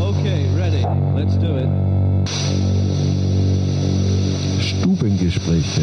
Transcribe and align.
Okay, 0.00 0.48
ready. 0.56 0.84
Let's 1.14 1.36
do 1.36 1.56
it. 1.56 1.68
Stubengespräche. 4.60 5.82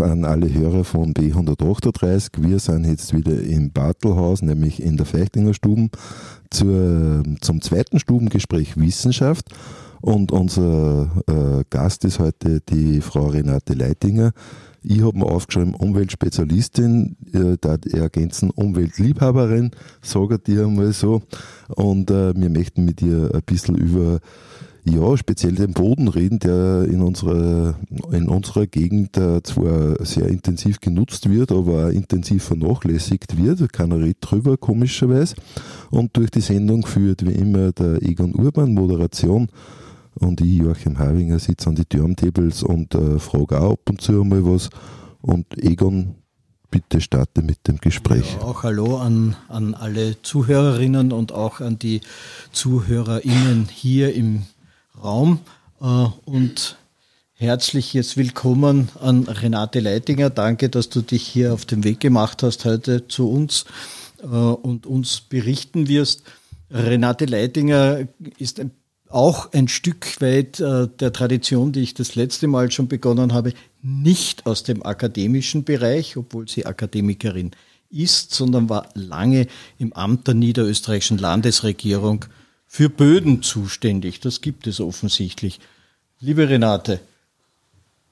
Auch 0.00 0.10
an 0.10 0.24
alle 0.24 0.52
Hörer 0.52 0.84
von 0.84 1.14
B138. 1.14 2.42
Wir 2.42 2.58
sind 2.58 2.86
jetzt 2.86 3.14
wieder 3.14 3.40
im 3.40 3.70
Bartelhaus, 3.70 4.42
nämlich 4.42 4.82
in 4.82 4.96
der 4.96 5.06
Feichtinger 5.06 5.54
Stuben, 5.54 5.90
zur, 6.50 7.22
zum 7.40 7.60
zweiten 7.60 7.98
Stubengespräch 7.98 8.76
Wissenschaft. 8.76 9.46
Und 10.00 10.30
unser 10.30 11.10
äh, 11.26 11.64
Gast 11.70 12.04
ist 12.04 12.18
heute 12.18 12.60
die 12.60 13.00
Frau 13.00 13.26
Renate 13.26 13.74
Leitinger. 13.74 14.32
Ich 14.82 15.02
habe 15.02 15.18
mir 15.18 15.26
aufgeschrieben, 15.26 15.74
Umweltspezialistin, 15.74 17.16
äh, 17.32 17.56
da 17.60 17.76
ergänzen 17.92 18.50
Umweltliebhaberin, 18.50 19.72
sage 20.02 20.38
dir 20.38 20.66
einmal 20.66 20.92
so. 20.92 21.22
Und 21.68 22.10
äh, 22.10 22.34
wir 22.36 22.50
möchten 22.50 22.84
mit 22.84 23.02
ihr 23.02 23.30
ein 23.34 23.42
bisschen 23.44 23.74
über 23.74 24.20
ja, 24.88 25.16
speziell 25.16 25.54
den 25.54 25.72
Boden 25.72 26.08
reden, 26.08 26.38
der 26.38 26.84
in 26.84 27.00
unserer, 27.00 27.74
in 28.10 28.28
unserer 28.28 28.66
Gegend 28.66 29.16
äh, 29.16 29.42
zwar 29.42 30.04
sehr 30.04 30.28
intensiv 30.28 30.80
genutzt 30.80 31.30
wird, 31.30 31.52
aber 31.52 31.86
auch 31.86 31.90
intensiv 31.90 32.44
vernachlässigt 32.44 33.42
wird. 33.42 33.72
Keiner 33.72 33.98
redet 33.98 34.18
drüber, 34.20 34.56
komischerweise. 34.56 35.36
Und 35.90 36.16
durch 36.16 36.30
die 36.30 36.40
Sendung 36.40 36.86
führt 36.86 37.26
wie 37.26 37.32
immer 37.32 37.72
der 37.72 38.02
Egon 38.02 38.34
Urban 38.34 38.74
Moderation 38.74 39.48
und 40.20 40.40
ich, 40.40 40.58
Joachim 40.58 40.98
Havinger, 40.98 41.38
sitze 41.38 41.68
an 41.68 41.76
die 41.76 41.84
Turntables 41.84 42.62
und 42.62 42.94
äh, 42.94 43.18
frage 43.18 43.60
auch 43.60 43.72
ab 43.72 43.88
und 43.88 44.00
zu 44.00 44.20
einmal 44.20 44.44
was. 44.44 44.70
Und 45.20 45.46
Egon, 45.58 46.16
bitte 46.70 47.00
starte 47.00 47.42
mit 47.42 47.66
dem 47.68 47.78
Gespräch. 47.78 48.36
Ja, 48.40 48.46
auch 48.46 48.62
Hallo 48.62 48.98
an, 48.98 49.36
an 49.48 49.74
alle 49.74 50.20
Zuhörerinnen 50.22 51.12
und 51.12 51.32
auch 51.32 51.60
an 51.60 51.78
die 51.78 52.00
ZuhörerInnen 52.52 53.68
hier 53.70 54.14
im 54.14 54.42
Raum 55.02 55.40
äh, 55.80 55.84
und 56.24 56.76
herzliches 57.34 58.16
Willkommen 58.16 58.88
an 59.00 59.24
Renate 59.24 59.80
Leitinger. 59.80 60.30
Danke, 60.30 60.68
dass 60.68 60.88
du 60.88 61.02
dich 61.02 61.26
hier 61.26 61.52
auf 61.54 61.64
den 61.64 61.84
Weg 61.84 62.00
gemacht 62.00 62.42
hast 62.42 62.64
heute 62.64 63.06
zu 63.06 63.30
uns 63.30 63.64
äh, 64.22 64.26
und 64.26 64.86
uns 64.86 65.20
berichten 65.20 65.88
wirst. 65.88 66.24
Renate 66.70 67.26
Leitinger 67.26 68.08
ist 68.38 68.58
ein, 68.58 68.72
auch 69.08 69.52
ein 69.52 69.68
Stück 69.68 70.20
weit 70.20 70.58
äh, 70.60 70.88
der 70.88 71.12
Tradition, 71.12 71.72
die 71.72 71.80
ich 71.80 71.94
das 71.94 72.16
letzte 72.16 72.48
Mal 72.48 72.70
schon 72.70 72.88
begonnen 72.88 73.32
habe, 73.32 73.52
nicht 73.82 74.46
aus 74.46 74.64
dem 74.64 74.84
akademischen 74.84 75.64
Bereich, 75.64 76.16
obwohl 76.16 76.48
sie 76.48 76.66
Akademikerin 76.66 77.52
ist, 77.90 78.34
sondern 78.34 78.68
war 78.68 78.88
lange 78.94 79.46
im 79.78 79.92
Amt 79.92 80.26
der 80.26 80.34
niederösterreichischen 80.34 81.18
Landesregierung 81.18 82.26
für 82.68 82.90
Böden 82.90 83.42
zuständig. 83.42 84.20
Das 84.20 84.42
gibt 84.42 84.66
es 84.66 84.78
offensichtlich. 84.78 85.58
Liebe 86.20 86.48
Renate, 86.48 87.00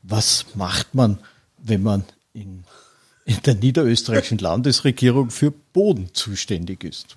was 0.02 0.46
macht 0.54 0.94
man, 0.94 1.18
wenn 1.58 1.82
man 1.82 2.04
in, 2.32 2.64
in 3.26 3.36
der 3.44 3.54
niederösterreichischen 3.54 4.38
Landesregierung 4.38 5.30
für 5.30 5.50
Boden 5.50 6.10
zuständig 6.14 6.82
ist? 6.82 7.16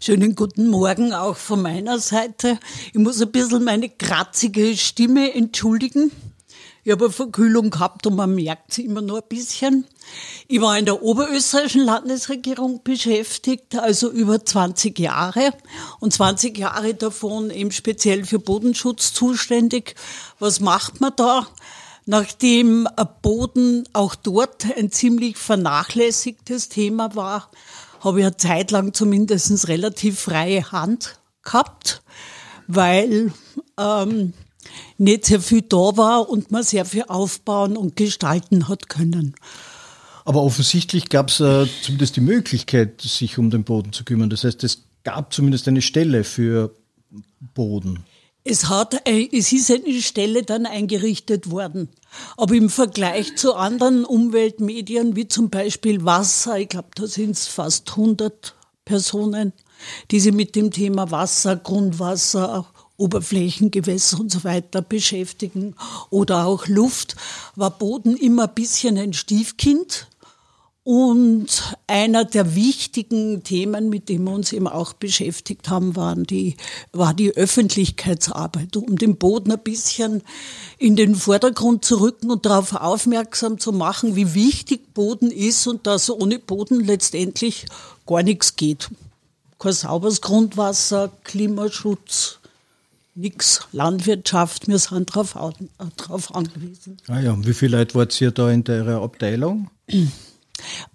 Schönen 0.00 0.34
guten 0.34 0.68
Morgen 0.68 1.12
auch 1.12 1.36
von 1.36 1.60
meiner 1.62 1.98
Seite. 1.98 2.58
Ich 2.92 2.98
muss 2.98 3.20
ein 3.20 3.32
bisschen 3.32 3.64
meine 3.64 3.88
kratzige 3.88 4.76
Stimme 4.76 5.34
entschuldigen. 5.34 6.12
Ich 6.86 6.92
habe 6.92 7.06
eine 7.06 7.12
Verkühlung 7.14 7.70
gehabt 7.70 8.06
und 8.06 8.14
man 8.14 8.34
merkt 8.34 8.74
sie 8.74 8.84
immer 8.84 9.00
nur 9.00 9.22
ein 9.22 9.28
bisschen. 9.28 9.86
Ich 10.48 10.60
war 10.60 10.78
in 10.78 10.84
der 10.84 11.02
oberösterreichischen 11.02 11.82
Landesregierung 11.82 12.82
beschäftigt, 12.84 13.74
also 13.76 14.10
über 14.10 14.44
20 14.44 14.98
Jahre 14.98 15.54
und 16.00 16.12
20 16.12 16.58
Jahre 16.58 16.92
davon 16.92 17.50
eben 17.50 17.70
speziell 17.70 18.26
für 18.26 18.38
Bodenschutz 18.38 19.14
zuständig. 19.14 19.94
Was 20.38 20.60
macht 20.60 21.00
man 21.00 21.14
da? 21.16 21.46
Nachdem 22.04 22.86
Boden 23.22 23.88
auch 23.94 24.14
dort 24.14 24.66
ein 24.76 24.92
ziemlich 24.92 25.38
vernachlässigtes 25.38 26.68
Thema 26.68 27.14
war, 27.14 27.50
habe 28.00 28.20
ich 28.20 28.26
eine 28.26 28.36
Zeit 28.36 28.70
lang 28.70 28.92
zumindest 28.92 29.68
relativ 29.68 30.20
freie 30.20 30.70
Hand 30.70 31.18
gehabt, 31.42 32.02
weil 32.66 33.32
ähm, 33.78 34.34
nicht 34.98 35.26
sehr 35.26 35.40
viel 35.40 35.62
da 35.62 35.96
war 35.96 36.28
und 36.28 36.50
man 36.50 36.62
sehr 36.62 36.84
viel 36.84 37.04
aufbauen 37.08 37.76
und 37.76 37.96
gestalten 37.96 38.68
hat 38.68 38.88
können. 38.88 39.34
Aber 40.24 40.42
offensichtlich 40.42 41.08
gab 41.08 41.28
es 41.28 41.40
äh, 41.40 41.66
zumindest 41.82 42.16
die 42.16 42.20
Möglichkeit, 42.20 43.00
sich 43.02 43.38
um 43.38 43.50
den 43.50 43.64
Boden 43.64 43.92
zu 43.92 44.04
kümmern. 44.04 44.30
Das 44.30 44.44
heißt, 44.44 44.64
es 44.64 44.84
gab 45.02 45.32
zumindest 45.32 45.68
eine 45.68 45.82
Stelle 45.82 46.24
für 46.24 46.74
Boden. 47.54 48.04
Es, 48.42 48.68
hat, 48.68 49.00
es 49.06 49.52
ist 49.52 49.70
eine 49.70 50.02
Stelle 50.02 50.42
dann 50.42 50.66
eingerichtet 50.66 51.50
worden. 51.50 51.88
Aber 52.36 52.54
im 52.54 52.68
Vergleich 52.68 53.36
zu 53.36 53.54
anderen 53.54 54.04
Umweltmedien, 54.04 55.16
wie 55.16 55.28
zum 55.28 55.50
Beispiel 55.50 56.04
Wasser, 56.04 56.58
ich 56.58 56.68
glaube, 56.68 56.88
da 56.94 57.06
sind 57.06 57.32
es 57.32 57.46
fast 57.46 57.90
100 57.90 58.54
Personen, 58.84 59.52
die 60.10 60.20
sich 60.20 60.32
mit 60.32 60.56
dem 60.56 60.70
Thema 60.70 61.10
Wasser, 61.10 61.56
Grundwasser, 61.56 62.66
Oberflächengewässer 62.96 64.20
und 64.20 64.30
so 64.30 64.44
weiter 64.44 64.82
beschäftigen 64.82 65.74
oder 66.10 66.46
auch 66.46 66.68
Luft, 66.68 67.16
war 67.56 67.70
Boden 67.70 68.16
immer 68.16 68.44
ein 68.44 68.54
bisschen 68.54 68.98
ein 68.98 69.12
Stiefkind. 69.12 70.08
Und 70.86 71.78
einer 71.86 72.26
der 72.26 72.54
wichtigen 72.54 73.42
Themen, 73.42 73.88
mit 73.88 74.10
dem 74.10 74.24
wir 74.24 74.32
uns 74.32 74.52
eben 74.52 74.68
auch 74.68 74.92
beschäftigt 74.92 75.70
haben, 75.70 75.96
waren 75.96 76.24
die, 76.24 76.56
war 76.92 77.14
die 77.14 77.34
Öffentlichkeitsarbeit, 77.34 78.76
um 78.76 78.98
den 78.98 79.16
Boden 79.16 79.50
ein 79.50 79.62
bisschen 79.62 80.22
in 80.76 80.94
den 80.94 81.14
Vordergrund 81.14 81.86
zu 81.86 82.02
rücken 82.02 82.30
und 82.30 82.44
darauf 82.44 82.74
aufmerksam 82.74 83.58
zu 83.58 83.72
machen, 83.72 84.14
wie 84.14 84.34
wichtig 84.34 84.92
Boden 84.92 85.30
ist 85.30 85.66
und 85.66 85.86
dass 85.86 86.10
ohne 86.10 86.38
Boden 86.38 86.84
letztendlich 86.84 87.64
gar 88.06 88.22
nichts 88.22 88.56
geht. 88.56 88.90
Kein 89.58 89.72
sauberes 89.72 90.20
Grundwasser, 90.20 91.10
Klimaschutz, 91.24 92.40
nichts, 93.14 93.66
Landwirtschaft, 93.72 94.68
wir 94.68 94.78
sind 94.78 95.10
darauf, 95.10 95.34
darauf 95.96 96.34
angewiesen. 96.34 96.96
Ah 97.08 97.20
ja, 97.20 97.36
wie 97.44 97.54
viele 97.54 97.78
Leute 97.78 97.94
wart 97.94 98.20
ihr 98.20 98.30
da 98.30 98.50
in 98.50 98.64
der 98.64 98.86
Abteilung? 98.86 99.70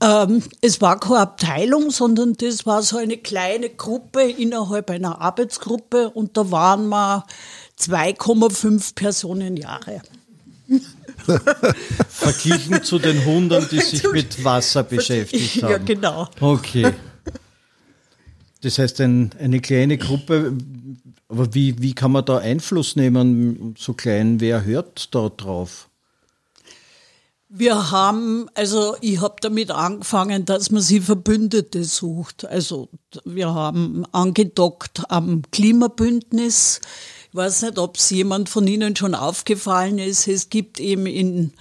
Ähm, 0.01 0.41
es 0.61 0.79
war 0.79 0.99
keine 0.99 1.19
Abteilung, 1.19 1.91
sondern 1.91 2.33
das 2.33 2.65
war 2.65 2.81
so 2.81 2.97
eine 2.97 3.17
kleine 3.17 3.69
Gruppe 3.69 4.23
innerhalb 4.23 4.89
einer 4.89 5.19
Arbeitsgruppe 5.19 6.09
und 6.09 6.37
da 6.37 6.49
waren 6.49 6.87
wir 6.87 7.25
2,5 7.77 8.95
Personenjahre. 8.95 10.01
Verglichen 12.09 12.83
zu 12.83 12.99
den 12.99 13.25
Hundern, 13.25 13.67
die 13.69 13.79
sich 13.79 14.03
mit 14.11 14.43
Wasser 14.43 14.83
beschäftigt 14.83 15.63
haben. 15.63 15.71
Ja, 15.71 15.77
genau. 15.77 16.29
Okay. 16.39 16.93
Das 18.61 18.77
heißt, 18.77 18.99
ein, 19.01 19.31
eine 19.39 19.61
kleine 19.61 19.97
Gruppe, 19.97 20.53
aber 21.29 21.53
wie, 21.53 21.79
wie 21.81 21.93
kann 21.93 22.11
man 22.11 22.25
da 22.25 22.39
Einfluss 22.39 22.95
nehmen, 22.95 23.75
so 23.77 23.93
klein, 23.93 24.39
wer 24.39 24.65
hört 24.65 25.13
da 25.13 25.29
drauf? 25.29 25.87
Wir 27.51 27.91
haben, 27.91 28.47
also 28.53 28.95
ich 29.01 29.21
habe 29.21 29.35
damit 29.41 29.71
angefangen, 29.71 30.45
dass 30.45 30.69
man 30.69 30.81
sie 30.81 31.01
Verbündete 31.01 31.83
sucht. 31.83 32.45
Also 32.45 32.89
wir 33.25 33.53
haben 33.53 34.05
angedockt 34.11 35.03
am 35.09 35.41
Klimabündnis. 35.51 36.81
Ich 37.29 37.35
weiß 37.35 37.63
nicht, 37.63 37.79
ob 37.79 37.97
es 37.97 38.09
jemand 38.09 38.49
von 38.49 38.67
Ihnen 38.67 38.95
schon 38.95 39.15
aufgefallen 39.15 39.97
ist. 39.97 40.27
Es 40.27 40.49
gibt 40.49 40.79
eben 40.79 41.05
in 41.05 41.53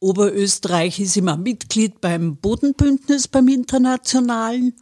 Oberösterreich 0.00 1.00
ist 1.00 1.16
immer 1.16 1.36
Mitglied 1.36 2.00
beim 2.00 2.36
Bodenbündnis, 2.36 3.26
beim 3.26 3.48
Internationalen. 3.48 4.74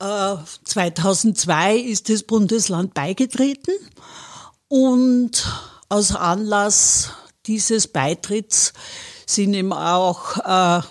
2002 0.00 1.76
äh, 1.76 1.80
ist 1.80 2.08
das 2.08 2.22
Bundesland 2.22 2.94
beigetreten 2.94 3.72
und 4.68 5.46
aus 5.88 6.14
Anlass 6.14 7.10
dieses 7.46 7.88
Beitritts 7.88 8.72
sind 9.26 9.54
eben 9.54 9.72
auch 9.72 10.38
äh, 10.38 10.82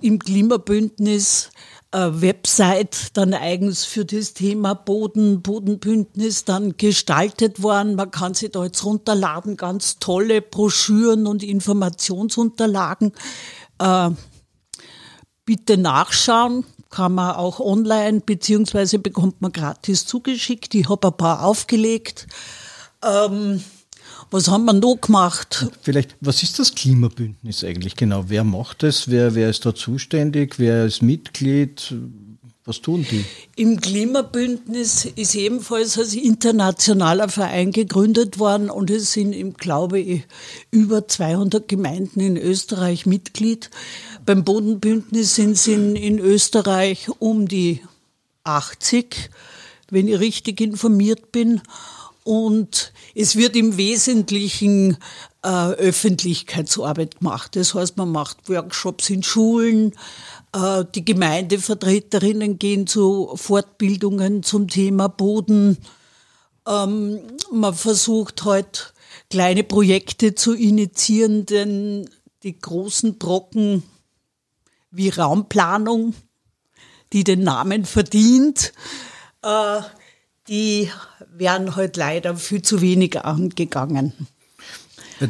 im 0.00 0.18
Klimabündnis 0.18 1.50
äh, 1.90 2.10
Website 2.12 3.16
dann 3.16 3.34
eigens 3.34 3.84
für 3.84 4.04
das 4.04 4.34
Thema 4.34 4.74
Boden, 4.74 5.42
Bodenbündnis 5.42 6.44
dann 6.44 6.76
gestaltet 6.76 7.62
worden. 7.62 7.96
Man 7.96 8.10
kann 8.10 8.34
sich 8.34 8.52
da 8.52 8.64
jetzt 8.64 8.84
runterladen, 8.84 9.56
ganz 9.56 9.98
tolle 9.98 10.42
Broschüren 10.42 11.26
und 11.26 11.42
Informationsunterlagen. 11.42 13.12
Äh, 13.78 14.10
bitte 15.44 15.76
nachschauen, 15.76 16.64
kann 16.92 17.14
man 17.14 17.34
auch 17.34 17.58
online, 17.58 18.20
beziehungsweise 18.20 19.00
bekommt 19.00 19.40
man 19.42 19.50
gratis 19.50 20.06
zugeschickt. 20.06 20.74
Ich 20.74 20.88
habe 20.88 21.08
ein 21.08 21.16
paar 21.16 21.42
aufgelegt. 21.42 22.28
Ähm, 23.02 23.64
was 24.30 24.48
haben 24.48 24.64
wir 24.66 24.74
noch 24.74 25.00
gemacht? 25.00 25.66
Vielleicht, 25.82 26.16
was 26.20 26.42
ist 26.42 26.58
das 26.58 26.74
Klimabündnis 26.74 27.64
eigentlich 27.64 27.96
genau? 27.96 28.24
Wer 28.28 28.44
macht 28.44 28.82
es? 28.82 29.10
Wer, 29.10 29.34
wer 29.34 29.50
ist 29.50 29.66
da 29.66 29.74
zuständig? 29.74 30.58
Wer 30.58 30.86
ist 30.86 31.02
Mitglied? 31.02 31.94
Was 32.64 32.80
tun 32.80 33.04
die? 33.10 33.24
Im 33.56 33.80
Klimabündnis 33.80 35.04
ist 35.04 35.34
ebenfalls 35.34 35.98
als 35.98 36.14
internationaler 36.14 37.28
Verein 37.28 37.72
gegründet 37.72 38.38
worden 38.38 38.70
und 38.70 38.88
es 38.88 39.12
sind, 39.12 39.32
im, 39.32 39.54
glaube 39.54 39.98
ich, 39.98 40.22
über 40.70 41.08
200 41.08 41.66
Gemeinden 41.66 42.20
in 42.20 42.36
Österreich 42.36 43.04
Mitglied. 43.04 43.68
Beim 44.24 44.44
Bodenbündnis 44.44 45.34
sind 45.34 45.52
es 45.52 45.66
in, 45.66 45.96
in 45.96 46.20
Österreich 46.20 47.08
um 47.18 47.48
die 47.48 47.82
80, 48.44 49.30
wenn 49.90 50.06
ich 50.06 50.20
richtig 50.20 50.60
informiert 50.60 51.32
bin. 51.32 51.60
Und 52.22 52.92
es 53.16 53.34
wird 53.34 53.56
im 53.56 53.76
Wesentlichen 53.76 54.96
äh, 55.42 55.48
Öffentlichkeitsarbeit 55.48 57.18
gemacht. 57.18 57.56
Das 57.56 57.74
heißt, 57.74 57.96
man 57.96 58.12
macht 58.12 58.48
Workshops 58.48 59.10
in 59.10 59.24
Schulen, 59.24 59.92
äh, 60.54 60.84
die 60.94 61.04
Gemeindevertreterinnen 61.04 62.60
gehen 62.60 62.86
zu 62.86 63.32
Fortbildungen 63.34 64.44
zum 64.44 64.68
Thema 64.68 65.08
Boden. 65.08 65.78
Ähm, 66.68 67.18
man 67.50 67.74
versucht 67.74 68.44
halt 68.44 68.94
kleine 69.30 69.64
Projekte 69.64 70.36
zu 70.36 70.54
initiieren, 70.54 71.44
denn 71.44 72.08
die 72.44 72.56
großen 72.56 73.18
Brocken 73.18 73.82
wie 74.92 75.08
Raumplanung, 75.08 76.14
die 77.12 77.24
den 77.24 77.42
Namen 77.42 77.84
verdient, 77.84 78.72
äh, 79.42 79.80
die 80.48 80.90
werden 81.34 81.76
halt 81.76 81.96
leider 81.96 82.36
viel 82.36 82.62
zu 82.62 82.80
wenig 82.80 83.20
angegangen. 83.24 84.12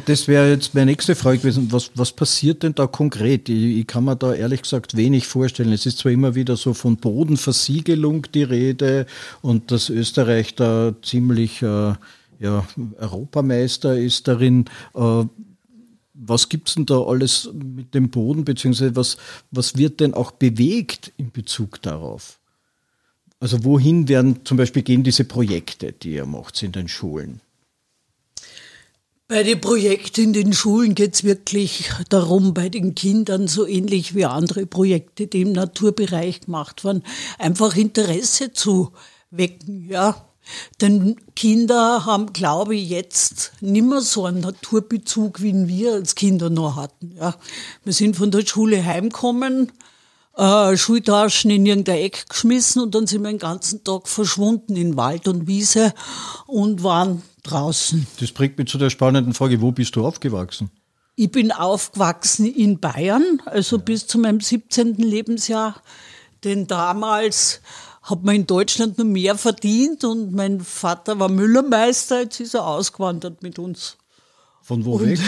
Das 0.05 0.27
wäre 0.27 0.49
jetzt 0.49 0.73
meine 0.73 0.87
nächste 0.87 1.13
Frage 1.13 1.37
gewesen. 1.37 1.71
Was, 1.71 1.91
was 1.93 2.11
passiert 2.11 2.63
denn 2.63 2.73
da 2.73 2.87
konkret? 2.87 3.47
Ich, 3.47 3.77
ich, 3.77 3.87
kann 3.87 4.05
mir 4.05 4.15
da 4.15 4.33
ehrlich 4.33 4.63
gesagt 4.63 4.97
wenig 4.97 5.27
vorstellen. 5.27 5.71
Es 5.71 5.85
ist 5.85 5.99
zwar 5.99 6.11
immer 6.11 6.33
wieder 6.33 6.57
so 6.57 6.73
von 6.73 6.97
Bodenversiegelung 6.97 8.25
die 8.33 8.43
Rede 8.43 9.05
und 9.41 9.71
dass 9.71 9.89
Österreich 9.89 10.55
da 10.55 10.95
ziemlich 11.03 11.61
äh, 11.61 11.93
ja, 12.39 12.65
Europameister 12.97 13.97
ist 13.97 14.27
darin. 14.27 14.65
Äh, 14.95 15.25
was 16.25 16.49
gibt 16.49 16.69
es 16.69 16.75
denn 16.75 16.85
da 16.85 17.01
alles 17.01 17.49
mit 17.53 17.93
dem 17.93 18.09
Boden, 18.09 18.45
beziehungsweise 18.45 18.95
was, 18.95 19.17
was 19.51 19.77
wird 19.77 19.99
denn 19.99 20.13
auch 20.13 20.31
bewegt 20.31 21.11
in 21.17 21.31
Bezug 21.31 21.81
darauf? 21.81 22.39
Also 23.39 23.63
wohin 23.63 24.07
werden 24.07 24.45
zum 24.45 24.57
Beispiel 24.57 24.83
gehen 24.83 25.03
diese 25.03 25.25
Projekte, 25.25 25.91
die 25.91 26.13
ihr 26.13 26.25
macht 26.25 26.63
in 26.63 26.71
den 26.71 26.87
Schulen? 26.87 27.41
Bei 29.27 29.43
den 29.43 29.59
Projekten 29.59 30.21
in 30.21 30.33
den 30.33 30.53
Schulen 30.53 30.95
geht 30.95 31.15
es 31.15 31.23
wirklich 31.23 31.89
darum, 32.09 32.53
bei 32.53 32.69
den 32.69 32.93
Kindern 32.93 33.47
so 33.47 33.65
ähnlich 33.65 34.15
wie 34.15 34.25
andere 34.25 34.65
Projekte, 34.65 35.27
die 35.27 35.41
im 35.41 35.53
Naturbereich 35.53 36.41
gemacht 36.41 36.83
werden, 36.83 37.03
einfach 37.39 37.75
Interesse 37.75 38.53
zu 38.53 38.91
wecken, 39.31 39.89
ja. 39.89 40.29
Denn 40.81 41.15
Kinder 41.35 42.05
haben, 42.05 42.33
glaube 42.33 42.75
ich, 42.75 42.89
jetzt 42.89 43.53
nimmer 43.61 44.01
so 44.01 44.25
einen 44.25 44.41
Naturbezug, 44.41 45.41
wie 45.41 45.67
wir 45.67 45.93
als 45.93 46.15
Kinder 46.15 46.49
noch 46.49 46.75
hatten. 46.75 47.15
Ja. 47.17 47.35
Wir 47.83 47.93
sind 47.93 48.15
von 48.15 48.31
der 48.31 48.45
Schule 48.45 48.83
heimgekommen, 48.83 49.71
äh, 50.35 50.75
Schultaschen 50.75 51.51
in 51.51 51.65
irgendein 51.65 51.99
Eck 51.99 52.25
geschmissen 52.29 52.81
und 52.81 52.95
dann 52.95 53.07
sind 53.07 53.23
wir 53.23 53.29
den 53.29 53.39
ganzen 53.39 53.83
Tag 53.83 54.07
verschwunden 54.07 54.75
in 54.75 54.97
Wald 54.97 55.27
und 55.27 55.47
Wiese 55.47 55.93
und 56.47 56.83
waren 56.83 57.21
draußen. 57.43 58.07
Das 58.19 58.31
bringt 58.31 58.57
mich 58.57 58.69
zu 58.69 58.77
der 58.77 58.89
spannenden 58.89 59.33
Frage, 59.33 59.61
wo 59.61 59.71
bist 59.71 59.95
du 59.95 60.05
aufgewachsen? 60.05 60.71
Ich 61.15 61.31
bin 61.31 61.51
aufgewachsen 61.51 62.47
in 62.47 62.79
Bayern, 62.79 63.41
also 63.45 63.77
ja. 63.77 63.83
bis 63.83 64.07
zu 64.07 64.17
meinem 64.17 64.39
17. 64.39 64.95
Lebensjahr. 64.95 65.81
Denn 66.43 66.67
damals 66.67 67.61
hat 68.03 68.23
man 68.23 68.35
in 68.35 68.47
Deutschland 68.47 68.97
nur 68.97 69.07
mehr 69.07 69.37
verdient 69.37 70.03
und 70.03 70.33
mein 70.33 70.59
Vater 70.59 71.19
war 71.19 71.29
Müllermeister, 71.29 72.21
jetzt 72.21 72.39
ist 72.39 72.53
er 72.53 72.67
ausgewandert 72.67 73.41
mit 73.41 73.57
uns. 73.57 73.97
Von 74.61 74.83
wo 74.85 74.95
und 74.95 75.05
weg? 75.05 75.19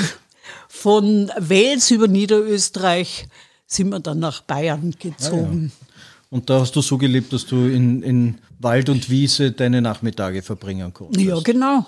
Von 0.67 1.31
Wels 1.37 1.89
über 1.91 2.07
Niederösterreich 2.07 3.27
sind 3.65 3.89
wir 3.89 3.99
dann 3.99 4.19
nach 4.19 4.41
Bayern 4.41 4.93
gezogen. 4.99 5.71
Ja, 5.73 5.85
ja. 5.85 5.85
Und 6.29 6.49
da 6.49 6.59
hast 6.59 6.75
du 6.75 6.81
so 6.81 6.97
gelebt, 6.97 7.31
dass 7.31 7.45
du 7.45 7.65
in, 7.67 8.03
in 8.03 8.37
Wald 8.59 8.89
und 8.89 9.09
Wiese 9.09 9.51
deine 9.51 9.81
Nachmittage 9.81 10.41
verbringen 10.41 10.93
konntest. 10.93 11.25
Ja, 11.25 11.39
genau. 11.39 11.85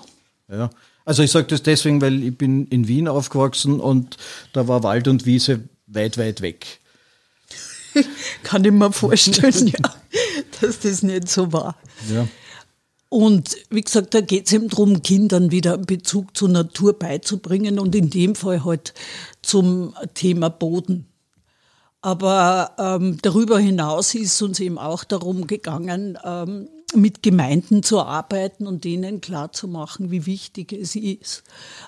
Ja. 0.50 0.70
Also 1.04 1.22
ich 1.22 1.30
sage 1.30 1.46
das 1.48 1.62
deswegen, 1.62 2.00
weil 2.00 2.22
ich 2.22 2.36
bin 2.36 2.66
in 2.66 2.88
Wien 2.88 3.08
aufgewachsen 3.08 3.80
und 3.80 4.16
da 4.52 4.68
war 4.68 4.82
Wald 4.82 5.08
und 5.08 5.26
Wiese 5.26 5.60
weit, 5.86 6.18
weit 6.18 6.40
weg. 6.40 6.80
Kann 8.42 8.64
ich 8.64 8.72
mir 8.72 8.92
vorstellen, 8.92 9.66
ja, 9.82 9.94
dass 10.60 10.80
das 10.80 11.02
nicht 11.02 11.28
so 11.28 11.52
war. 11.52 11.76
Ja. 12.10 12.26
Und 13.10 13.56
wie 13.70 13.80
gesagt, 13.80 14.12
da 14.12 14.20
geht 14.20 14.46
es 14.46 14.52
eben 14.52 14.68
darum, 14.68 15.02
Kindern 15.02 15.50
wieder 15.50 15.74
einen 15.74 15.86
Bezug 15.86 16.36
zur 16.36 16.50
Natur 16.50 16.98
beizubringen 16.98 17.78
und 17.78 17.94
in 17.94 18.10
dem 18.10 18.34
Fall 18.34 18.64
halt 18.64 18.92
zum 19.40 19.94
Thema 20.14 20.50
Boden. 20.50 21.06
Aber 22.02 22.72
ähm, 22.78 23.18
darüber 23.22 23.58
hinaus 23.58 24.14
ist 24.14 24.40
uns 24.42 24.60
eben 24.60 24.78
auch 24.78 25.04
darum 25.04 25.46
gegangen, 25.46 26.18
ähm, 26.22 26.68
mit 26.94 27.22
Gemeinden 27.22 27.82
zu 27.82 28.00
arbeiten 28.00 28.66
und 28.66 28.84
denen 28.84 29.20
klarzumachen, 29.20 30.10
wie 30.10 30.24
wichtig 30.26 30.72
es 30.72 30.96
ist, 30.96 31.44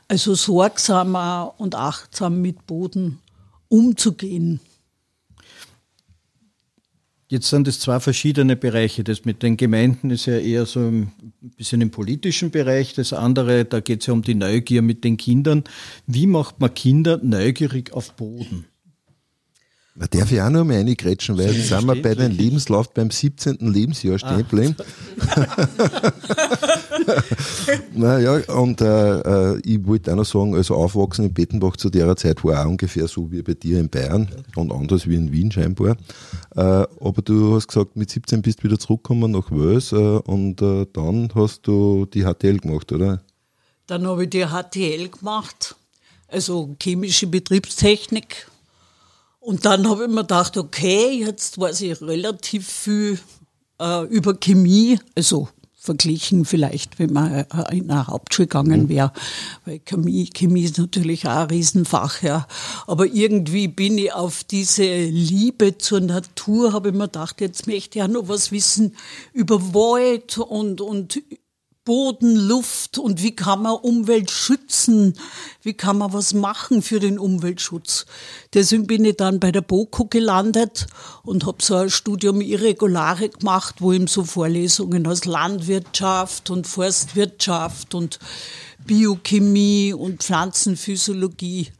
also 0.08 0.34
sorgsamer 0.34 1.54
und 1.58 1.74
achtsam 1.74 2.42
mit 2.42 2.66
Boden 2.66 3.20
umzugehen. 3.68 4.60
Jetzt 7.30 7.48
sind 7.48 7.68
es 7.68 7.78
zwei 7.78 8.00
verschiedene 8.00 8.56
Bereiche. 8.56 9.04
Das 9.04 9.24
mit 9.24 9.44
den 9.44 9.56
Gemeinden 9.56 10.10
ist 10.10 10.26
ja 10.26 10.36
eher 10.36 10.66
so 10.66 10.80
ein 10.80 11.12
bisschen 11.56 11.80
im 11.80 11.92
politischen 11.92 12.50
Bereich. 12.50 12.94
Das 12.94 13.12
andere, 13.12 13.64
da 13.64 13.78
geht 13.78 14.00
es 14.00 14.08
ja 14.08 14.14
um 14.14 14.22
die 14.22 14.34
Neugier 14.34 14.82
mit 14.82 15.04
den 15.04 15.16
Kindern. 15.16 15.62
Wie 16.08 16.26
macht 16.26 16.58
man 16.58 16.74
Kinder 16.74 17.20
neugierig 17.22 17.92
auf 17.92 18.16
Boden? 18.16 18.64
Man 19.94 20.08
darf 20.10 20.30
ja 20.30 20.46
auch 20.46 20.50
noch 20.50 20.64
mal 20.64 20.76
reingrätschen, 20.76 21.36
weil 21.36 21.52
jetzt 21.52 21.68
sind 21.68 21.84
wir 21.84 22.00
bei 22.00 22.14
den 22.14 22.30
Lebenslauf 22.30 22.94
beim 22.94 23.10
17. 23.10 23.56
Lebensjahr 23.60 24.18
stehen 24.18 24.38
geblieben. 24.38 24.76
Ah. 27.06 27.22
naja, 27.94 28.40
und 28.54 28.80
äh, 28.80 29.54
äh, 29.54 29.60
ich 29.64 29.84
wollte 29.86 30.12
auch 30.12 30.16
noch 30.16 30.24
sagen, 30.24 30.54
also 30.54 30.74
aufwachsen 30.74 31.26
in 31.26 31.34
Bettenbach 31.34 31.76
zu 31.76 31.88
der 31.90 32.14
Zeit 32.16 32.44
war 32.44 32.64
auch 32.64 32.68
ungefähr 32.68 33.08
so 33.08 33.30
wie 33.32 33.42
bei 33.42 33.54
dir 33.54 33.80
in 33.80 33.88
Bayern 33.88 34.28
und 34.54 34.72
anders 34.72 35.08
wie 35.08 35.14
in 35.14 35.32
Wien 35.32 35.50
scheinbar. 35.50 35.96
Äh, 36.54 36.60
aber 36.60 37.22
du 37.24 37.54
hast 37.54 37.68
gesagt, 37.68 37.96
mit 37.96 38.10
17 38.10 38.42
bist 38.42 38.60
du 38.60 38.64
wieder 38.64 38.78
zurückgekommen 38.78 39.30
nach 39.32 39.50
Wels 39.50 39.92
äh, 39.92 39.96
und 39.96 40.60
äh, 40.62 40.86
dann 40.92 41.30
hast 41.34 41.66
du 41.66 42.06
die 42.06 42.24
HTL 42.24 42.58
gemacht, 42.58 42.92
oder? 42.92 43.22
Dann 43.86 44.06
habe 44.06 44.24
ich 44.24 44.30
die 44.30 44.46
HTL 44.46 45.08
gemacht, 45.08 45.74
also 46.28 46.76
chemische 46.80 47.26
Betriebstechnik 47.26 48.49
und 49.40 49.64
dann 49.64 49.88
habe 49.88 50.04
ich 50.04 50.10
mir 50.10 50.20
gedacht, 50.20 50.56
okay, 50.56 51.10
jetzt 51.10 51.58
weiß 51.58 51.80
ich 51.80 52.00
relativ 52.02 52.68
viel 52.68 53.18
äh, 53.80 54.04
über 54.04 54.34
Chemie, 54.34 55.00
also 55.16 55.48
verglichen 55.80 56.44
vielleicht, 56.44 56.98
wenn 56.98 57.14
man 57.14 57.32
äh, 57.32 57.46
in 57.72 57.90
eine 57.90 58.06
Hauptschule 58.06 58.46
gegangen 58.46 58.82
mhm. 58.82 58.88
wäre, 58.90 59.12
weil 59.64 59.78
Chemie, 59.78 60.28
Chemie 60.28 60.64
ist 60.64 60.76
natürlich 60.76 61.26
auch 61.26 61.36
ein 61.36 61.46
Riesenfach, 61.48 62.22
ja. 62.22 62.46
Aber 62.86 63.06
irgendwie 63.06 63.66
bin 63.66 63.96
ich 63.96 64.12
auf 64.12 64.44
diese 64.44 64.84
Liebe 64.84 65.78
zur 65.78 66.00
Natur, 66.00 66.74
habe 66.74 66.90
ich 66.90 66.94
mir 66.94 67.04
gedacht, 67.04 67.40
jetzt 67.40 67.66
möchte 67.66 67.98
ich 67.98 68.04
auch 68.04 68.08
noch 68.08 68.28
was 68.28 68.52
wissen 68.52 68.94
über 69.32 69.72
Wald 69.72 70.36
und, 70.36 70.82
und 70.82 71.22
Boden, 71.90 72.36
Luft 72.36 72.98
und 72.98 73.20
wie 73.20 73.34
kann 73.34 73.62
man 73.62 73.74
Umwelt 73.74 74.30
schützen? 74.30 75.14
Wie 75.60 75.72
kann 75.72 75.98
man 75.98 76.12
was 76.12 76.34
machen 76.34 76.82
für 76.82 77.00
den 77.00 77.18
Umweltschutz? 77.18 78.06
Deswegen 78.54 78.86
bin 78.86 79.04
ich 79.04 79.16
dann 79.16 79.40
bei 79.40 79.50
der 79.50 79.62
BOKU 79.62 80.04
gelandet 80.04 80.86
und 81.24 81.46
habe 81.46 81.60
so 81.60 81.74
ein 81.74 81.90
Studium 81.90 82.42
Irregulare 82.42 83.30
gemacht, 83.30 83.74
wo 83.80 83.92
eben 83.92 84.06
so 84.06 84.22
Vorlesungen 84.22 85.04
aus 85.04 85.24
Landwirtschaft 85.24 86.48
und 86.50 86.68
Forstwirtschaft 86.68 87.96
und 87.96 88.20
Biochemie 88.86 89.92
und 89.92 90.22
Pflanzenphysiologie 90.22 91.72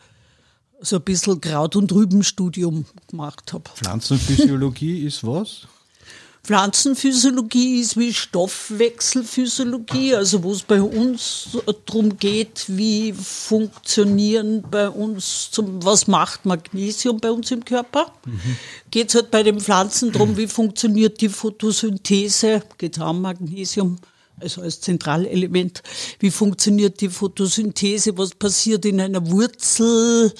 so 0.81 0.97
ein 0.97 1.03
bisschen 1.03 1.41
Kraut- 1.41 1.77
und 1.77 1.93
Rübenstudium 1.93 2.85
gemacht 3.07 3.53
habe. 3.53 3.71
Pflanzenphysiologie 3.77 5.07
ist 5.07 5.25
was? 5.25 5.69
Pflanzenphysiologie 6.51 7.81
ist 7.81 7.97
wie 7.97 8.13
Stoffwechselphysiologie, 8.13 10.17
also 10.17 10.43
wo 10.43 10.51
es 10.51 10.65
bei 10.65 10.83
uns 10.83 11.51
darum 11.87 12.17
geht, 12.17 12.65
wie 12.67 13.13
funktionieren 13.13 14.65
bei 14.69 14.89
uns, 14.89 15.53
zum, 15.53 15.85
was 15.85 16.09
macht 16.09 16.47
Magnesium 16.47 17.21
bei 17.21 17.31
uns 17.31 17.53
im 17.53 17.65
Körper. 17.65 18.13
Mhm. 18.27 18.41
Geht 18.91 19.11
es 19.11 19.15
halt 19.15 19.31
bei 19.31 19.45
den 19.45 19.61
Pflanzen 19.61 20.11
darum, 20.11 20.37
wie 20.37 20.49
funktioniert 20.49 21.21
die 21.21 21.29
Photosynthese, 21.29 22.65
geht 22.79 22.97
es 22.97 23.03
um 23.03 23.23
Magnesium, 23.23 23.99
also 24.41 24.63
als 24.63 24.81
Zentralelement, 24.81 25.85
wie 26.19 26.33
funktioniert 26.33 27.01
die 27.01 27.11
Photosynthese, 27.11 28.19
was 28.19 28.35
passiert 28.35 28.85
in 28.87 29.01
einer 29.01 29.31
Wurzel, 29.31 30.33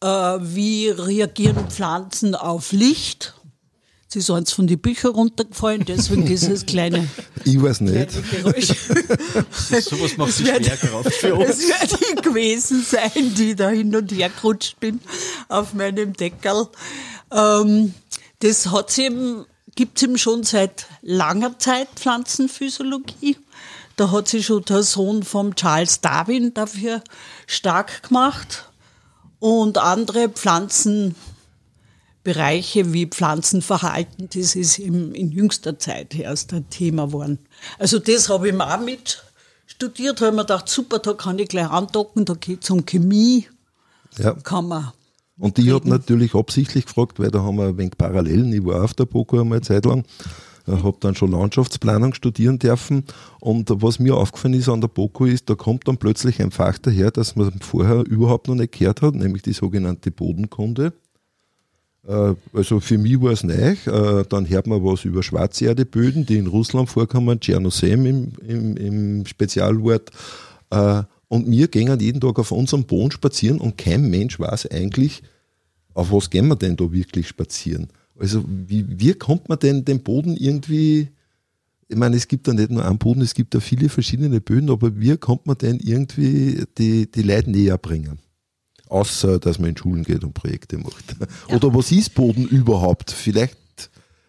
äh, 0.00 0.08
wie 0.08 0.88
reagieren 0.88 1.70
Pflanzen 1.70 2.34
auf 2.34 2.72
Licht 2.72 3.35
Sie 4.16 4.20
ist 4.20 4.30
eins 4.30 4.50
von 4.50 4.66
den 4.66 4.78
Büchern 4.78 5.10
runtergefallen, 5.10 5.84
deswegen 5.86 6.24
dieses 6.26 6.64
kleine. 6.64 7.06
Ich 7.44 7.62
weiß 7.62 7.82
nicht. 7.82 8.08
Geräusch. 8.30 8.68
Sowas 9.84 10.16
macht 10.16 10.32
sich 10.32 10.46
schwer 10.46 10.78
für 11.10 11.34
uns. 11.34 11.50
Es 11.50 11.68
wird 11.68 12.00
ich 12.00 12.22
gewesen 12.22 12.82
sein, 12.82 13.34
die 13.36 13.54
da 13.54 13.68
hin 13.68 13.94
und 13.94 14.10
her 14.12 14.30
gerutscht 14.30 14.80
bin 14.80 15.00
auf 15.48 15.74
meinem 15.74 16.14
Deckel. 16.14 16.66
Ähm, 17.30 17.92
das 18.38 18.72
hat's 18.72 18.96
eben, 18.96 19.44
gibt's 19.74 20.02
eben 20.02 20.16
schon 20.16 20.44
seit 20.44 20.86
langer 21.02 21.58
Zeit, 21.58 21.88
Pflanzenphysiologie. 21.96 23.36
Da 23.96 24.12
hat 24.12 24.28
sich 24.28 24.46
schon 24.46 24.64
der 24.64 24.82
Sohn 24.82 25.24
von 25.24 25.54
Charles 25.56 26.00
Darwin 26.00 26.54
dafür 26.54 27.02
stark 27.46 28.04
gemacht. 28.04 28.70
Und 29.40 29.76
andere 29.76 30.30
Pflanzen 30.30 31.14
Bereiche 32.26 32.92
wie 32.92 33.06
Pflanzenverhalten, 33.06 34.28
das 34.34 34.56
ist 34.56 34.80
im, 34.80 35.14
in 35.14 35.30
jüngster 35.30 35.78
Zeit 35.78 36.12
erst 36.12 36.52
ein 36.52 36.68
Thema 36.70 37.06
geworden. 37.06 37.38
Also 37.78 38.00
das 38.00 38.28
habe 38.28 38.48
ich 38.48 38.52
mir 38.52 38.66
auch 38.66 38.80
mit 38.80 39.22
studiert, 39.68 40.20
weil 40.20 40.32
man 40.32 40.44
gedacht, 40.44 40.68
super, 40.68 40.98
da 40.98 41.12
kann 41.12 41.38
ich 41.38 41.48
gleich 41.48 41.70
andocken, 41.70 42.24
da 42.24 42.34
geht 42.34 42.64
es 42.64 42.70
um 42.70 42.84
Chemie. 42.84 43.46
Ja. 44.18 44.32
Kann 44.32 44.66
man 44.66 44.92
und 45.38 45.56
ich 45.60 45.70
habe 45.70 45.88
natürlich 45.88 46.34
absichtlich 46.34 46.86
gefragt, 46.86 47.20
weil 47.20 47.30
da 47.30 47.42
haben 47.42 47.58
wir 47.58 47.66
ein 47.66 47.78
wenig 47.78 47.96
Parallelen. 47.96 48.52
Ich 48.52 48.64
war 48.64 48.82
auf 48.82 48.94
der 48.94 49.04
BOKU 49.04 49.42
einmal 49.42 49.58
eine 49.58 49.62
Zeit 49.62 49.84
lang, 49.84 50.04
habe 50.66 50.96
dann 50.98 51.14
schon 51.14 51.30
Landschaftsplanung 51.30 52.12
studieren 52.14 52.58
dürfen. 52.58 53.04
Und 53.38 53.70
was 53.70 54.00
mir 54.00 54.16
aufgefallen 54.16 54.54
ist 54.54 54.68
an 54.68 54.80
der 54.80 54.88
BOKU 54.88 55.26
ist, 55.26 55.48
da 55.48 55.54
kommt 55.54 55.86
dann 55.86 55.98
plötzlich 55.98 56.42
ein 56.42 56.50
Fach 56.50 56.78
daher, 56.78 57.12
das 57.12 57.36
man 57.36 57.60
vorher 57.60 58.04
überhaupt 58.06 58.48
noch 58.48 58.56
nicht 58.56 58.72
gehört 58.72 59.02
hat, 59.02 59.14
nämlich 59.14 59.42
die 59.42 59.52
sogenannte 59.52 60.10
Bodenkunde. 60.10 60.92
Äh, 62.06 62.34
also 62.52 62.80
für 62.80 62.98
mich 62.98 63.20
war 63.20 63.32
es 63.32 63.44
neu. 63.44 63.74
Äh, 63.86 64.24
dann 64.28 64.48
hört 64.48 64.66
man 64.66 64.84
was 64.84 65.04
über 65.04 65.22
Schwarzerdeböden, 65.22 66.26
die 66.26 66.36
in 66.36 66.46
Russland 66.46 66.88
vorkommen, 66.88 67.40
Tschernosem 67.40 68.06
im, 68.06 68.32
im, 68.46 68.76
im 68.76 69.26
Spezialwort. 69.26 70.10
Äh, 70.70 71.02
und 71.28 71.50
wir 71.50 71.68
gehen 71.68 71.98
jeden 71.98 72.20
Tag 72.20 72.38
auf 72.38 72.52
unserem 72.52 72.84
Boden 72.84 73.10
spazieren 73.10 73.60
und 73.60 73.76
kein 73.76 74.08
Mensch 74.08 74.38
weiß 74.38 74.70
eigentlich, 74.70 75.22
auf 75.94 76.12
was 76.12 76.30
gehen 76.30 76.46
wir 76.46 76.56
denn 76.56 76.76
da 76.76 76.92
wirklich 76.92 77.26
spazieren. 77.26 77.88
Also 78.18 78.44
wie, 78.46 78.84
wie 78.88 79.14
kommt 79.14 79.48
man 79.48 79.58
denn 79.58 79.84
den 79.84 80.02
Boden 80.02 80.36
irgendwie, 80.36 81.08
ich 81.88 81.96
meine, 81.96 82.16
es 82.16 82.28
gibt 82.28 82.46
da 82.46 82.52
nicht 82.52 82.70
nur 82.70 82.84
einen 82.84 82.98
Boden, 82.98 83.22
es 83.22 83.34
gibt 83.34 83.54
da 83.54 83.60
viele 83.60 83.88
verschiedene 83.88 84.40
Böden, 84.40 84.70
aber 84.70 84.98
wie 84.98 85.16
kommt 85.16 85.46
man 85.46 85.58
denn 85.58 85.78
irgendwie 85.80 86.64
die, 86.78 87.10
die 87.10 87.22
Leute 87.22 87.50
näher 87.50 87.78
bringen? 87.78 88.18
Außer 88.88 89.38
dass 89.38 89.58
man 89.58 89.70
in 89.70 89.76
Schulen 89.76 90.04
geht 90.04 90.24
und 90.24 90.34
Projekte 90.34 90.78
macht. 90.78 91.16
Ja. 91.48 91.56
Oder 91.56 91.74
was 91.74 91.92
ist 91.92 92.14
Boden 92.14 92.46
überhaupt? 92.46 93.10
Vielleicht 93.10 93.56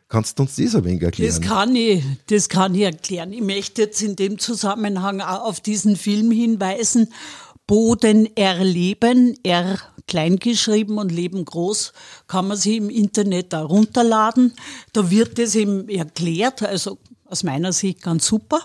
kannst 0.09 0.39
du 0.39 0.43
uns 0.43 0.55
das 0.55 0.75
ein 0.75 0.85
wenig 0.85 1.01
erklären. 1.01 1.29
Das 1.29 1.41
kann 1.41 1.75
ich, 1.75 2.03
das 2.27 2.49
kann 2.49 2.75
ich 2.75 2.81
erklären. 2.81 3.33
Ich 3.33 3.41
möchte 3.41 3.83
jetzt 3.83 4.01
in 4.01 4.15
dem 4.15 4.39
Zusammenhang 4.39 5.21
auch 5.21 5.43
auf 5.45 5.59
diesen 5.59 5.95
Film 5.95 6.31
hinweisen. 6.31 7.09
Boden 7.67 8.29
erleben, 8.37 9.35
R 9.43 9.77
klein 10.07 10.37
geschrieben 10.37 10.97
und 10.97 11.11
Leben 11.11 11.43
groß, 11.43 11.91
kann 12.27 12.47
man 12.47 12.57
sich 12.57 12.77
im 12.77 12.89
Internet 12.89 13.51
da 13.51 13.61
runterladen. 13.61 14.53
Da 14.93 15.11
wird 15.11 15.37
es 15.37 15.53
eben 15.53 15.89
erklärt, 15.89 16.63
also 16.63 16.97
aus 17.25 17.43
meiner 17.43 17.73
Sicht 17.73 18.01
ganz 18.01 18.25
super. 18.25 18.61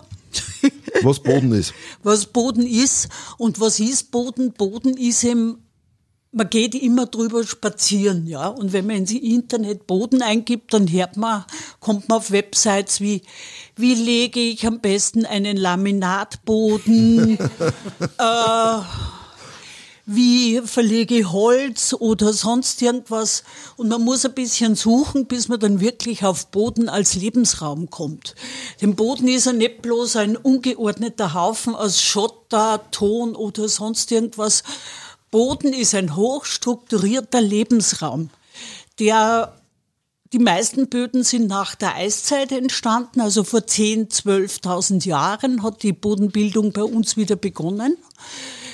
Was 1.01 1.21
Boden 1.21 1.51
ist. 1.51 1.73
Was 2.03 2.25
Boden 2.25 2.65
ist 2.65 3.09
und 3.37 3.59
was 3.59 3.79
ist 3.79 4.09
Boden? 4.09 4.53
Boden 4.53 4.95
ist 4.97 5.23
eben 5.23 5.62
man 6.33 6.49
geht 6.49 6.75
immer 6.75 7.05
drüber 7.05 7.43
spazieren, 7.45 8.25
ja. 8.27 8.47
Und 8.47 8.73
wenn 8.73 8.87
man 8.87 8.97
ins 8.97 9.11
Internet 9.11 9.85
Boden 9.87 10.21
eingibt, 10.21 10.73
dann 10.73 10.91
hört 10.91 11.15
man, 11.15 11.45
kommt 11.79 12.09
man 12.09 12.17
auf 12.17 12.31
Websites 12.31 12.99
wie, 13.01 13.21
wie 13.75 13.93
lege 13.93 14.39
ich 14.39 14.65
am 14.65 14.79
besten 14.79 15.25
einen 15.25 15.57
Laminatboden, 15.57 17.37
äh, 18.17 18.79
wie 20.05 20.59
verlege 20.61 21.19
ich 21.19 21.31
Holz 21.31 21.95
oder 21.97 22.33
sonst 22.33 22.81
irgendwas. 22.81 23.43
Und 23.77 23.89
man 23.89 24.01
muss 24.01 24.25
ein 24.25 24.33
bisschen 24.33 24.75
suchen, 24.75 25.27
bis 25.27 25.47
man 25.47 25.59
dann 25.59 25.81
wirklich 25.81 26.25
auf 26.25 26.47
Boden 26.47 26.89
als 26.89 27.13
Lebensraum 27.13 27.91
kommt. 27.91 28.33
Denn 28.81 28.95
Boden 28.95 29.27
ist 29.27 29.45
ja 29.45 29.53
nicht 29.53 29.83
bloß 29.83 30.15
ein 30.15 30.35
ungeordneter 30.35 31.35
Haufen 31.35 31.75
aus 31.75 32.01
Schotter, 32.01 32.81
Ton 32.89 33.35
oder 33.35 33.69
sonst 33.69 34.11
irgendwas, 34.11 34.63
Boden 35.33 35.73
ist 35.73 35.95
ein 35.95 36.15
hochstrukturierter 36.15 37.41
Lebensraum, 37.41 38.29
der 38.99 39.59
die 40.31 40.37
meisten 40.37 40.89
Böden 40.89 41.23
sind 41.23 41.47
nach 41.47 41.73
der 41.73 41.95
Eiszeit 41.95 42.51
entstanden, 42.51 43.19
also 43.19 43.43
vor 43.43 43.61
10.000, 43.61 44.61
12.000 44.61 45.07
Jahren 45.07 45.63
hat 45.63 45.81
die 45.81 45.91
Bodenbildung 45.91 46.71
bei 46.71 46.83
uns 46.83 47.17
wieder 47.17 47.35
begonnen. 47.35 47.97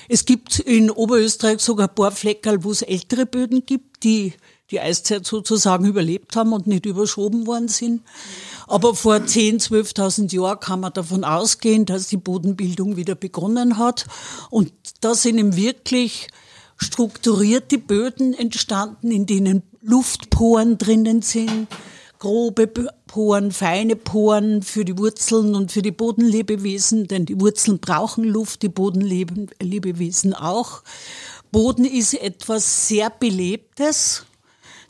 Es 0.10 0.26
gibt 0.26 0.60
in 0.60 0.92
Oberösterreich 0.92 1.62
sogar 1.62 1.88
ein 1.88 1.96
paar 1.96 2.12
Fleckerl, 2.12 2.62
wo 2.66 2.72
es 2.72 2.82
ältere 2.82 3.26
Böden 3.26 3.66
gibt, 3.66 4.04
die 4.04 4.34
die 4.70 4.82
Eiszeit 4.82 5.26
sozusagen 5.26 5.86
überlebt 5.86 6.36
haben 6.36 6.52
und 6.52 6.68
nicht 6.68 6.86
überschoben 6.86 7.48
worden 7.48 7.70
sind. 7.70 8.02
Aber 8.68 8.96
vor 8.96 9.16
10.000, 9.16 9.96
12.000 9.96 10.36
Jahren 10.36 10.60
kann 10.60 10.82
man 10.82 10.92
davon 10.92 11.24
ausgehen, 11.24 11.86
dass 11.86 12.10
die 12.10 12.18
Bodenbildung 12.18 12.98
wieder 12.98 13.16
begonnen 13.16 13.78
hat. 13.78 14.08
Und 14.50 14.74
da 15.00 15.16
sind 15.16 15.38
eben 15.38 15.56
wirklich 15.56 16.28
strukturierte 16.80 17.78
Böden 17.78 18.34
entstanden, 18.34 19.12
in 19.12 19.26
denen 19.26 19.64
Luftporen 19.82 20.78
drinnen 20.78 21.22
sind, 21.22 21.68
grobe 22.20 22.68
Poren, 23.08 23.52
feine 23.52 23.96
Poren 23.96 24.62
für 24.62 24.86
die 24.86 24.98
Wurzeln 24.98 25.56
und 25.56 25.72
für 25.72 25.82
die 25.82 25.92
Bodenlebewesen, 25.92 27.08
denn 27.08 27.26
die 27.26 27.40
Wurzeln 27.40 27.80
brauchen 27.80 28.24
Luft, 28.24 28.62
die 28.62 28.70
Bodenlebewesen 28.70 30.34
auch. 30.34 30.84
Boden 31.52 31.86
ist 31.86 32.14
etwas 32.14 32.88
sehr 32.88 33.10
Belebtes. 33.10 34.26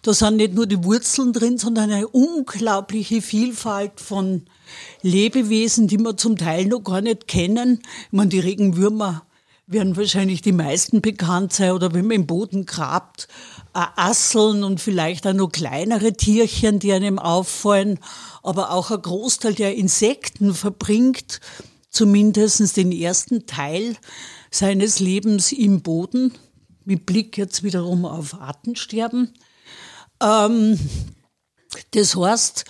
Da 0.01 0.13
sind 0.13 0.37
nicht 0.37 0.53
nur 0.53 0.65
die 0.65 0.83
Wurzeln 0.83 1.33
drin, 1.33 1.57
sondern 1.57 1.91
eine 1.91 2.07
unglaubliche 2.07 3.21
Vielfalt 3.21 3.99
von 3.99 4.43
Lebewesen, 5.01 5.87
die 5.87 5.97
wir 5.97 6.17
zum 6.17 6.37
Teil 6.37 6.65
noch 6.65 6.83
gar 6.83 7.01
nicht 7.01 7.27
kennen. 7.27 7.79
Ich 8.07 8.11
meine, 8.11 8.29
die 8.29 8.39
Regenwürmer 8.39 9.25
werden 9.69 9.95
wahrscheinlich 9.95 10.41
die 10.41 10.51
meisten 10.51 10.99
bekannt 11.01 11.53
sein 11.53 11.71
oder 11.71 11.93
wenn 11.93 12.07
man 12.07 12.15
im 12.15 12.27
Boden 12.27 12.65
grabt, 12.65 13.27
äh, 13.75 13.85
Asseln 13.95 14.63
und 14.63 14.81
vielleicht 14.81 15.27
auch 15.27 15.33
noch 15.33 15.49
kleinere 15.49 16.13
Tierchen, 16.13 16.79
die 16.79 16.91
einem 16.91 17.19
auffallen, 17.19 17.99
aber 18.41 18.71
auch 18.71 18.89
ein 18.89 19.01
Großteil 19.01 19.53
der 19.53 19.75
Insekten 19.75 20.55
verbringt 20.55 21.39
zumindest 21.91 22.77
den 22.77 22.91
ersten 22.91 23.45
Teil 23.45 23.95
seines 24.49 24.99
Lebens 24.99 25.51
im 25.51 25.81
Boden, 25.81 26.33
mit 26.83 27.05
Blick 27.05 27.37
jetzt 27.37 27.61
wiederum 27.61 28.05
auf 28.05 28.33
Artensterben. 28.41 29.33
Ähm, 30.19 30.79
das 31.91 32.15
heißt, 32.15 32.65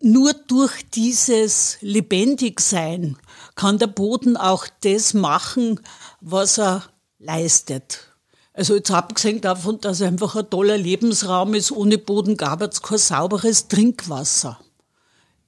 nur 0.00 0.34
durch 0.34 0.88
dieses 0.90 1.78
Lebendigsein 1.80 3.16
kann 3.56 3.78
der 3.78 3.88
Boden 3.88 4.36
auch 4.36 4.68
das 4.82 5.14
machen, 5.14 5.80
was 6.20 6.58
er 6.58 6.84
leistet. 7.18 8.12
Also 8.52 8.76
jetzt 8.76 8.90
abgesehen 8.90 9.40
davon, 9.40 9.80
dass 9.80 10.00
er 10.00 10.08
einfach 10.08 10.36
ein 10.36 10.48
toller 10.48 10.78
Lebensraum 10.78 11.54
ist, 11.54 11.72
ohne 11.72 11.98
Boden 11.98 12.36
gab 12.36 12.62
es 12.62 12.80
kein 12.80 12.98
sauberes 12.98 13.68
Trinkwasser. 13.68 14.58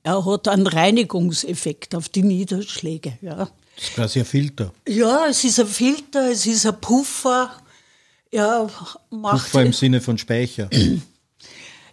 Er 0.03 0.25
hat 0.25 0.49
einen 0.49 0.67
Reinigungseffekt 0.67 1.95
auf 1.95 2.09
die 2.09 2.23
Niederschläge. 2.23 3.19
Ja. 3.21 3.49
Das 3.77 3.85
ist 3.85 3.95
quasi 3.95 4.19
ein 4.21 4.25
Filter. 4.25 4.73
ja, 4.89 5.27
es 5.27 5.45
ist 5.45 5.61
ein 5.61 5.67
Filter, 5.67 6.31
es 6.31 6.47
ist 6.47 6.67
ein 6.67 6.81
Puffer. 6.81 7.51
Er 8.31 8.69
macht 9.11 9.45
Puffer 9.45 9.63
im 9.63 9.73
Sinne 9.73 10.01
von 10.01 10.19
Speicher. 10.19 10.69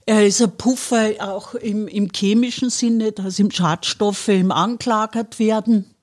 Er 0.07 0.23
ist 0.23 0.39
ein 0.39 0.55
Puffer 0.55 1.13
auch 1.17 1.55
im, 1.55 1.87
im 1.87 2.11
chemischen 2.13 2.69
Sinne, 2.69 3.11
dass 3.11 3.39
ihm 3.39 3.49
Schadstoffe 3.49 4.27
ihm 4.27 4.51
angelagert 4.51 5.39
werden. 5.39 5.94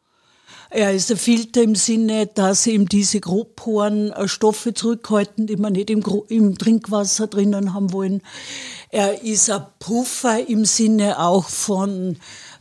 Er 0.75 0.95
ist 0.95 1.11
ein 1.11 1.19
Filter 1.19 1.63
im 1.63 1.75
Sinne, 1.75 2.27
dass 2.27 2.67
ihm 2.67 2.89
diese 2.89 3.21
Grobporen 3.21 4.11
äh, 4.13 4.27
Stoffe 4.27 4.73
zurückhalten, 4.73 5.47
die 5.47 5.59
wir 5.59 5.69
nicht 5.69 5.91
im, 5.91 6.03
im 6.29 6.57
Trinkwasser 6.57 7.27
drinnen 7.27 7.75
haben 7.75 7.93
wollen. 7.93 8.23
Er 8.89 9.23
ist 9.23 9.51
ein 9.51 9.67
Puffer 9.79 10.49
im 10.49 10.65
Sinne 10.65 11.19
auch 11.19 11.51
von 11.51 12.17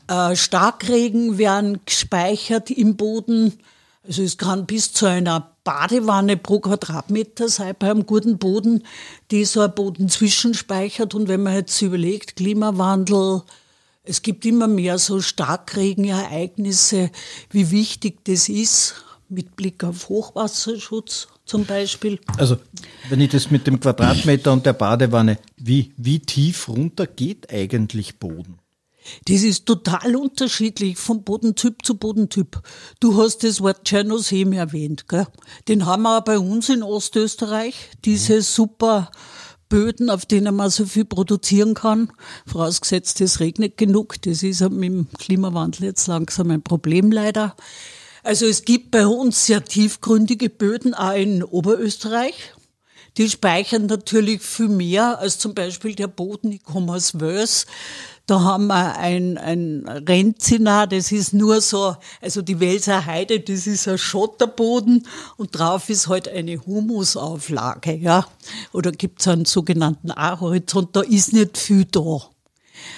äh, 0.09 0.35
Starkregen 0.35 1.37
werden 1.37 1.79
gespeichert 1.85 2.69
im 2.69 2.97
Boden. 2.97 3.57
Also 4.05 4.23
es 4.23 4.37
kann 4.37 4.65
bis 4.65 4.91
zu 4.91 5.05
einer 5.05 5.55
Badewanne 5.63 6.35
pro 6.35 6.59
Quadratmeter 6.59 7.47
sein 7.47 7.75
bei 7.79 7.91
einem 7.91 8.05
guten 8.05 8.37
Boden, 8.37 8.83
die 9.29 9.45
so 9.45 9.61
ein 9.61 9.73
Boden 9.73 10.09
zwischenspeichert. 10.09 11.15
Und 11.15 11.29
wenn 11.29 11.43
man 11.43 11.53
jetzt 11.53 11.81
überlegt, 11.81 12.35
Klimawandel, 12.35 13.43
es 14.03 14.21
gibt 14.21 14.45
immer 14.45 14.67
mehr 14.67 14.97
so 14.97 15.21
Starkregenereignisse, 15.21 17.11
wie 17.49 17.71
wichtig 17.71 18.25
das 18.25 18.49
ist, 18.49 18.95
mit 19.29 19.55
Blick 19.55 19.83
auf 19.83 20.09
Hochwasserschutz 20.09 21.27
zum 21.45 21.65
Beispiel. 21.65 22.19
Also, 22.37 22.57
wenn 23.09 23.21
ich 23.21 23.29
das 23.29 23.51
mit 23.51 23.67
dem 23.67 23.79
Quadratmeter 23.79 24.51
und 24.51 24.65
der 24.65 24.73
Badewanne, 24.73 25.37
wie, 25.57 25.93
wie 25.97 26.19
tief 26.19 26.67
runter 26.67 27.07
geht 27.07 27.51
eigentlich 27.51 28.19
Boden? 28.19 28.57
Das 29.25 29.41
ist 29.41 29.65
total 29.65 30.15
unterschiedlich 30.15 30.97
von 30.97 31.23
Bodentyp 31.23 31.83
zu 31.83 31.97
Bodentyp. 31.97 32.61
Du 32.99 33.21
hast 33.21 33.43
das 33.43 33.61
Wort 33.61 33.83
Tschernosem 33.85 34.53
erwähnt, 34.53 35.07
gell? 35.07 35.25
Den 35.67 35.85
haben 35.85 36.03
wir 36.03 36.19
auch 36.19 36.23
bei 36.23 36.37
uns 36.37 36.69
in 36.69 36.83
Ostösterreich, 36.83 37.75
diese 38.05 38.41
super 38.41 39.11
Böden, 39.71 40.09
auf 40.09 40.25
denen 40.25 40.53
man 40.53 40.69
so 40.69 40.85
viel 40.85 41.05
produzieren 41.05 41.75
kann. 41.75 42.11
Vorausgesetzt, 42.45 43.21
es 43.21 43.39
regnet 43.39 43.77
genug. 43.77 44.21
Das 44.21 44.43
ist 44.43 44.59
mit 44.69 44.83
dem 44.83 45.07
Klimawandel 45.17 45.85
jetzt 45.85 46.07
langsam 46.07 46.51
ein 46.51 46.61
Problem 46.61 47.09
leider. 47.09 47.55
Also 48.21 48.45
es 48.47 48.65
gibt 48.65 48.91
bei 48.91 49.07
uns 49.07 49.45
sehr 49.45 49.63
tiefgründige 49.63 50.49
Böden, 50.49 50.93
auch 50.93 51.15
in 51.15 51.41
Oberösterreich. 51.41 52.53
Die 53.15 53.29
speichern 53.29 53.85
natürlich 53.85 54.41
viel 54.41 54.67
mehr 54.67 55.19
als 55.19 55.39
zum 55.39 55.53
Beispiel 55.53 55.95
der 55.95 56.07
Boden. 56.07 56.51
Ich 56.51 56.63
komme 56.63 56.93
aus 56.93 57.21
Wels. 57.21 57.65
Da 58.31 58.39
haben 58.43 58.67
wir 58.67 58.95
ein, 58.97 59.37
ein 59.37 59.83
Renzina, 60.07 60.87
das 60.87 61.11
ist 61.11 61.33
nur 61.33 61.59
so, 61.59 61.97
also 62.21 62.41
die 62.41 62.61
Welser 62.61 63.05
Heide, 63.05 63.41
das 63.41 63.67
ist 63.67 63.89
ein 63.89 63.97
Schotterboden 63.97 65.05
und 65.35 65.49
drauf 65.51 65.89
ist 65.89 66.07
halt 66.07 66.29
eine 66.29 66.65
Humusauflage, 66.65 67.93
ja. 67.95 68.25
Oder 68.71 68.93
gibt's 68.93 69.27
einen 69.27 69.43
sogenannten 69.43 70.11
A-Horizont, 70.11 70.95
da 70.95 71.01
ist 71.01 71.33
nicht 71.33 71.57
viel 71.57 71.83
da. 71.83 72.21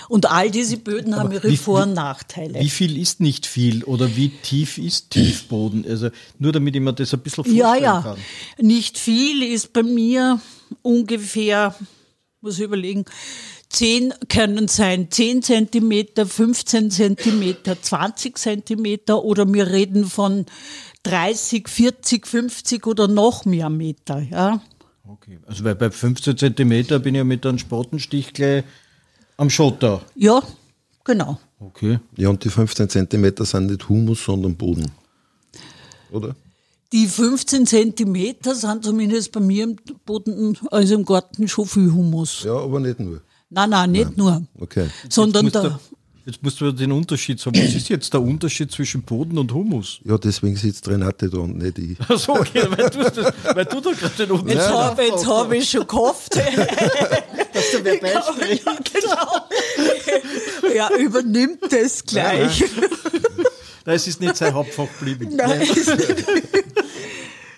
Und 0.08 0.30
all 0.30 0.52
diese 0.52 0.78
Böden 0.78 1.16
haben 1.16 1.32
ihre 1.32 1.50
wie- 1.50 1.58
Vor- 1.58 1.82
und 1.82 1.94
Nachteile. 1.94 2.60
Wie 2.60 2.70
viel 2.70 2.96
ist 3.02 3.20
nicht 3.20 3.48
viel 3.48 3.84
oder 3.86 4.16
wie 4.16 4.30
tief 4.30 4.78
ist 4.78 5.10
Tiefboden? 5.10 5.84
Also 5.90 6.10
nur 6.38 6.52
damit 6.52 6.76
ich 6.76 6.82
mir 6.84 6.94
das 6.94 7.12
ein 7.12 7.22
bisschen 7.22 7.44
vorstellen 7.44 7.58
Ja, 7.58 7.76
ja. 7.76 8.02
kann. 8.04 8.18
Nicht 8.60 9.00
viel 9.00 9.42
ist 9.42 9.74
bei 9.74 9.82
mir 9.82 10.40
ungefähr, 10.84 11.76
muss 12.40 12.60
ich 12.60 12.66
überlegen, 12.66 13.06
10 13.74 14.14
können 14.30 14.68
sein 14.68 15.10
10 15.10 15.42
Zentimeter, 15.42 16.26
15 16.26 16.92
Zentimeter, 16.92 17.82
20 17.82 18.38
Zentimeter 18.38 19.24
oder 19.24 19.52
wir 19.52 19.68
reden 19.68 20.06
von 20.06 20.46
30, 21.04 21.68
40, 21.68 22.28
50 22.28 22.88
oder 22.88 23.08
noch 23.08 23.46
mehr 23.46 23.70
Meter, 23.70 24.20
ja. 24.20 24.62
Okay. 25.08 25.40
Also 25.48 25.64
weil 25.64 25.76
bei 25.76 25.90
15 25.90 26.38
Zentimeter 26.38 27.00
bin 27.00 27.16
ich 27.16 27.20
ja 27.20 27.24
mit 27.24 27.46
einem 27.46 27.58
Spatenstich 27.58 28.34
gleich 28.34 28.64
am 29.38 29.50
Schotter. 29.50 30.02
Ja, 30.16 30.42
genau. 31.04 31.40
Okay. 31.60 32.00
Ja, 32.16 32.30
und 32.30 32.44
die 32.44 32.50
15 32.50 32.90
Zentimeter 32.90 33.44
sind 33.44 33.68
nicht 33.68 33.90
Humus, 33.90 34.24
sondern 34.24 34.56
Boden. 34.56 34.92
Oder? 36.12 36.36
Die 36.92 37.08
15 37.08 37.66
Zentimeter 37.66 38.54
sind 38.54 38.86
zumindest 38.86 39.32
bei 39.32 39.40
mir 39.40 39.64
im 39.64 39.78
Boden, 40.06 40.56
also 40.70 40.94
im 40.94 41.06
Garten 41.06 41.48
schon 41.48 41.66
viel 41.66 41.92
Humus. 41.92 42.44
Ja, 42.44 42.56
aber 42.56 42.80
nicht 42.80 43.00
nur. 43.00 43.22
Nein, 43.54 43.70
nein, 43.70 43.92
nicht 43.92 44.18
nur. 44.18 44.44
Okay. 44.60 44.88
Sondern 45.10 45.46
jetzt, 45.46 45.54
musst 45.56 45.66
da, 45.66 45.70
du, 45.70 45.96
jetzt 46.26 46.44
musst 46.44 46.62
du 46.62 46.72
den 46.72 46.92
Unterschied 46.92 47.40
sagen. 47.40 47.58
Was 47.58 47.76
ist 47.76 47.88
jetzt 47.90 48.12
der 48.12 48.22
Unterschied 48.22 48.72
zwischen 48.72 49.04
Boden 49.04 49.38
und 49.38 49.54
Humus? 49.54 50.00
Ja, 50.06 50.18
deswegen 50.18 50.56
sitzt 50.56 50.88
Renate 50.88 51.30
da 51.30 51.38
und 51.38 51.58
nicht 51.60 51.78
ich. 51.78 52.00
Achso, 52.02 52.34
okay, 52.34 52.66
weil 52.70 52.90
du, 52.90 53.00
das, 53.04 53.34
weil 53.54 53.66
du 53.66 53.80
da 53.80 53.92
gerade 53.92 54.16
den 54.18 54.32
Unterschied 54.32 54.56
Jetzt 54.56 54.70
habe 54.70 55.04
hab 55.28 55.52
ich 55.52 55.70
schon 55.70 55.88
gehofft. 55.88 56.36
Dass 57.54 57.72
du 57.72 57.84
wer 57.84 57.96
ja, 57.96 58.24
genau. 58.92 60.76
ja, 60.76 60.90
übernimmt 60.98 61.72
das 61.72 62.04
gleich. 62.04 62.64
Nein, 63.86 63.96
es 63.96 64.08
ist 64.08 64.20
nicht 64.20 64.36
sein 64.36 64.54
Hauptfach 64.54 64.88
geblieben. 64.98 65.36
Nein, 65.36 65.62
es, 65.62 65.86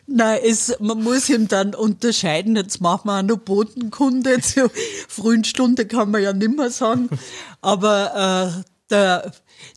Nein 0.07 0.39
es, 0.43 0.75
man 0.79 1.01
muss 1.01 1.29
ihm 1.29 1.47
dann 1.47 1.73
unterscheiden. 1.73 2.55
Jetzt 2.55 2.79
machen 2.79 3.07
wir 3.07 3.19
auch 3.19 3.23
noch 3.23 3.37
Bodenkunde. 3.37 4.39
Zur 4.41 4.69
frühen 5.07 5.43
Stunde 5.43 5.87
kann 5.87 6.11
man 6.11 6.21
ja 6.21 6.33
nimmer 6.33 6.69
sagen. 6.69 7.09
Aber 7.61 8.55
äh, 8.55 8.63
der, 8.89 9.31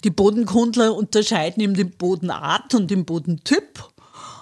die 0.04 0.10
Bodenkundler 0.10 0.94
unterscheiden 0.94 1.62
eben 1.62 1.74
den 1.74 1.90
Bodenart 1.92 2.74
und 2.74 2.90
den 2.90 3.04
Bodentyp. 3.04 3.88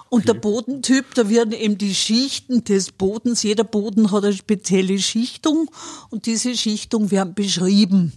Und 0.09 0.27
der 0.27 0.35
Bodentyp, 0.35 1.13
da 1.15 1.29
werden 1.29 1.53
eben 1.53 1.77
die 1.77 1.93
Schichten 1.93 2.63
des 2.63 2.91
Bodens, 2.91 3.43
jeder 3.43 3.65
Boden 3.65 4.11
hat 4.11 4.23
eine 4.23 4.33
spezielle 4.33 4.99
Schichtung 4.99 5.69
und 6.09 6.25
diese 6.25 6.55
Schichtung 6.55 7.11
werden 7.11 7.33
beschrieben. 7.33 8.13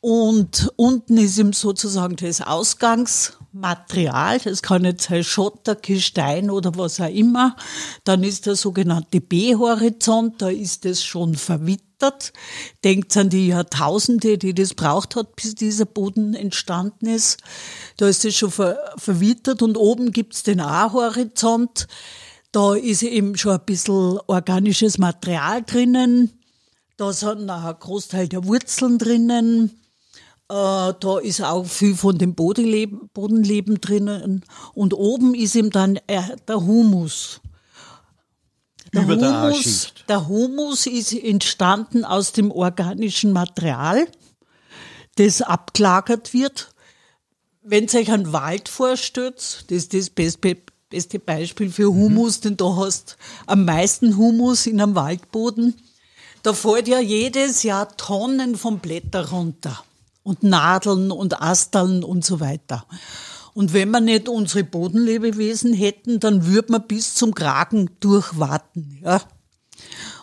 Und 0.00 0.72
unten 0.76 1.18
ist 1.18 1.38
ihm 1.38 1.52
sozusagen 1.52 2.16
das 2.16 2.40
Ausgangsmaterial, 3.52 4.38
das 4.40 4.62
kann 4.62 4.84
jetzt 4.84 5.08
sein 5.08 5.24
Schotter, 5.24 5.74
Gestein 5.74 6.50
oder 6.50 6.76
was 6.76 7.00
auch 7.00 7.08
immer. 7.08 7.56
Dann 8.04 8.22
ist 8.24 8.46
der 8.46 8.56
sogenannte 8.56 9.20
B-Horizont, 9.20 10.40
da 10.40 10.48
ist 10.48 10.86
es 10.86 11.04
schon 11.04 11.34
verwittert. 11.34 12.32
Denkt 12.84 13.16
an 13.16 13.28
die 13.28 13.48
Jahrtausende, 13.48 14.38
die 14.38 14.54
das 14.54 14.74
braucht 14.74 15.16
hat, 15.16 15.36
bis 15.36 15.54
dieser 15.54 15.84
Boden 15.84 16.34
entstanden 16.34 17.06
ist. 17.06 17.38
Da 17.96 18.08
ist 18.08 18.24
es 18.24 18.36
schon 18.36 18.50
ver 18.50 18.78
verwittert 18.96 19.62
und 19.62 19.76
oben 19.76 20.12
gibt's 20.12 20.42
den 20.42 20.60
A-Horizont. 20.60 21.88
Da 22.52 22.74
ist 22.74 23.02
eben 23.02 23.36
schon 23.36 23.52
ein 23.52 23.64
bisschen 23.66 24.18
organisches 24.26 24.98
Material 24.98 25.62
drinnen. 25.62 26.32
Da 26.96 27.12
sind 27.12 27.48
ein 27.48 27.76
Großteil 27.78 28.28
der 28.28 28.44
Wurzeln 28.44 28.98
drinnen. 28.98 29.80
Äh, 30.50 30.94
da 30.98 31.18
ist 31.22 31.42
auch 31.42 31.64
viel 31.64 31.94
von 31.94 32.18
dem 32.18 32.34
Bodenleben, 32.34 33.08
Bodenleben 33.14 33.80
drinnen. 33.80 34.44
Und 34.74 34.94
oben 34.94 35.32
ist 35.32 35.54
eben 35.54 35.70
dann 35.70 35.96
äh, 36.08 36.22
der 36.48 36.56
Humus. 36.56 37.40
Über 38.90 39.14
der 39.14 39.44
Humus, 39.44 39.58
A-Schicht. 39.60 40.04
der 40.08 40.26
Humus 40.26 40.86
ist 40.86 41.12
entstanden 41.12 42.04
aus 42.04 42.32
dem 42.32 42.50
organischen 42.50 43.32
Material, 43.32 44.08
das 45.14 45.40
abgelagert 45.40 46.34
wird. 46.34 46.74
Wenn 47.62 47.86
ihr 47.86 48.00
euch 48.00 48.10
einen 48.10 48.32
Wald 48.32 48.68
vorstellt, 48.68 49.66
das 49.68 49.76
ist 49.76 49.94
das 49.94 50.10
beste, 50.10 50.56
beste 50.88 51.20
Beispiel 51.20 51.70
für 51.70 51.94
Humus, 51.94 52.40
denn 52.40 52.56
da 52.56 52.74
hast 52.74 53.16
am 53.46 53.64
meisten 53.64 54.16
Humus 54.16 54.66
in 54.66 54.80
einem 54.80 54.96
Waldboden. 54.96 55.80
Da 56.42 56.54
fällt 56.54 56.88
ja 56.88 56.98
jedes 56.98 57.62
Jahr 57.62 57.96
Tonnen 57.96 58.56
von 58.56 58.80
Blätter 58.80 59.30
runter. 59.30 59.84
Und 60.30 60.44
Nadeln 60.44 61.10
und 61.10 61.42
Asteln 61.42 62.04
und 62.04 62.24
so 62.24 62.38
weiter. 62.38 62.86
Und 63.52 63.72
wenn 63.72 63.90
wir 63.90 63.98
nicht 63.98 64.28
unsere 64.28 64.62
Bodenlebewesen 64.62 65.72
hätten, 65.72 66.20
dann 66.20 66.46
würde 66.46 66.70
man 66.70 66.86
bis 66.86 67.16
zum 67.16 67.34
Kragen 67.34 67.90
durchwarten, 67.98 69.00
ja. 69.02 69.22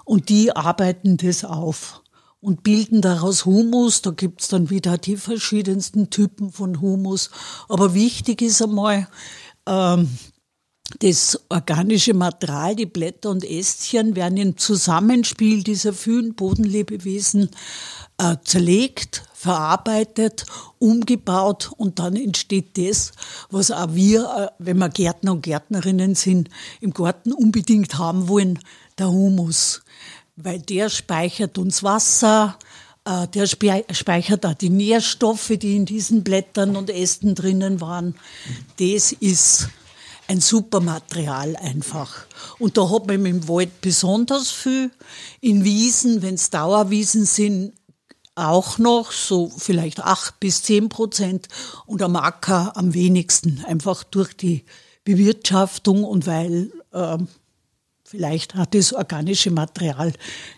Und 0.05 0.29
die 0.29 0.55
arbeiten 0.55 1.17
das 1.17 1.43
auf 1.43 2.03
und 2.39 2.63
bilden 2.63 3.01
daraus 3.01 3.43
Humus. 3.43 4.01
Da 4.01 4.11
gibt's 4.11 4.47
dann 4.47 4.69
wieder 4.69 4.97
die 4.97 5.17
verschiedensten 5.17 6.09
Typen 6.09 6.53
von 6.53 6.79
Humus. 6.79 7.29
Aber 7.67 7.93
wichtig 7.93 8.41
ist 8.41 8.61
einmal, 8.61 9.09
ähm, 9.65 10.07
das 10.99 11.37
organische 11.49 12.13
Material, 12.13 12.77
die 12.77 12.85
Blätter 12.85 13.29
und 13.29 13.43
Ästchen 13.43 14.15
werden 14.15 14.37
im 14.37 14.55
Zusammenspiel 14.55 15.63
dieser 15.63 15.91
vielen 15.91 16.33
Bodenlebewesen 16.33 17.49
äh, 18.17 18.37
zerlegt, 18.45 19.26
verarbeitet, 19.39 20.45
umgebaut 20.79 21.71
und 21.77 21.99
dann 21.99 22.15
entsteht 22.15 22.77
das, 22.77 23.11
was 23.51 23.69
auch 23.69 23.93
wir, 23.93 24.23
äh, 24.23 24.47
wenn 24.57 24.79
wir 24.79 24.89
Gärtner 24.89 25.33
und 25.33 25.43
Gärtnerinnen 25.43 26.15
sind, 26.15 26.49
im 26.81 26.91
Garten 26.91 27.31
unbedingt 27.33 27.99
haben 27.99 28.27
wollen, 28.27 28.57
der 28.97 29.09
Humus. 29.09 29.83
Weil 30.35 30.59
der 30.59 30.89
speichert 30.89 31.57
uns 31.57 31.83
Wasser, 31.83 32.57
Äh, 33.07 33.27
der 33.29 33.47
speichert 33.47 34.45
auch 34.45 34.53
die 34.53 34.69
Nährstoffe, 34.69 35.53
die 35.61 35.77
in 35.77 35.85
diesen 35.85 36.23
Blättern 36.23 36.75
und 36.75 36.89
Ästen 36.89 37.35
drinnen 37.35 37.79
waren. 37.79 38.15
Das 38.79 39.13
ist 39.13 39.69
ein 40.27 40.41
super 40.41 40.81
Material 40.81 41.55
einfach. 41.55 42.25
Und 42.59 42.75
da 42.75 42.89
hat 42.89 43.07
man 43.07 43.25
im 43.25 43.47
Wald 43.47 43.79
besonders 43.79 44.51
viel. 44.51 44.91
In 45.39 45.63
Wiesen, 45.63 46.21
wenn 46.21 46.35
es 46.35 46.49
Dauerwiesen 46.49 47.25
sind, 47.25 47.71
auch 48.37 48.77
noch 48.77 49.11
so 49.11 49.49
vielleicht 49.49 49.99
acht 50.01 50.39
bis 50.39 50.63
zehn 50.63 50.89
Prozent 50.89 51.47
und 51.85 52.01
am 52.01 52.15
Acker 52.15 52.77
am 52.77 52.93
wenigsten. 52.93 53.63
Einfach 53.65 54.03
durch 54.03 54.35
die 54.35 54.63
Bewirtschaftung 55.03 56.03
und 56.03 56.27
weil 56.27 56.71
äh, 56.91 57.17
vielleicht 58.03 58.55
hat 58.55 58.75
das 58.75 58.93
organische 58.93 59.51
Material 59.51 60.13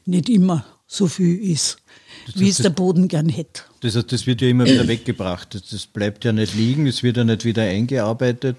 nicht 0.06 0.30
immer 0.30 0.66
so 0.88 1.08
viel 1.08 1.38
ist, 1.52 1.78
das 2.26 2.40
wie 2.40 2.50
es 2.50 2.58
der 2.58 2.72
Boden 2.72 3.08
gern 3.08 3.30
hätte. 3.30 3.62
Das 3.82 3.96
heißt, 3.96 4.12
das 4.12 4.26
wird 4.28 4.42
ja 4.42 4.50
immer 4.50 4.66
wieder 4.66 4.88
weggebracht. 4.88 5.62
Das 5.72 5.86
bleibt 5.86 6.26
ja 6.26 6.32
nicht 6.32 6.56
liegen, 6.56 6.88
es 6.88 7.04
wird 7.04 7.18
ja 7.18 7.24
nicht 7.24 7.46
wieder 7.46 7.64
eingearbeitet. 7.64 8.58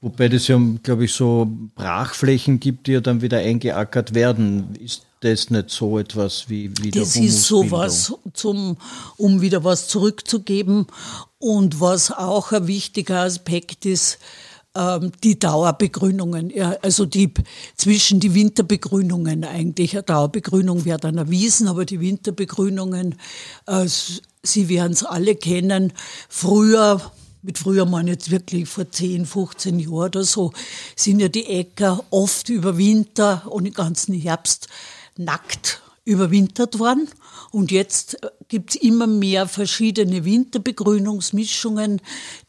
Wobei 0.00 0.28
das 0.28 0.48
ja, 0.48 0.60
glaube 0.82 1.04
ich, 1.04 1.12
so 1.12 1.48
Brachflächen 1.74 2.58
gibt, 2.58 2.86
die 2.86 2.92
ja 2.92 3.00
dann 3.00 3.22
wieder 3.22 3.38
eingeackert 3.38 4.14
werden. 4.14 4.74
Ist 4.76 5.06
das 5.20 5.50
nicht 5.50 5.70
so 5.70 5.98
etwas 5.98 6.48
wie 6.48 6.72
wie 6.80 6.90
Das 6.90 7.16
ist 7.16 7.44
sowas, 7.44 8.12
zum, 8.32 8.76
um 9.16 9.40
wieder 9.40 9.64
was 9.64 9.88
zurückzugeben. 9.88 10.86
Und 11.38 11.80
was 11.80 12.10
auch 12.10 12.52
ein 12.52 12.66
wichtiger 12.66 13.20
Aspekt 13.20 13.86
ist, 13.86 14.18
ähm, 14.74 15.12
die 15.22 15.38
Dauerbegrünungen, 15.38 16.50
ja, 16.50 16.76
also 16.82 17.04
die 17.04 17.32
zwischen 17.76 18.20
die 18.20 18.34
Winterbegrünungen 18.34 19.44
eigentlich. 19.44 19.94
Eine 19.94 20.04
Dauerbegrünung 20.04 20.84
wäre 20.84 20.98
dann 20.98 21.18
erwiesen, 21.18 21.68
aber 21.68 21.84
die 21.84 22.00
Winterbegrünungen, 22.00 23.16
äh, 23.66 23.86
Sie 24.42 24.70
werden 24.70 24.92
es 24.92 25.04
alle 25.04 25.34
kennen. 25.34 25.92
Früher 26.30 27.12
mit 27.42 27.58
früher 27.58 27.86
mal 27.86 28.06
jetzt 28.06 28.30
wirklich 28.30 28.68
vor 28.68 28.90
10, 28.90 29.24
15 29.24 29.78
Jahren 29.78 29.92
oder 29.92 30.24
so, 30.24 30.52
sind 30.94 31.20
ja 31.20 31.28
die 31.28 31.46
Äcker 31.46 32.04
oft 32.10 32.48
über 32.50 32.76
Winter 32.76 33.50
und 33.50 33.64
den 33.64 33.72
ganzen 33.72 34.14
Herbst 34.14 34.68
nackt 35.20 35.82
überwintert 36.04 36.78
worden. 36.78 37.08
Und 37.52 37.70
jetzt 37.70 38.18
gibt 38.48 38.70
es 38.70 38.76
immer 38.76 39.06
mehr 39.06 39.46
verschiedene 39.46 40.24
Winterbegrünungsmischungen, 40.24 42.00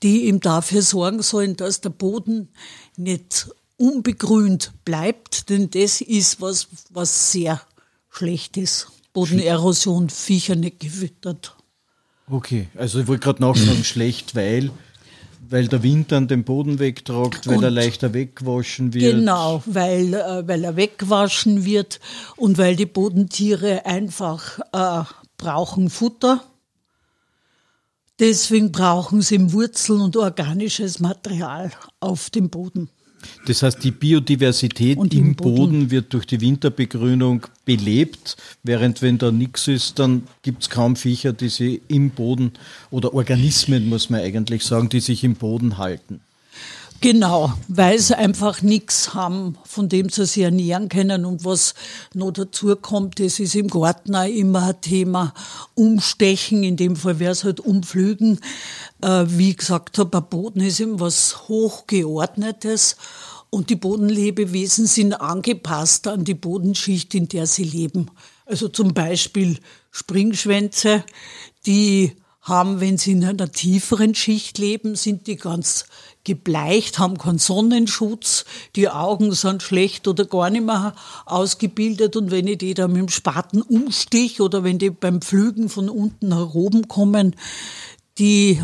die 0.04 0.28
ihm 0.28 0.40
dafür 0.40 0.82
sorgen 0.82 1.22
sollen, 1.22 1.56
dass 1.56 1.82
der 1.82 1.90
Boden 1.90 2.50
nicht 2.98 3.50
unbegrünt 3.78 4.72
bleibt, 4.86 5.50
denn 5.50 5.70
das 5.70 6.02
ist 6.02 6.40
was, 6.40 6.68
was 6.90 7.32
sehr 7.32 7.62
schlecht 8.10 8.58
ist. 8.58 8.88
Bodenerosion, 9.14 10.10
Viecher 10.10 10.56
nicht 10.56 10.80
gefüttert. 10.80 11.56
Okay, 12.30 12.70
also 12.78 13.00
ich 13.00 13.08
wollte 13.08 13.24
gerade 13.24 13.42
nachfragen, 13.42 13.84
schlecht, 13.84 14.36
weil 14.36 14.72
weil 15.52 15.68
der 15.68 15.84
Wind 15.84 16.12
dann 16.12 16.28
den 16.28 16.44
Boden 16.44 16.80
wegtragt, 16.80 17.46
weil 17.46 17.58
und 17.58 17.64
er 17.64 17.72
leichter 17.72 18.14
wegwaschen 18.14 18.94
wird. 18.94 19.16
Genau, 19.16 19.62
weil, 19.66 20.14
äh, 20.14 20.48
weil 20.48 20.64
er 20.64 20.78
wegwaschen 20.78 21.66
wird 21.66 22.00
und 22.38 22.58
weil 22.58 22.76
die 22.76 22.86
Bodentiere 22.86 23.86
einfach 23.86 24.60
äh, 24.72 25.04
brauchen 25.38 25.90
Futter. 25.90 26.44
Deswegen 28.20 28.72
brauchen 28.72 29.22
sie 29.22 29.52
Wurzeln 29.52 30.02
und 30.02 30.16
organisches 30.16 31.00
Material 31.00 31.72
auf 32.00 32.30
dem 32.30 32.50
Boden. 32.50 32.90
Das 33.48 33.64
heißt, 33.64 33.84
die 33.84 33.92
Biodiversität 33.92 34.98
im, 34.98 35.10
im 35.12 35.36
Boden. 35.36 35.56
Boden. 35.56 35.92
wird 35.92 36.14
durch 36.14 36.26
die 36.26 36.42
Winterbegrünung 36.42 37.48
belebt, 37.66 38.38
während 38.64 39.02
wenn 39.02 39.18
da 39.18 39.32
nichts 39.32 39.68
ist, 39.68 40.00
dann 40.00 40.24
gibt 40.42 40.64
es 40.64 40.70
kaum 40.70 40.96
Viecher, 40.96 41.34
die 41.34 41.50
sich 41.50 41.82
im 41.88 42.12
Boden 42.12 42.54
oder 42.90 43.14
Organismen, 43.14 43.90
muss 43.90 44.10
man 44.10 44.22
eigentlich 44.22 44.64
sagen, 44.64 44.90
die 44.90 45.00
sich 45.00 45.24
im 45.24 45.36
Boden 45.36 45.78
halten. 45.78 46.22
Genau, 47.04 47.52
weil 47.68 47.98
sie 47.98 48.16
einfach 48.16 48.62
nichts 48.62 49.16
haben, 49.16 49.58
von 49.64 49.90
dem 49.90 50.10
sie 50.10 50.24
sich 50.28 50.44
ernähren 50.44 50.88
können. 50.88 51.26
Und 51.26 51.44
was 51.44 51.74
noch 52.14 52.30
dazu 52.30 52.76
kommt, 52.76 53.20
das 53.20 53.40
ist 53.40 53.56
im 53.56 53.70
Garten 53.70 54.16
auch 54.16 54.28
immer 54.28 54.68
ein 54.68 54.82
Thema. 54.82 55.34
Umstechen, 55.74 56.62
in 56.62 56.78
dem 56.78 56.96
Fall 56.96 57.18
wäre 57.18 57.32
es 57.32 57.44
halt 57.44 57.60
umflügen. 57.60 58.40
Äh, 59.02 59.26
wie 59.30 59.56
gesagt 59.56 59.98
habe, 59.98 60.20
ein 60.20 60.30
Boden 60.30 60.62
ist 60.62 60.80
eben 60.80 61.00
was 61.00 61.48
Hochgeordnetes. 61.48 62.98
Und 63.50 63.72
die 63.72 63.78
Bodenlebewesen 63.78 64.86
sind 64.86 65.16
angepasst 65.16 66.08
an 66.08 66.24
die 66.24 66.36
Bodenschicht, 66.36 67.16
in 67.16 67.28
der 67.28 67.48
sie 67.48 67.64
leben. 67.64 68.12
Also 68.46 68.68
zum 68.68 68.94
Beispiel 68.94 69.58
Springschwänze, 69.90 71.04
die 71.66 72.16
haben, 72.42 72.80
wenn 72.80 72.98
sie 72.98 73.12
in 73.12 73.24
einer 73.24 73.52
tieferen 73.52 74.16
Schicht 74.16 74.58
leben, 74.58 74.96
sind 74.96 75.28
die 75.28 75.36
ganz 75.36 75.86
gebleicht, 76.24 77.00
haben 77.00 77.18
keinen 77.18 77.40
Sonnenschutz, 77.40 78.46
die 78.76 78.90
Augen 78.90 79.32
sind 79.34 79.64
schlecht 79.64 80.08
oder 80.08 80.26
gar 80.26 80.50
nicht 80.50 80.66
mehr 80.66 80.94
ausgebildet 81.26 82.16
und 82.16 82.32
wenn 82.32 82.48
ich 82.48 82.60
die 82.60 82.74
da 82.74 82.88
mit 82.88 82.98
dem 82.98 83.10
Spaten 83.10 83.62
umstich 83.62 84.42
oder 84.42 84.64
wenn 84.64 84.80
die 84.80 84.90
beim 84.90 85.22
Pflügen 85.22 85.70
von 85.70 85.90
unten 85.90 86.30
nach 86.30 86.54
oben 86.54 86.88
kommen, 86.88 87.36
die 88.18 88.62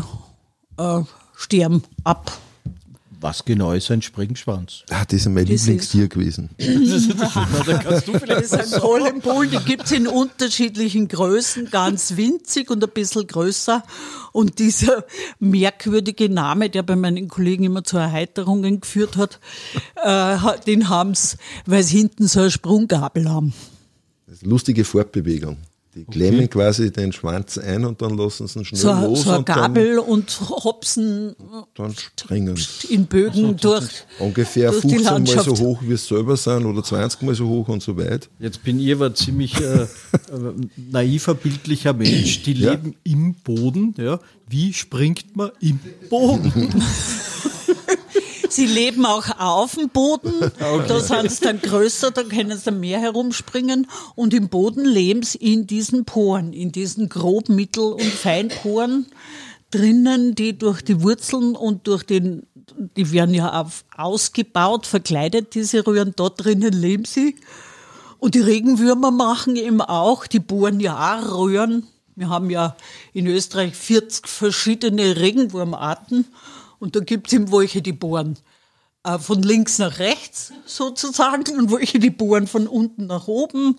äh, 0.76 1.00
sterben 1.36 1.82
ab. 2.04 2.32
Was 3.20 3.44
genau 3.44 3.72
ist 3.72 3.90
ein 3.90 4.00
Springschwanz? 4.00 4.84
Ah, 4.90 5.04
das 5.04 5.20
ist 5.20 5.26
mein 5.26 5.44
das 5.46 5.66
Lieblingstier 5.66 6.02
ist 6.04 6.10
gewesen. 6.10 6.50
das 6.56 8.52
ist 8.52 8.74
ein 8.74 8.80
Kollenbull, 8.80 9.48
die 9.48 9.58
gibt 9.58 9.86
es 9.86 9.92
in 9.92 10.06
unterschiedlichen 10.06 11.08
Größen, 11.08 11.70
ganz 11.70 12.16
winzig 12.16 12.70
und 12.70 12.82
ein 12.84 12.90
bisschen 12.90 13.26
größer. 13.26 13.82
Und 14.32 14.60
dieser 14.60 15.04
merkwürdige 15.40 16.28
Name, 16.28 16.70
der 16.70 16.84
bei 16.84 16.94
meinen 16.94 17.28
Kollegen 17.28 17.64
immer 17.64 17.82
zu 17.82 17.96
Erheiterungen 17.96 18.80
geführt 18.80 19.16
hat, 19.16 19.40
äh, 19.96 20.38
den 20.66 20.88
haben 20.88 21.14
sie, 21.14 21.38
weil 21.66 21.82
sie 21.82 21.98
hinten 21.98 22.28
so 22.28 22.40
eine 22.40 22.50
Sprunggabel 22.52 23.28
haben. 23.28 23.52
lustige 24.42 24.84
Fortbewegung. 24.84 25.56
Die 25.98 26.04
klemmen 26.04 26.40
okay. 26.40 26.48
quasi 26.48 26.92
den 26.92 27.12
Schwanz 27.12 27.58
ein 27.58 27.84
und 27.84 28.00
dann 28.00 28.16
lassen 28.16 28.46
sie 28.46 28.60
ihn 28.60 28.64
schnell 28.64 28.80
so, 28.80 28.92
los. 28.92 29.22
So 29.22 29.30
eine 29.32 29.44
Gabel 29.44 29.98
und 29.98 30.40
hopsen 30.40 31.34
dann 31.74 31.94
springen. 31.94 32.56
in 32.88 33.06
Bögen 33.06 33.46
also, 33.46 33.80
durch. 33.80 34.04
Ungefähr 34.20 34.70
durch 34.70 34.82
15 34.82 35.02
Mal 35.02 35.26
so 35.26 35.58
hoch, 35.58 35.80
wie 35.82 35.92
es 35.92 36.06
selber 36.06 36.36
sind 36.36 36.66
oder 36.66 36.84
20 36.84 37.22
Mal 37.22 37.34
so 37.34 37.48
hoch 37.48 37.68
und 37.68 37.82
so 37.82 37.96
weit. 37.96 38.28
Jetzt 38.38 38.62
bin 38.62 38.78
ich 38.78 38.92
aber 38.92 39.12
ziemlich 39.14 39.60
äh, 39.60 39.82
äh, 39.82 39.88
naiver, 40.76 41.34
bildlicher 41.34 41.92
Mensch. 41.92 42.42
Die 42.44 42.52
ja? 42.52 42.72
leben 42.72 42.94
im 43.02 43.34
Boden. 43.34 43.94
Ja? 43.98 44.20
Wie 44.48 44.72
springt 44.72 45.36
man 45.36 45.50
im 45.60 45.80
Boden? 46.08 46.82
Sie 48.58 48.66
leben 48.66 49.06
auch 49.06 49.38
auf 49.38 49.76
dem 49.76 49.88
Boden. 49.88 50.32
Okay. 50.58 50.84
Da 50.88 51.00
sind 51.00 51.30
sie 51.30 51.44
dann 51.44 51.60
größer, 51.62 52.10
da 52.10 52.24
können 52.24 52.58
sie 52.58 52.72
mehr 52.72 52.98
herumspringen. 52.98 53.86
Und 54.16 54.34
im 54.34 54.48
Boden 54.48 54.84
leben 54.84 55.22
sie 55.22 55.38
in 55.38 55.68
diesen 55.68 56.04
Poren, 56.04 56.52
in 56.52 56.72
diesen 56.72 57.08
grob-, 57.08 57.48
mittel- 57.48 57.92
und 57.92 58.02
feinporen 58.02 59.06
drinnen, 59.70 60.34
die 60.34 60.58
durch 60.58 60.82
die 60.82 61.02
Wurzeln 61.02 61.54
und 61.54 61.86
durch 61.86 62.02
den, 62.02 62.46
die 62.96 63.12
werden 63.12 63.32
ja 63.32 63.60
auf, 63.60 63.84
ausgebaut, 63.96 64.86
verkleidet, 64.86 65.54
diese 65.54 65.86
Röhren, 65.86 66.14
dort 66.16 66.44
drinnen 66.44 66.72
leben 66.72 67.04
sie. 67.04 67.36
Und 68.18 68.34
die 68.34 68.40
Regenwürmer 68.40 69.12
machen 69.12 69.54
eben 69.54 69.80
auch, 69.80 70.26
die 70.26 70.40
bohren 70.40 70.80
ja 70.80 71.20
auch 71.20 71.38
Röhren. 71.38 71.86
Wir 72.16 72.28
haben 72.28 72.50
ja 72.50 72.76
in 73.12 73.28
Österreich 73.28 73.76
40 73.76 74.26
verschiedene 74.26 75.16
Regenwurmarten. 75.16 76.26
Und 76.80 76.96
da 76.96 77.00
gibt 77.00 77.28
es 77.28 77.32
eben 77.34 77.52
welche, 77.52 77.82
die 77.82 77.92
bohren 77.92 78.36
äh, 79.04 79.18
von 79.18 79.42
links 79.42 79.78
nach 79.78 79.98
rechts 79.98 80.52
sozusagen 80.66 81.44
und 81.58 81.70
welche 81.70 81.98
die 81.98 82.10
bohren 82.10 82.46
von 82.46 82.66
unten 82.66 83.06
nach 83.06 83.28
oben 83.28 83.76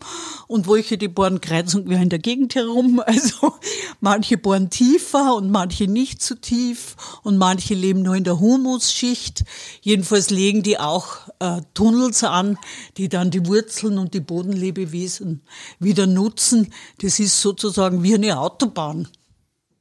und 0.47 0.67
welche 0.67 0.97
die 0.97 1.07
bohren 1.07 1.41
kreuz 1.41 1.73
und 1.75 1.87
quer 1.87 2.01
in 2.01 2.09
der 2.09 2.19
Gegend 2.19 2.55
herum. 2.55 3.01
Also 3.09 3.53
manche 3.99 4.37
bohren 4.37 4.69
tiefer 4.69 5.35
und 5.35 5.49
manche 5.49 5.87
nicht 5.87 6.21
zu 6.21 6.35
so 6.35 6.39
tief 6.39 6.95
und 7.23 7.37
manche 7.37 7.73
leben 7.73 8.01
nur 8.01 8.15
in 8.15 8.23
der 8.23 8.39
Humusschicht. 8.39 9.43
Jedenfalls 9.81 10.29
legen 10.29 10.63
die 10.63 10.79
auch 10.79 11.27
äh, 11.39 11.61
Tunnels 11.73 12.23
an, 12.23 12.57
die 12.97 13.09
dann 13.09 13.31
die 13.31 13.45
Wurzeln 13.45 13.97
und 13.97 14.13
die 14.13 14.19
Bodenlebewesen 14.19 15.41
wieder 15.79 16.07
nutzen. 16.07 16.71
Das 17.01 17.19
ist 17.19 17.41
sozusagen 17.41 18.03
wie 18.03 18.15
eine 18.15 18.39
Autobahn. 18.39 19.07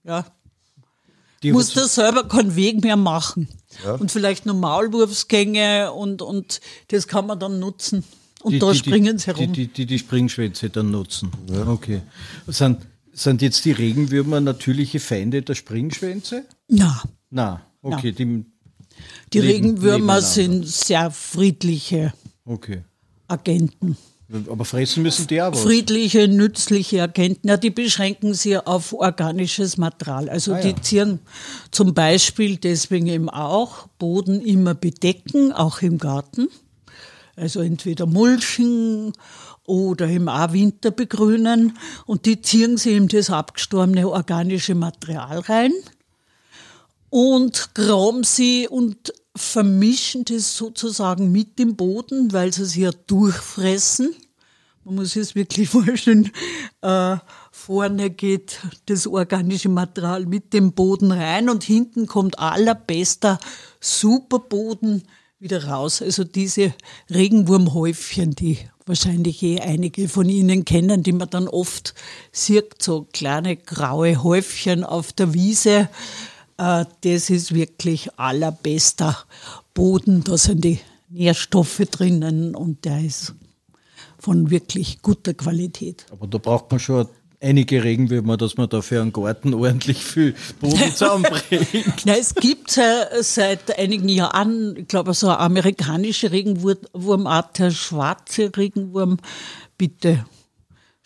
Ja, 0.05 0.24
die 1.42 1.53
muss 1.53 1.72
da 1.74 1.87
selber 1.87 2.27
keinen 2.27 2.57
Weg 2.57 2.83
mehr 2.83 2.96
machen. 2.96 3.48
Ja. 3.84 3.94
Und 3.94 4.10
vielleicht 4.10 4.46
nur 4.46 4.54
Maulwurfsgänge 4.54 5.92
und, 5.92 6.22
und 6.22 6.60
das 6.88 7.06
kann 7.06 7.26
man 7.26 7.38
dann 7.38 7.58
nutzen. 7.58 8.04
Und 8.42 8.52
die, 8.52 8.58
da 8.58 8.72
die, 8.72 8.78
springen 8.78 9.18
sie 9.18 9.26
herum. 9.26 9.52
Die, 9.52 9.66
die, 9.66 9.86
die 9.86 9.98
Springschwänze 9.98 10.70
dann 10.70 10.90
nutzen. 10.90 11.30
Ja. 11.50 11.66
Okay. 11.66 12.02
Sind, 12.46 12.86
sind 13.12 13.42
jetzt 13.42 13.64
die 13.64 13.72
Regenwürmer 13.72 14.40
natürliche 14.40 15.00
Feinde 15.00 15.42
der 15.42 15.54
Springschwänze? 15.54 16.44
Na. 16.68 17.02
Na, 17.30 17.62
okay. 17.82 18.14
Na. 18.16 18.24
Die, 18.24 18.44
die 19.32 19.38
Regenwürmer 19.40 20.22
sind 20.22 20.66
sehr 20.66 21.10
friedliche 21.10 22.12
okay. 22.44 22.82
Agenten. 23.26 23.96
Aber 24.48 24.66
fressen 24.66 25.02
müssen 25.02 25.26
die 25.26 25.40
auch 25.40 25.52
was. 25.52 25.62
Friedliche, 25.62 26.28
nützliche 26.28 26.96
ja, 26.96 27.56
die 27.56 27.70
beschränken 27.70 28.34
sich 28.34 28.58
auf 28.58 28.92
organisches 28.92 29.78
Material. 29.78 30.28
Also 30.28 30.52
Ah, 30.52 30.60
die 30.60 30.70
ja. 30.70 30.82
ziehen 30.82 31.20
zum 31.70 31.94
Beispiel 31.94 32.58
deswegen 32.58 33.06
eben 33.06 33.30
auch 33.30 33.86
Boden 33.98 34.42
immer 34.42 34.74
bedecken, 34.74 35.52
auch 35.52 35.80
im 35.80 35.96
Garten. 35.96 36.48
Also 37.36 37.60
entweder 37.60 38.04
mulchen 38.04 39.12
oder 39.64 40.08
eben 40.08 40.28
auch 40.28 40.52
Winter 40.52 40.90
begrünen. 40.90 41.78
Und 42.04 42.26
die 42.26 42.42
ziehen 42.42 42.76
sie 42.76 42.90
eben 42.90 43.08
das 43.08 43.30
abgestorbene 43.30 44.08
organische 44.08 44.74
Material 44.74 45.38
rein 45.40 45.72
und 47.10 47.74
graben 47.74 48.24
sie 48.24 48.68
und 48.68 49.12
vermischen 49.38 50.24
das 50.24 50.57
sozusagen 50.57 51.33
mit 51.33 51.59
dem 51.59 51.77
Boden, 51.77 52.33
weil 52.33 52.53
sie 52.53 52.62
es 52.62 52.74
ja 52.74 52.90
durchfressen. 53.07 54.14
Man 54.85 54.96
muss 54.96 55.16
es 55.16 55.35
wirklich 55.35 55.68
vorstellen, 55.70 56.31
äh, 56.83 57.16
vorne 57.51 58.11
geht 58.11 58.61
das 58.87 59.07
organische 59.07 59.68
Material 59.68 60.27
mit 60.27 60.53
dem 60.53 60.72
Boden 60.72 61.12
rein 61.12 61.48
und 61.48 61.64
hinten 61.64 62.07
kommt 62.07 62.38
allerbester 62.38 63.38
Superboden 63.81 65.03
wieder 65.38 65.64
raus. 65.64 66.03
Also 66.03 66.24
diese 66.24 66.74
Regenwurmhäufchen, 67.11 68.35
die 68.35 68.59
wahrscheinlich 68.87 69.42
eh 69.42 69.61
einige 69.61 70.09
von 70.09 70.29
Ihnen 70.29 70.64
kennen, 70.64 71.03
die 71.03 71.12
man 71.12 71.31
dann 71.31 71.46
oft 71.46 71.94
sieht, 72.33 72.83
so 72.83 73.07
kleine 73.12 73.57
graue 73.57 74.22
Häufchen 74.22 74.85
auf 74.85 75.12
der 75.12 75.35
Wiese. 75.35 75.88
Äh, 76.58 76.84
Das 77.02 77.30
ist 77.30 77.54
wirklich 77.54 78.10
allerbester 78.18 79.16
Boden. 79.74 80.24
Da 80.24 80.36
sind 80.36 80.64
die 80.64 80.80
Nährstoffe 81.08 81.82
drinnen 81.90 82.54
und 82.54 82.84
der 82.84 83.00
ist 83.00 83.34
von 84.18 84.50
wirklich 84.50 85.00
guter 85.00 85.32
Qualität. 85.34 86.06
Aber 86.10 86.26
da 86.26 86.38
braucht 86.38 86.70
man 86.70 86.80
schon 86.80 87.08
einige 87.40 87.84
Regenwürmer, 87.84 88.36
dass 88.36 88.56
man 88.56 88.68
da 88.68 88.82
für 88.82 89.00
einen 89.00 89.12
Garten 89.12 89.54
ordentlich 89.54 90.02
viel 90.04 90.34
Boden 90.60 90.90
zusammenbringt. 90.94 92.04
Na, 92.04 92.16
es 92.16 92.34
gibt 92.34 92.76
äh, 92.76 93.22
seit 93.22 93.78
einigen 93.78 94.08
Jahren, 94.08 94.76
ich 94.76 94.88
glaube, 94.88 95.14
so 95.14 95.28
eine 95.28 95.38
amerikanische 95.38 96.32
Regenwurmart, 96.32 97.58
der 97.60 97.70
schwarze 97.70 98.50
Regenwurm. 98.56 99.18
Bitte 99.78 100.26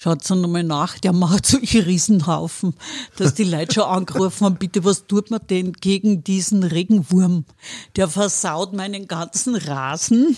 schaut 0.02 0.28
noch 0.30 0.36
nochmal 0.36 0.64
nach, 0.64 0.98
der 0.98 1.12
macht 1.12 1.46
solche 1.46 1.86
Riesenhaufen, 1.86 2.74
dass 3.16 3.34
die 3.34 3.44
Leute 3.44 3.74
schon 3.74 3.84
angerufen 3.84 4.44
haben, 4.44 4.56
bitte, 4.56 4.84
was 4.84 5.06
tut 5.06 5.30
man 5.30 5.40
denn 5.48 5.72
gegen 5.74 6.24
diesen 6.24 6.64
Regenwurm? 6.64 7.44
Der 7.94 8.08
versaut 8.08 8.72
meinen 8.72 9.06
ganzen 9.06 9.54
Rasen 9.54 10.36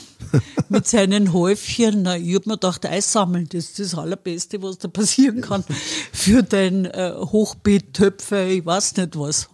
mit 0.68 0.86
seinen 0.86 1.32
Häufchen. 1.32 2.02
Na, 2.02 2.16
ich 2.16 2.34
hab 2.34 2.46
mir 2.46 2.54
gedacht, 2.54 2.84
Eis 2.84 3.10
sammeln, 3.10 3.48
das 3.50 3.70
ist 3.70 3.78
das 3.78 3.94
Allerbeste, 3.94 4.62
was 4.62 4.78
da 4.78 4.88
passieren 4.88 5.40
kann 5.40 5.64
für 6.12 6.42
dein 6.42 6.84
äh, 6.84 7.14
Hochbeet, 7.16 7.98
ich 8.00 8.66
weiß 8.66 8.96
nicht 8.98 9.18
was. 9.18 9.48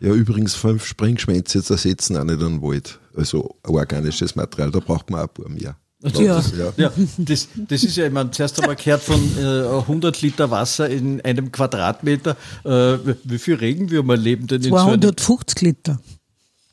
Ja, 0.00 0.14
übrigens, 0.14 0.54
fünf 0.54 0.86
Springschwänze 0.86 1.62
zersetzen 1.62 2.16
auch 2.16 2.24
nicht 2.24 2.40
einen 2.40 2.62
Wald. 2.62 2.98
Also 3.14 3.56
organisches 3.64 4.34
Material, 4.34 4.70
da 4.70 4.78
braucht 4.78 5.10
man 5.10 5.20
auch 5.20 5.28
ein 5.28 5.34
paar 5.34 5.48
mehr. 5.50 5.76
Ja. 6.02 6.40
ja. 6.56 6.72
Ja, 6.76 6.92
das, 7.18 7.48
das 7.54 7.84
ist 7.84 7.96
ja, 7.96 8.06
ich 8.06 8.12
meine, 8.12 8.30
zuerst 8.30 8.60
einmal 8.60 8.76
gehört 8.76 9.02
von 9.02 9.20
äh, 9.38 9.80
100 9.80 10.22
Liter 10.22 10.50
Wasser 10.50 10.88
in 10.88 11.20
einem 11.20 11.52
Quadratmeter. 11.52 12.36
Äh, 12.64 12.98
wie 13.24 13.38
viel 13.38 13.56
Regenwürmer 13.56 14.16
leben 14.16 14.46
denn 14.46 14.62
in 14.62 14.70
so 14.70 14.76
einer 14.76 15.00
250 15.00 15.60
Liter. 15.60 16.00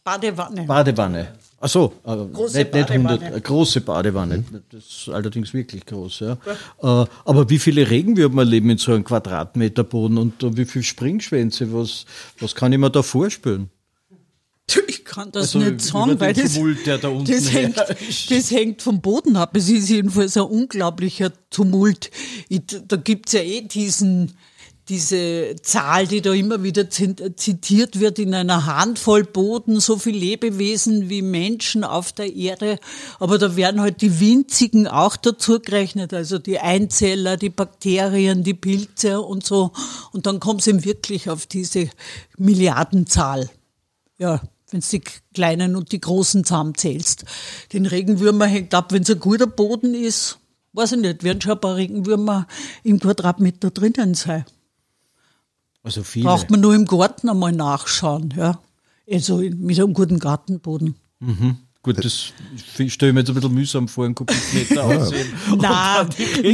Badewanne. 0.04 0.64
Badewanne? 0.64 1.28
Ach 1.60 1.70
so, 1.70 1.94
äh, 2.06 2.16
Große 2.16 2.60
nicht, 2.60 2.74
nicht 2.74 2.92
100, 2.92 3.12
Badewanne. 3.12 3.34
eine 3.34 3.42
große 3.42 3.82
Badewanne. 3.82 4.44
Das 4.70 4.84
ist 4.84 5.10
allerdings 5.10 5.54
wirklich 5.54 5.86
groß, 5.86 6.20
ja. 6.20 6.34
Äh, 6.34 7.06
aber 7.26 7.50
wie 7.50 7.58
viele 7.58 7.90
Regenwürmer 7.90 8.46
leben 8.46 8.70
in 8.70 8.78
so 8.78 8.94
einem 8.94 9.04
Quadratmeter 9.04 9.84
Boden 9.84 10.20
und 10.20 10.44
äh, 10.44 10.56
wie 10.56 10.66
viele 10.66 10.84
Springschwänze? 10.84 11.74
Was, 11.74 12.06
was 12.40 12.54
kann 12.54 12.72
ich 12.72 12.80
mir 12.80 12.92
da 12.92 13.02
vorspielen? 13.02 13.72
Ich 14.88 15.06
kann 15.06 15.32
das 15.32 15.56
Also 15.56 15.60
nicht 15.60 15.82
sagen, 15.82 16.20
weil 16.20 16.34
das, 16.34 16.56
Tumult, 16.56 16.86
der 16.86 16.98
da 16.98 17.08
unten 17.08 17.32
das, 17.32 17.52
hängt, 17.54 17.78
das 18.30 18.52
hängt 18.52 18.82
vom 18.82 19.02
Boden 19.02 19.38
ab. 19.38 19.56
Es 19.56 19.70
ist 19.70 19.90
jedenfalls 19.90 20.36
ein 20.36 20.44
unglaublicher 20.44 21.32
Tumult. 21.50 22.12
Ich, 22.50 22.62
da 22.88 22.98
gibt's 22.98 23.32
ja 23.32 23.40
eh 23.40 23.62
diesen, 23.62 24.34
diese 24.90 25.56
Zahl, 25.62 26.08
die 26.08 26.22
da 26.22 26.34
immer 26.34 26.64
wieder 26.64 26.90
zit- 26.90 27.40
zitiert 27.40 28.00
wird, 28.02 28.20
in 28.20 28.34
einer 28.34 28.66
Handvoll 28.66 29.24
Boden 29.24 29.80
so 29.80 29.98
viele 29.98 30.20
Lebewesen 30.20 31.10
wie 31.10 31.22
Menschen 31.22 31.86
auf 31.86 32.12
der 32.12 32.36
Erde. 32.36 32.78
Aber 33.20 33.38
da 33.38 33.56
werden 33.56 33.80
halt 33.80 34.02
die 34.02 34.20
winzigen 34.20 34.88
auch 34.88 35.16
dazu 35.16 35.62
gerechnet, 35.62 36.14
also 36.14 36.40
die 36.40 36.60
Einzeller, 36.60 37.38
die 37.38 37.50
Bakterien, 37.50 38.44
die 38.44 38.54
Pilze 38.54 39.22
und 39.22 39.46
so. 39.46 39.72
Und 40.12 40.26
dann 40.26 40.42
kommt 40.42 40.60
es 40.62 40.68
eben 40.68 40.84
wirklich 40.84 41.30
auf 41.30 41.46
diese 41.46 41.90
Milliardenzahl. 42.38 43.50
Ja, 44.20 44.42
wenn 44.70 44.82
du 44.82 44.88
die 44.92 45.04
kleinen 45.34 45.76
und 45.76 45.92
die 45.92 46.02
großen 46.02 46.44
zusammenzählst. 46.44 47.26
Den 47.74 47.86
Regenwürmer 47.86 48.46
hängt 48.46 48.74
ab, 48.74 48.92
wenn 48.92 49.04
es 49.04 49.10
ein 49.10 49.20
guter 49.20 49.48
Boden 49.48 49.94
ist. 49.94 50.40
Weiß 50.74 50.92
ich 50.92 51.00
nicht, 51.00 51.24
werden 51.24 51.42
schon 51.42 51.54
ein 51.54 51.62
paar 51.62 51.76
Regenwürmer 51.76 52.48
im 52.84 53.00
Quadratmeter 53.00 53.72
drinnen 53.72 54.14
sein. 54.14 54.46
Also 55.84 56.04
viele. 56.04 56.26
Braucht 56.26 56.50
man 56.50 56.60
nur 56.60 56.76
im 56.76 56.86
Garten 56.86 57.30
einmal 57.30 57.52
nachschauen, 57.54 58.34
ja. 58.38 58.60
Also 59.10 59.38
mit 59.38 59.80
einem 59.80 59.94
guten 59.94 60.20
Gartenboden. 60.20 60.96
Gut, 61.82 62.04
das 62.04 62.34
stelle 62.90 63.10
ich 63.12 63.14
mir 63.14 63.22
jetzt 63.22 63.30
ein 63.30 63.36
bisschen 63.36 63.54
mühsam 63.54 63.88
vor, 63.88 64.04
einen 64.04 64.14
Kubikmeter 64.14 64.84
aussehen. 64.84 65.28
Nein, 65.58 66.08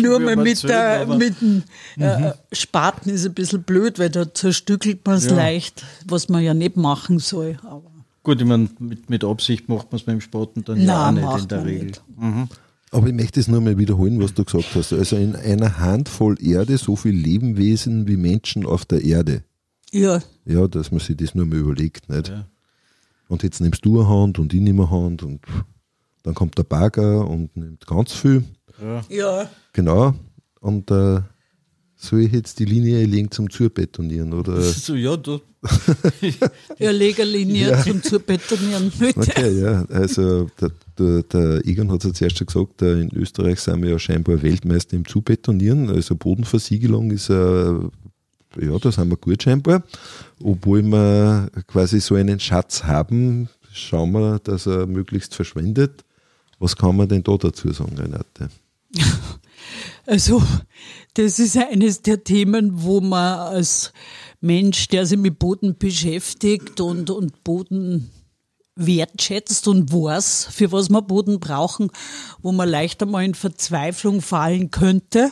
nur 0.04 0.19
mal 0.19 0.36
mit, 0.36 0.60
zählen, 0.60 1.08
der, 1.08 1.17
mit 1.17 1.41
dem 1.41 1.63
äh, 1.97 2.34
Spaten 2.52 3.10
ist 3.10 3.26
ein 3.26 3.34
bisschen 3.34 3.63
blöd, 3.63 3.97
weil 3.97 4.12
da 4.12 4.32
zerstückelt 4.32 5.04
man 5.06 5.15
es 5.15 5.26
Ja. 5.26 5.34
leicht, 5.36 5.84
was 6.06 6.30
man 6.30 6.43
ja 6.43 6.54
nicht 6.54 6.78
machen 6.78 7.17
soll. 7.17 7.58
Aber 7.63 7.89
Gut, 8.23 8.39
ich 8.41 8.47
meine, 8.47 8.69
mit, 8.79 9.09
mit 9.09 9.23
Absicht 9.23 9.67
macht 9.69 9.91
man 9.91 9.99
es 9.99 10.05
beim 10.05 10.21
Spaten 10.21 10.63
dann 10.63 10.79
ja 10.81 11.07
auch 11.07 11.12
Nein, 11.12 11.25
nicht 11.25 11.41
in 11.43 11.47
der 11.49 11.65
Regel. 11.65 11.86
nicht. 11.88 12.01
Aber 12.91 13.07
ich 13.07 13.13
möchte 13.13 13.39
es 13.39 13.47
nur 13.47 13.59
mal 13.59 13.77
wiederholen, 13.77 14.21
was 14.21 14.33
du 14.33 14.45
gesagt 14.45 14.69
hast. 14.75 14.93
Also 14.93 15.15
in 15.17 15.36
einer 15.36 15.77
Handvoll 15.79 16.38
Erde 16.41 16.77
so 16.77 16.95
viel 16.95 17.15
Lebewesen 17.15 18.07
wie 18.07 18.17
Menschen 18.17 18.65
auf 18.65 18.86
der 18.86 19.03
Erde. 19.03 19.43
ja, 19.91 20.21
Ja, 20.45 20.67
dass 20.67 20.91
man 20.91 20.99
sich 20.99 21.17
das 21.17 21.36
nur 21.36 21.45
mal 21.45 21.57
überlegt. 21.57 22.07
Nicht? 22.09 22.29
Ja. 22.29 22.45
Und 23.27 23.43
jetzt 23.43 23.62
nimmst 23.62 23.83
du 23.83 23.99
eine 23.99 24.07
Hand 24.09 24.38
und 24.39 24.53
ich 24.53 24.62
nehme 24.62 24.83
eine 24.83 24.91
Hand 24.91 25.23
und 25.23 25.41
dann 26.21 26.33
kommt 26.36 26.57
der 26.57 26.63
Bagger 26.63 27.27
und 27.27 27.55
nimmt 27.57 27.86
ganz 27.88 28.13
viel. 28.13 28.43
ja, 29.09 29.49
Genau. 29.73 30.13
Und 30.59 30.91
äh, 30.91 31.21
soll 32.03 32.21
ich 32.21 32.33
jetzt 32.33 32.59
die 32.59 32.65
Linie 32.65 33.05
legen 33.05 33.31
zum 33.31 33.49
Zurbetonieren? 33.49 34.33
Oder? 34.33 34.61
So, 34.61 34.95
ja, 34.95 35.15
da, 35.15 35.39
ja, 36.79 36.91
Legerlinie 36.91 37.81
zum 37.83 38.03
Zurbetonieren. 38.03 38.91
Okay, 39.15 39.61
ja. 39.61 39.85
Also 39.85 40.49
der, 40.59 40.71
der, 40.97 41.23
der 41.23 41.65
Egon 41.65 41.89
hat 41.91 42.03
es 42.03 42.05
ja 42.05 42.13
zuerst 42.13 42.37
schon 42.37 42.47
gesagt, 42.47 42.81
äh, 42.81 42.99
in 42.99 43.15
Österreich 43.15 43.59
sind 43.59 43.81
wir 43.81 43.91
ja 43.91 43.99
scheinbar 43.99 44.41
Weltmeister 44.41 44.97
im 44.97 45.07
Zubetonieren. 45.07 45.89
Also 45.89 46.15
Bodenversiegelung 46.15 47.11
ist 47.11 47.29
äh, 47.29 47.73
ja, 48.61 48.77
da 48.79 48.91
sind 48.91 49.09
wir 49.09 49.17
gut 49.17 49.41
scheinbar. 49.41 49.83
Obwohl 50.41 50.83
wir 50.83 51.49
quasi 51.67 51.99
so 51.99 52.15
einen 52.15 52.39
Schatz 52.39 52.83
haben, 52.83 53.49
schauen 53.71 54.11
wir, 54.11 54.39
dass 54.39 54.67
er 54.67 54.85
möglichst 54.87 55.33
verschwindet. 55.35 56.03
Was 56.59 56.75
kann 56.75 56.95
man 56.95 57.07
denn 57.07 57.23
da 57.23 57.37
dazu 57.37 57.71
sagen, 57.71 57.97
Renate? 57.97 58.49
Also, 60.06 60.43
das 61.13 61.39
ist 61.39 61.58
eines 61.58 62.02
der 62.02 62.23
Themen, 62.23 62.84
wo 62.84 63.02
man 63.02 63.39
als 63.39 63.93
Mensch, 64.41 64.88
der 64.88 65.06
sich 65.06 65.17
mit 65.17 65.39
Boden 65.39 65.78
beschäftigt 65.78 66.82
und, 66.82 67.10
und 67.10 67.43
Boden 67.43 68.12
wertschätzt 68.76 69.67
und 69.67 69.91
weiß, 69.91 70.47
für 70.52 70.71
was 70.71 70.89
wir 70.89 71.02
Boden 71.02 71.39
brauchen, 71.39 71.91
wo 72.41 72.52
man 72.52 72.67
leicht 72.67 73.02
einmal 73.02 73.23
in 73.23 73.36
Verzweiflung 73.36 74.21
fallen 74.21 74.71
könnte. 74.71 75.32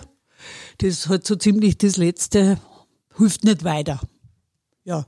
Das 0.77 0.89
ist 0.89 1.09
halt 1.09 1.25
so 1.25 1.35
ziemlich 1.35 1.77
das 1.77 1.97
Letzte, 1.97 2.59
hilft 3.17 3.43
nicht 3.43 3.63
weiter. 3.63 3.99
Ja. 4.83 5.05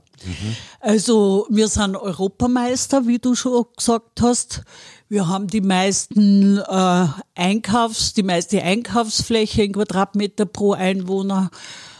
Also 0.80 1.46
wir 1.50 1.68
sind 1.68 1.96
Europameister, 1.96 3.06
wie 3.06 3.18
du 3.18 3.34
schon 3.34 3.64
gesagt 3.76 4.20
hast. 4.20 4.62
Wir 5.08 5.28
haben 5.28 5.48
die 5.48 5.60
meisten 5.60 6.58
äh, 6.58 7.06
Einkaufs, 7.34 8.14
die 8.14 8.22
meiste 8.22 8.62
Einkaufsfläche 8.62 9.62
in 9.62 9.72
Quadratmeter 9.72 10.46
pro 10.46 10.72
Einwohner. 10.72 11.50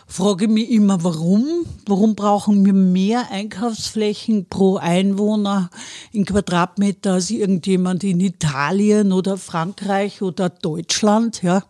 Frage 0.06 0.48
mich 0.48 0.70
immer, 0.70 1.04
warum? 1.04 1.66
Warum 1.86 2.14
brauchen 2.14 2.64
wir 2.64 2.72
mehr 2.72 3.30
Einkaufsflächen 3.30 4.48
pro 4.48 4.76
Einwohner 4.76 5.70
in 6.12 6.24
Quadratmeter 6.24 7.14
als 7.14 7.30
irgendjemand 7.30 8.04
in 8.04 8.20
Italien 8.20 9.12
oder 9.12 9.36
Frankreich 9.36 10.22
oder 10.22 10.48
Deutschland? 10.48 11.42
Ja, 11.42 11.62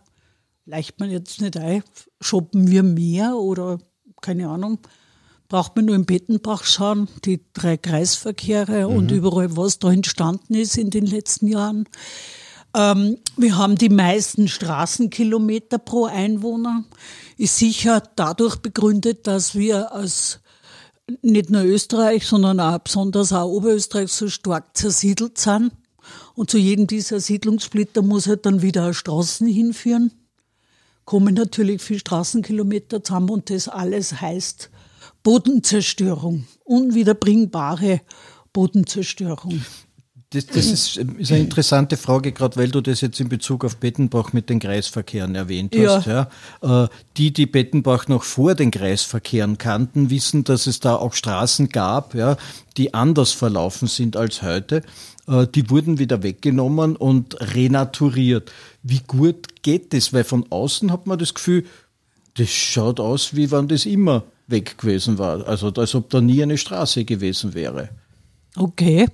leicht 0.65 0.99
man 0.99 1.09
jetzt 1.09 1.41
nicht 1.41 1.57
ein. 1.57 1.83
Shoppen 2.21 2.69
wir 2.69 2.83
mehr 2.83 3.35
oder 3.35 3.79
keine 4.21 4.47
Ahnung? 4.49 4.79
Braucht 5.47 5.75
man 5.75 5.85
nur 5.85 5.95
im 5.95 6.05
Bettenbach 6.05 6.63
schauen, 6.63 7.07
die 7.23 7.41
drei 7.53 7.77
Kreisverkehre 7.77 8.87
und 8.87 9.11
überall, 9.11 9.55
was 9.55 9.79
da 9.79 9.91
entstanden 9.91 10.55
ist 10.55 10.77
in 10.77 10.89
den 10.89 11.05
letzten 11.05 11.47
Jahren. 11.47 11.87
Ähm, 12.75 13.17
wir 13.37 13.57
haben 13.57 13.75
die 13.75 13.89
meisten 13.89 14.47
Straßenkilometer 14.47 15.77
pro 15.77 16.05
Einwohner. 16.05 16.83
Ist 17.37 17.57
sicher 17.57 18.01
dadurch 18.15 18.57
begründet, 18.57 19.27
dass 19.27 19.55
wir 19.55 19.93
als 19.93 20.39
nicht 21.21 21.51
nur 21.51 21.63
Österreich, 21.63 22.25
sondern 22.25 22.59
auch 22.59 22.79
besonders 22.79 23.31
auch 23.31 23.49
Oberösterreich 23.49 24.11
so 24.11 24.27
stark 24.27 24.75
zersiedelt 24.75 25.37
sind. 25.37 25.71
Und 26.33 26.49
zu 26.49 26.57
jedem 26.57 26.87
dieser 26.87 27.19
Siedlungssplitter 27.19 28.01
muss 28.01 28.27
halt 28.27 28.45
dann 28.45 28.61
wieder 28.61 28.93
Straßen 28.93 29.47
hinführen. 29.47 30.11
Kommen 31.05 31.35
natürlich 31.35 31.81
viele 31.81 31.99
Straßenkilometer 31.99 33.03
zusammen 33.03 33.29
und 33.29 33.49
das 33.49 33.67
alles 33.67 34.19
heißt 34.19 34.71
Bodenzerstörung, 35.25 36.45
unwiederbringbare 36.65 38.01
Bodenzerstörung. 38.53 39.59
Das, 40.29 40.45
das 40.45 40.67
ist, 40.67 40.97
ist, 40.97 41.31
eine 41.31 41.41
interessante 41.41 41.97
Frage, 41.97 42.31
gerade 42.31 42.57
weil 42.57 42.67
du 42.69 42.79
das 42.79 43.01
jetzt 43.01 43.19
in 43.19 43.27
Bezug 43.27 43.65
auf 43.65 43.77
Bettenbach 43.77 44.33
mit 44.33 44.51
den 44.51 44.59
Kreisverkehren 44.59 45.33
erwähnt 45.33 45.75
hast. 45.75 46.05
Ja. 46.05 46.29
ja. 46.61 46.83
Äh, 46.83 46.89
die, 47.17 47.33
die 47.33 47.47
Bettenbach 47.47 48.07
noch 48.07 48.21
vor 48.21 48.53
den 48.53 48.69
Kreisverkehren 48.69 49.57
kannten, 49.57 50.11
wissen, 50.11 50.43
dass 50.43 50.67
es 50.67 50.79
da 50.79 50.95
auch 50.95 51.13
Straßen 51.13 51.69
gab, 51.69 52.13
ja, 52.13 52.37
die 52.77 52.93
anders 52.93 53.31
verlaufen 53.31 53.87
sind 53.87 54.17
als 54.17 54.43
heute. 54.43 54.83
Äh, 55.27 55.47
die 55.47 55.71
wurden 55.71 55.97
wieder 55.97 56.21
weggenommen 56.21 56.95
und 56.95 57.35
renaturiert. 57.55 58.51
Wie 58.83 59.01
gut 59.07 59.63
geht 59.63 59.91
das? 59.91 60.13
Weil 60.13 60.23
von 60.23 60.45
außen 60.51 60.91
hat 60.91 61.07
man 61.07 61.17
das 61.17 61.33
Gefühl, 61.33 61.65
das 62.35 62.49
schaut 62.49 62.99
aus, 62.99 63.35
wie 63.35 63.49
wenn 63.49 63.67
das 63.67 63.87
immer 63.87 64.23
weg 64.47 64.77
gewesen 64.77 65.17
war. 65.17 65.47
Also 65.47 65.69
als 65.69 65.95
ob 65.95 66.09
da 66.09 66.21
nie 66.21 66.41
eine 66.43 66.57
Straße 66.57 67.05
gewesen 67.05 67.53
wäre. 67.53 67.89
Okay. 68.57 69.07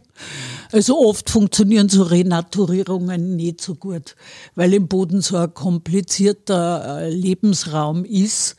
Also 0.72 1.00
oft 1.00 1.30
funktionieren 1.30 1.90
so 1.90 2.04
Renaturierungen 2.04 3.36
nicht 3.36 3.60
so 3.62 3.76
gut, 3.76 4.16
weil 4.56 4.74
im 4.74 4.88
Boden 4.88 5.22
so 5.22 5.38
ein 5.38 5.54
komplizierter 5.54 7.02
äh, 7.02 7.10
Lebensraum 7.10 8.06
ist 8.06 8.56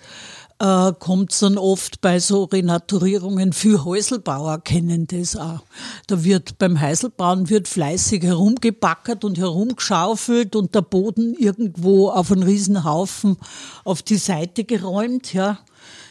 äh, 0.63 0.93
kommt 0.99 1.33
es 1.33 1.41
dann 1.41 1.59
oft 1.59 2.01
bei 2.01 2.21
so 2.21 2.45
Renaturierungen. 2.45 3.53
Für 3.53 3.85
Häuselbauer 3.85 4.61
kennen 4.61 5.09
das 5.09 5.37
auch. 5.37 5.65
Da 6.07 6.23
wird 6.23 6.59
beim 6.59 6.81
Häuselbauen 6.81 7.51
wird 7.51 7.67
fleißig 7.67 8.23
herumgebackert 8.23 9.25
und 9.25 9.39
herumgeschaufelt 9.39 10.55
und 10.55 10.75
der 10.75 10.83
Boden 10.83 11.35
irgendwo 11.35 12.11
auf 12.11 12.31
einen 12.31 12.45
Riesenhaufen 12.45 13.39
auf 13.85 14.03
die 14.03 14.17
Seite 14.17 14.63
geräumt. 14.63 15.33
Ja, 15.33 15.59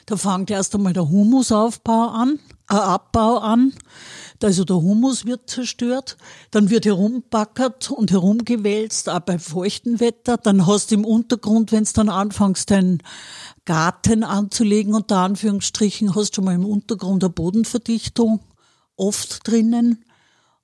da 0.05 0.17
fängt 0.17 0.51
erst 0.51 0.75
einmal 0.75 0.93
der 0.93 1.09
Humusaufbau 1.09 2.09
an, 2.09 2.39
äh, 2.69 2.75
Abbau 2.75 3.37
an. 3.37 3.73
Also 4.43 4.65
der 4.65 4.77
Humus 4.77 5.25
wird 5.25 5.49
zerstört, 5.49 6.17
dann 6.49 6.71
wird 6.71 6.85
herumbackert 6.85 7.91
und 7.91 8.11
herumgewälzt, 8.11 9.07
auch 9.07 9.19
bei 9.19 9.37
feuchtem 9.37 9.99
Wetter. 9.99 10.37
Dann 10.37 10.65
hast 10.65 10.89
du 10.89 10.95
im 10.95 11.05
Untergrund, 11.05 11.71
wenn 11.71 11.83
es 11.83 11.93
dann 11.93 12.09
anfängst, 12.09 12.71
deinen 12.71 13.03
Garten 13.65 14.23
anzulegen, 14.23 14.95
unter 14.95 15.17
Anführungsstrichen, 15.17 16.15
hast 16.15 16.31
du 16.31 16.35
schon 16.35 16.45
mal 16.45 16.55
im 16.55 16.65
Untergrund 16.65 17.23
eine 17.23 17.29
Bodenverdichtung 17.29 18.39
oft 18.95 19.47
drinnen. 19.47 20.03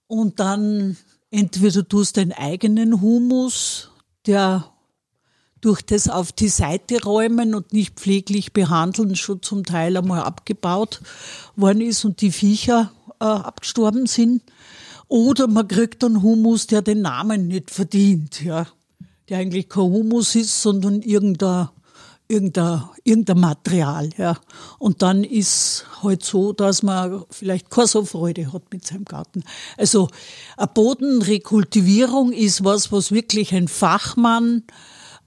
Und 0.07 0.39
dann 0.39 0.97
entweder 1.29 1.87
tust 1.87 2.17
du 2.17 2.21
deinen 2.21 2.31
eigenen 2.31 3.01
Humus, 3.01 3.91
der 4.25 4.71
durch 5.61 5.81
das 5.81 6.07
auf 6.07 6.31
die 6.31 6.49
Seite 6.49 7.03
räumen 7.03 7.55
und 7.55 7.73
nicht 7.73 7.99
pfleglich 7.99 8.53
behandeln 8.53 9.15
schon 9.15 9.41
zum 9.41 9.63
Teil 9.63 9.97
einmal 9.97 10.21
abgebaut 10.21 11.01
worden 11.55 11.81
ist 11.81 12.05
und 12.05 12.21
die 12.21 12.31
Viecher 12.31 12.91
äh, 13.19 13.25
abgestorben 13.25 14.05
sind. 14.05 14.43
Oder 15.07 15.47
man 15.47 15.67
kriegt 15.67 16.03
einen 16.03 16.21
Humus, 16.21 16.67
der 16.67 16.81
den 16.81 17.01
Namen 17.01 17.47
nicht 17.47 17.71
verdient, 17.71 18.43
ja. 18.43 18.67
Der 19.29 19.39
eigentlich 19.39 19.67
kein 19.67 19.83
Humus 19.83 20.35
ist, 20.35 20.61
sondern 20.61 21.01
irgendein, 21.01 21.69
irgendein, 22.27 22.83
irgendein 23.03 23.39
Material, 23.39 24.09
ja. 24.17 24.37
Und 24.79 25.01
dann 25.01 25.23
ist 25.23 25.85
halt 26.03 26.23
so, 26.23 26.53
dass 26.53 26.83
man 26.83 27.23
vielleicht 27.29 27.69
keine 27.69 27.87
so 27.87 28.05
Freude 28.05 28.51
hat 28.51 28.63
mit 28.71 28.85
seinem 28.85 29.05
Garten. 29.05 29.43
Also, 29.77 30.09
eine 30.57 30.67
Bodenrekultivierung 30.67 32.33
ist 32.33 32.63
was, 32.63 32.91
was 32.91 33.11
wirklich 33.11 33.53
ein 33.53 33.67
Fachmann, 33.67 34.63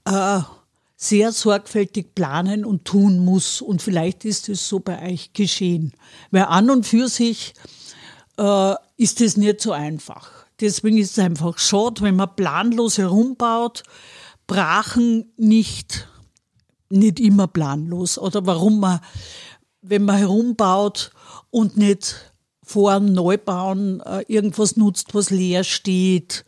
äh, 0.05 0.39
sehr 0.95 1.31
sorgfältig 1.31 2.13
planen 2.13 2.63
und 2.63 2.85
tun 2.85 3.19
muss. 3.19 3.61
Und 3.61 3.81
vielleicht 3.81 4.23
ist 4.23 4.49
es 4.49 4.67
so 4.69 4.79
bei 4.79 5.11
euch 5.11 5.33
geschehen. 5.33 5.93
Weil 6.29 6.43
an 6.43 6.69
und 6.69 6.85
für 6.85 7.07
sich 7.07 7.53
äh, 8.37 8.75
ist 8.97 9.19
es 9.21 9.35
nicht 9.35 9.61
so 9.61 9.71
einfach. 9.71 10.29
Deswegen 10.59 10.97
ist 10.97 11.17
es 11.17 11.19
einfach 11.19 11.57
schade, 11.57 12.01
wenn 12.01 12.15
man 12.15 12.35
planlos 12.35 12.99
herumbaut, 12.99 13.81
brachen 14.45 15.33
nicht, 15.37 16.07
nicht 16.89 17.19
immer 17.19 17.47
planlos. 17.47 18.19
Oder 18.19 18.45
warum 18.45 18.79
man, 18.79 18.99
wenn 19.81 20.05
man 20.05 20.17
herumbaut 20.17 21.11
und 21.49 21.77
nicht 21.77 22.31
vor 22.63 22.93
dem 22.93 23.11
Neubauen 23.11 24.01
äh, 24.01 24.23
irgendwas 24.27 24.77
nutzt, 24.77 25.15
was 25.15 25.31
leer 25.31 25.63
steht, 25.63 26.45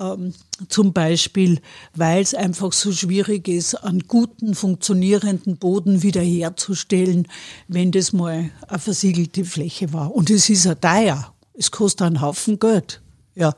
ähm, 0.00 0.32
zum 0.68 0.92
Beispiel, 0.92 1.60
weil 1.94 2.22
es 2.22 2.34
einfach 2.34 2.72
so 2.72 2.92
schwierig 2.92 3.46
ist, 3.48 3.74
einen 3.74 4.06
guten, 4.08 4.54
funktionierenden 4.54 5.58
Boden 5.58 6.02
wiederherzustellen, 6.02 7.28
wenn 7.68 7.92
das 7.92 8.12
mal 8.12 8.50
eine 8.66 8.78
versiegelte 8.78 9.44
Fläche 9.44 9.92
war. 9.92 10.14
Und 10.14 10.30
es 10.30 10.48
ist 10.48 10.64
ja 10.64 10.74
teuer. 10.74 11.32
Es 11.54 11.70
kostet 11.70 12.06
einen 12.06 12.20
Haufen 12.20 12.58
Geld. 12.58 13.02
Ja, 13.34 13.54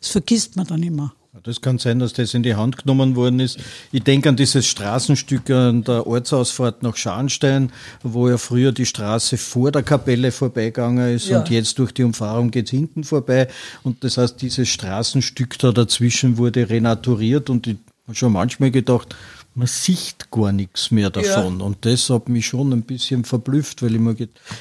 das 0.00 0.10
vergisst 0.10 0.56
man 0.56 0.66
dann 0.66 0.82
immer. 0.82 1.14
Das 1.42 1.60
kann 1.60 1.78
sein, 1.78 1.98
dass 1.98 2.12
das 2.12 2.34
in 2.34 2.42
die 2.42 2.54
Hand 2.54 2.78
genommen 2.78 3.16
worden 3.16 3.40
ist. 3.40 3.58
Ich 3.92 4.02
denke 4.02 4.28
an 4.28 4.36
dieses 4.36 4.66
Straßenstück 4.66 5.50
an 5.50 5.84
der 5.84 6.06
Ortsausfahrt 6.06 6.82
nach 6.82 6.96
Scharnstein, 6.96 7.72
wo 8.02 8.28
ja 8.28 8.38
früher 8.38 8.72
die 8.72 8.86
Straße 8.86 9.36
vor 9.36 9.72
der 9.72 9.82
Kapelle 9.82 10.32
vorbeigegangen 10.32 11.14
ist 11.14 11.28
ja. 11.28 11.38
und 11.38 11.50
jetzt 11.50 11.78
durch 11.78 11.92
die 11.92 12.04
Umfahrung 12.04 12.50
geht 12.50 12.66
es 12.66 12.70
hinten 12.70 13.04
vorbei. 13.04 13.48
Und 13.82 14.02
das 14.04 14.18
heißt, 14.18 14.40
dieses 14.40 14.68
Straßenstück 14.68 15.58
da 15.58 15.72
dazwischen 15.72 16.38
wurde 16.38 16.68
renaturiert 16.68 17.50
und 17.50 17.66
ich 17.66 17.76
habe 18.06 18.14
schon 18.14 18.32
manchmal 18.32 18.70
gedacht, 18.70 19.14
man 19.56 19.66
sieht 19.66 20.30
gar 20.30 20.52
nichts 20.52 20.90
mehr 20.90 21.08
davon. 21.08 21.60
Ja. 21.60 21.64
Und 21.64 21.86
das 21.86 22.10
hat 22.10 22.28
mich 22.28 22.46
schon 22.46 22.72
ein 22.72 22.82
bisschen 22.82 23.24
verblüfft, 23.24 23.82
weil 23.82 23.94
immer 23.94 24.14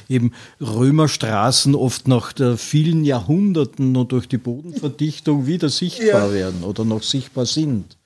eben 0.08 0.32
Römerstraßen 0.62 1.76
oft 1.76 2.08
nach 2.08 2.34
vielen 2.58 3.04
Jahrhunderten 3.04 3.92
noch 3.92 4.06
durch 4.06 4.28
die 4.28 4.38
Bodenverdichtung 4.38 5.48
wieder 5.48 5.70
sichtbar 5.70 6.28
ja. 6.28 6.34
werden 6.34 6.64
oder 6.64 6.86
noch 6.86 7.04
sichtbar 7.04 7.46
sind. 7.46 7.98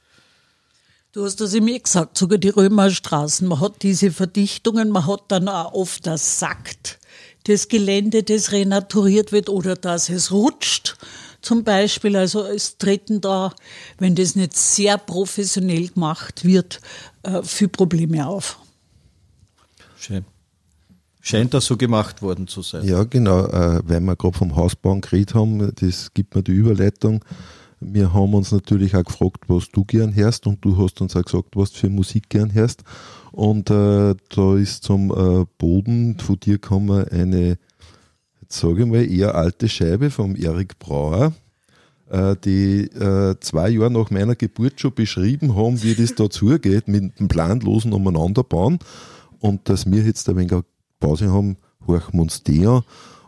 Du 1.12 1.23
hast 1.23 1.41
das 1.41 1.54
immer 1.54 1.78
gesagt, 1.78 2.17
sogar 2.17 2.39
die 2.39 2.49
Römerstraßen. 2.49 3.47
Man 3.47 3.60
hat 3.60 3.84
diese 3.84 4.12
Verdichtungen, 4.12 4.89
man 4.89 5.06
hat 5.06 5.23
dann 5.28 5.47
auch 5.47 5.73
oft 5.73 6.08
das 6.08 6.39
Sackt, 6.39 6.99
das 7.43 7.67
Gelände, 7.67 8.23
das 8.23 8.52
renaturiert 8.52 9.32
wird 9.32 9.49
oder 9.49 9.75
dass 9.75 10.10
es 10.10 10.32
rutscht 10.32 10.97
zum 11.41 11.63
Beispiel. 11.63 12.15
Also 12.15 12.43
es 12.43 12.78
treten 12.78 13.21
da, 13.21 13.54
wenn 13.97 14.15
das 14.15 14.36
nicht 14.36 14.56
sehr 14.56 14.97
professionell 14.97 15.88
gemacht 15.88 16.45
wird, 16.45 16.82
äh, 17.23 17.41
viele 17.43 17.69
Probleme 17.69 18.28
auf. 18.28 18.60
Schön. 19.97 20.25
Scheint 21.21 21.54
das 21.54 21.65
so 21.65 21.75
gemacht 21.75 22.21
worden 22.21 22.47
zu 22.47 22.62
sein. 22.62 22.86
Ja, 22.86 23.04
genau, 23.04 23.45
äh, 23.45 23.82
weil 23.86 23.99
wir 23.99 24.15
gerade 24.15 24.38
vom 24.38 24.56
Hausbauen 24.56 25.02
geredet 25.02 25.36
haben, 25.36 25.73
das 25.75 26.13
gibt 26.13 26.34
mir 26.34 26.43
die 26.43 26.54
Überleitung. 26.54 27.23
Wir 27.82 28.13
haben 28.13 28.34
uns 28.34 28.52
natürlich 28.52 28.95
auch 28.95 29.04
gefragt, 29.04 29.45
was 29.47 29.69
du 29.69 29.86
gern 29.86 30.15
hörst 30.15 30.47
und 30.47 30.63
du 30.63 30.78
hast 30.78 31.02
uns 31.02 31.15
auch 31.15 31.23
gesagt, 31.23 31.56
was 31.56 31.71
du 31.71 31.80
für 31.80 31.89
Musik 31.89 32.30
gern 32.30 32.54
hörst. 32.54 32.84
Und 33.32 33.69
äh, 33.69 34.15
da 34.30 34.58
ist 34.58 34.84
zum 34.84 35.12
äh, 35.12 35.45
Boden 35.58 36.17
von 36.19 36.39
dir 36.39 36.56
gekommen 36.56 37.08
eine 37.10 37.58
sage 38.50 38.82
ich 38.82 38.88
mal, 38.88 39.10
eher 39.10 39.36
alte 39.36 39.70
Scheibe 39.70 40.10
vom 40.10 40.36
Erik 40.36 40.80
Brauer, 40.80 41.34
äh, 42.10 42.36
die 42.44 42.82
äh, 42.86 43.36
zwei 43.40 43.70
Jahre 43.70 43.92
nach 43.92 44.10
meiner 44.10 44.36
Geburt 44.36 44.82
schon 44.82 44.94
beschrieben 44.94 45.56
haben, 45.56 45.82
wie 45.84 45.96
das 45.96 46.16
da 46.16 46.30
zugeht 46.30 46.88
mit 46.88 47.20
dem 47.20 47.28
planlosen 47.28 47.94
Umeinanderbauen. 47.94 48.80
Und 49.39 49.70
dass 49.70 49.89
wir 49.89 50.04
jetzt 50.04 50.28
ein 50.28 50.36
wenig 50.36 50.54
Pause 51.00 51.32
haben, 51.32 51.58
horchen 51.88 52.16
wir 52.16 52.24
uns 52.24 52.43
die 52.43 52.66
an 52.66 52.82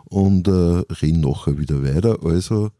und 0.05 0.47
äh, 0.47 0.51
reden 0.51 1.22
nachher 1.22 1.57
wieder 1.57 1.84
weiter. 1.84 2.17
Also. 2.24 2.72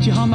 Sie 0.00 0.12
haben 0.12 0.34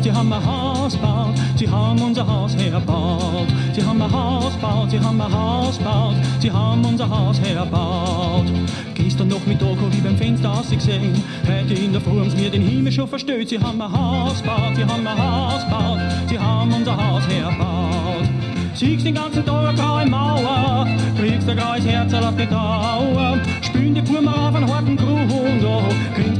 gebaut, 0.00 0.04
sie 0.04 0.12
haben 0.12 0.32
ein 0.32 0.46
Haus 0.46 0.92
gebaut, 0.92 1.34
sie 1.56 1.68
haben 1.68 2.02
unser 2.02 2.26
Haus 2.26 2.56
herbaut. 2.56 3.46
Sie 3.72 3.82
haben 3.82 4.02
ein 4.02 4.12
Haus 4.12 4.54
gebaut, 4.54 4.90
sie 4.90 5.00
haben 5.00 5.20
ein 5.20 5.32
Haus 5.32 5.78
gebaut, 5.78 6.14
sie 6.40 6.50
haben 6.50 6.84
unser 6.84 7.08
Haus 7.08 7.40
herbaut. 7.40 8.46
Gestern 8.94 9.28
noch 9.28 9.44
mit 9.46 9.60
Doku 9.60 9.84
wie 9.90 10.00
beim 10.00 10.16
Fenster 10.16 10.52
ausgesehen, 10.52 11.22
heute 11.46 11.74
in 11.74 11.92
der 11.92 12.00
Früh 12.00 12.20
haben 12.20 12.34
mir 12.34 12.50
den 12.50 12.62
Himmel 12.62 12.92
schon 12.92 13.08
versteht. 13.08 13.48
Sie 13.48 13.58
haben 13.58 13.80
ein 13.80 13.92
Haus 13.92 14.42
gebaut, 14.42 14.74
sie 14.76 14.84
haben 14.84 15.06
ein 15.06 15.18
Haus 15.18 15.64
gebaut, 15.64 16.00
sie 16.28 16.38
haben 16.38 16.72
unser 16.72 16.96
Haus 16.96 17.22
herbaut. 17.28 18.28
Siehst 18.74 19.04
den 19.04 19.14
ganzen 19.14 19.44
Tag 19.44 19.68
eine 19.68 19.78
graue 19.78 20.06
Mauer, 20.06 20.86
kriegst 21.18 21.48
ein 21.48 21.56
graues 21.56 21.84
Herz 21.84 22.14
auf 22.14 22.36
die 22.36 22.46
Dauer, 22.46 23.38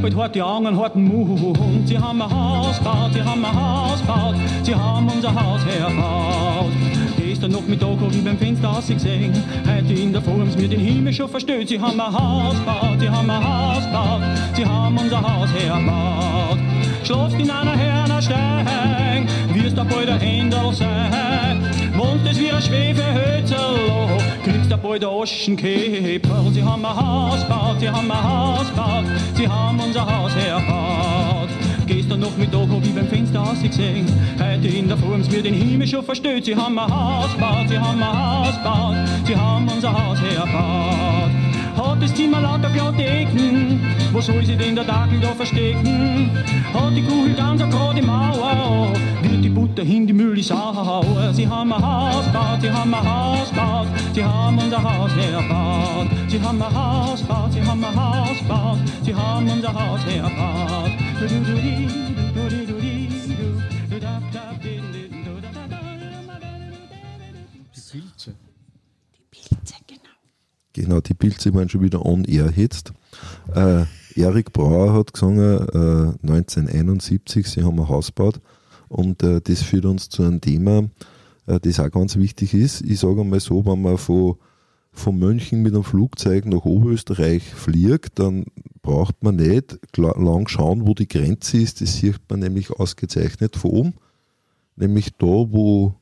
mit 0.02 0.16
harten 0.16 0.40
Augen, 0.40 0.76
harten 0.76 1.04
Mund. 1.04 1.88
Sie 1.88 1.98
haben 1.98 2.22
ein 2.22 2.30
Haus 2.30 2.78
gebaut, 2.78 3.12
sie 3.12 3.22
haben 3.22 3.44
ein 3.44 3.54
Haus 3.54 4.00
gebaut, 4.00 4.34
sie 4.62 4.74
haben 4.74 5.08
unser 5.08 5.34
Haus 5.34 5.60
herbaut. 5.66 6.72
Gestern 7.18 7.52
noch 7.52 7.66
mit 7.66 7.82
ich 8.16 8.24
beim 8.24 8.38
Fenster 8.38 8.70
ausgesehen. 8.70 9.32
Heute 9.66 9.92
in 9.92 10.12
der 10.12 10.20
sie 10.50 10.56
mir 10.56 10.68
den 10.68 10.80
Himmel 10.80 11.12
schon 11.12 11.28
verstört. 11.28 11.68
Sie 11.68 11.80
haben 11.80 12.00
ein 12.00 12.12
Haus 12.12 12.54
gebaut, 12.58 13.00
sie 13.00 13.08
haben 13.08 13.30
ein 13.30 13.44
Haus 13.44 13.84
gebaut, 13.84 14.22
sie 14.54 14.64
haben 14.64 14.98
unser 14.98 15.22
Haus 15.22 15.50
herbaut. 15.52 16.79
Schlafst 17.04 17.38
in 17.38 17.50
einer 17.50 17.76
Hernerstein, 17.76 19.26
wirst 19.52 19.76
da 19.76 19.84
bald 19.84 20.08
ein 20.08 20.20
Händel 20.20 20.72
sein. 20.72 21.64
Wohnt 21.96 22.26
es 22.30 22.38
wie 22.38 22.50
ein 22.50 22.62
Schwefehölzerl, 22.62 24.18
kriegst 24.44 24.70
da 24.70 24.76
bald 24.76 25.04
ein 25.04 25.10
Aschenkäfer. 25.10 26.44
Sie 26.52 26.62
haben 26.62 26.84
ein 26.84 26.96
Haus 26.96 27.42
gebaut, 27.42 27.76
sie 27.80 27.88
haben 27.90 28.10
ein 28.10 28.22
Haus 28.22 28.68
gebaut, 28.68 29.04
sie 29.34 29.48
haben 29.48 29.80
unser 29.80 30.06
Haus 30.06 30.34
herbaut. 30.34 31.48
Gestern 31.86 32.20
Nachmittag 32.20 32.68
hab 32.70 32.82
ich 32.84 32.94
beim 32.94 33.08
Fenster 33.08 33.42
ausgesehen. 33.42 34.06
Heute 34.38 34.68
in 34.68 34.86
der 34.86 34.96
Früh 34.96 35.12
haben 35.12 35.24
sie 35.24 35.30
mir 35.30 35.42
den 35.42 35.54
Himmel 35.54 35.88
schon 35.88 36.04
verstellt. 36.04 36.44
Sie 36.44 36.54
haben 36.54 36.78
ein 36.78 36.88
Haus 36.88 37.32
gebaut, 37.34 37.68
sie 37.68 37.78
haben 37.78 38.00
ein 38.00 38.46
Haus 38.46 38.56
gebaut, 38.56 38.96
sie 39.26 39.36
haben 39.36 39.68
unser 39.68 39.92
Haus 39.92 40.18
herbaut. 40.20 41.49
Hat 41.76 42.02
das 42.02 42.14
Zimmer 42.14 42.40
lauter 42.40 42.70
glatte 42.70 43.04
Ecken, 43.04 43.80
wo 44.12 44.20
soll 44.20 44.44
sie 44.44 44.56
denn 44.56 44.74
der 44.74 44.84
Dackel 44.84 45.20
da 45.20 45.34
verstecken? 45.34 46.30
Hat 46.72 46.96
die 46.96 47.02
Kugel 47.02 47.34
ganz 47.34 47.62
eine 47.62 47.70
gerade 47.70 48.02
Mauer, 48.02 48.92
wird 49.22 49.44
die 49.44 49.48
Butter 49.48 49.82
hin, 49.82 50.06
die 50.06 50.40
ist 50.40 50.48
sauer. 50.48 51.32
Sie 51.32 51.48
haben 51.48 51.72
ein 51.72 51.82
Haus 51.82 52.24
gebaut, 52.26 52.60
sie 52.60 52.70
haben 52.70 52.94
ein 52.94 53.08
Haus 53.08 53.50
gebaut, 53.50 53.88
sie 54.12 54.24
haben 54.24 54.58
unser 54.58 54.82
Haus 54.82 55.10
herbaut. 55.16 56.08
Sie 56.28 56.40
haben 56.40 56.62
ein 56.62 56.74
Haus 56.74 57.20
gebaut, 57.20 57.52
sie 57.52 57.62
haben 57.62 57.84
ein 57.84 57.96
Haus 57.96 58.38
gebaut, 58.38 58.78
sie 59.02 59.14
haben 59.14 59.48
unser 59.48 59.74
Haus 59.74 60.00
herbaut. 60.06 60.90
Die 61.20 62.79
Genau, 70.82 71.00
die 71.00 71.14
Pilze 71.14 71.52
waren 71.52 71.68
schon 71.68 71.82
wieder 71.82 72.04
on 72.06 72.24
air 72.24 72.52
jetzt. 72.56 72.92
Äh, 73.54 73.84
Erik 74.14 74.52
Brauer 74.52 74.94
hat 74.94 75.12
gesungen, 75.12 75.68
äh, 75.68 76.26
1971, 76.26 77.46
sie 77.46 77.62
haben 77.62 77.78
ein 77.78 77.88
Haus 77.88 78.06
gebaut. 78.06 78.40
Und 78.88 79.22
äh, 79.22 79.40
das 79.42 79.62
führt 79.62 79.84
uns 79.84 80.08
zu 80.08 80.22
einem 80.22 80.40
Thema, 80.40 80.88
äh, 81.46 81.60
das 81.60 81.78
auch 81.80 81.90
ganz 81.90 82.16
wichtig 82.16 82.54
ist. 82.54 82.80
Ich 82.80 82.98
sage 83.00 83.20
einmal 83.20 83.40
so, 83.40 83.64
wenn 83.66 83.82
man 83.82 83.98
von, 83.98 84.36
von 84.92 85.18
München 85.18 85.62
mit 85.62 85.74
einem 85.74 85.84
Flugzeug 85.84 86.46
nach 86.46 86.64
Oberösterreich 86.64 87.44
fliegt, 87.44 88.18
dann 88.18 88.46
braucht 88.82 89.22
man 89.22 89.36
nicht 89.36 89.78
lang 89.96 90.48
schauen, 90.48 90.86
wo 90.86 90.94
die 90.94 91.08
Grenze 91.08 91.58
ist. 91.58 91.82
Das 91.82 91.94
sieht 91.94 92.20
man 92.28 92.40
nämlich 92.40 92.70
ausgezeichnet 92.70 93.56
von 93.56 93.70
oben. 93.70 93.94
Nämlich 94.76 95.10
da, 95.18 95.26
wo 95.26 95.94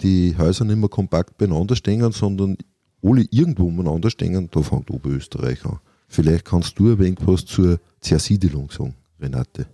die 0.00 0.34
Häuser 0.38 0.64
nicht 0.64 0.78
mehr 0.78 0.88
kompakt 0.88 1.36
beieinander 1.38 1.76
stehen, 1.76 2.10
sondern 2.12 2.56
alle 3.02 3.26
irgendwo 3.30 3.66
umeinander 3.66 4.10
stehen, 4.10 4.48
da 4.50 4.62
fängt 4.62 4.90
Oberösterreich 4.90 5.64
an. 5.64 5.80
Vielleicht 6.08 6.44
kannst 6.44 6.78
du 6.78 6.92
ein 6.92 6.98
wenig 6.98 7.18
was 7.20 7.44
zur 7.44 7.78
Zersiedelung 8.00 8.70
sagen, 8.70 8.94
Renate. 9.20 9.66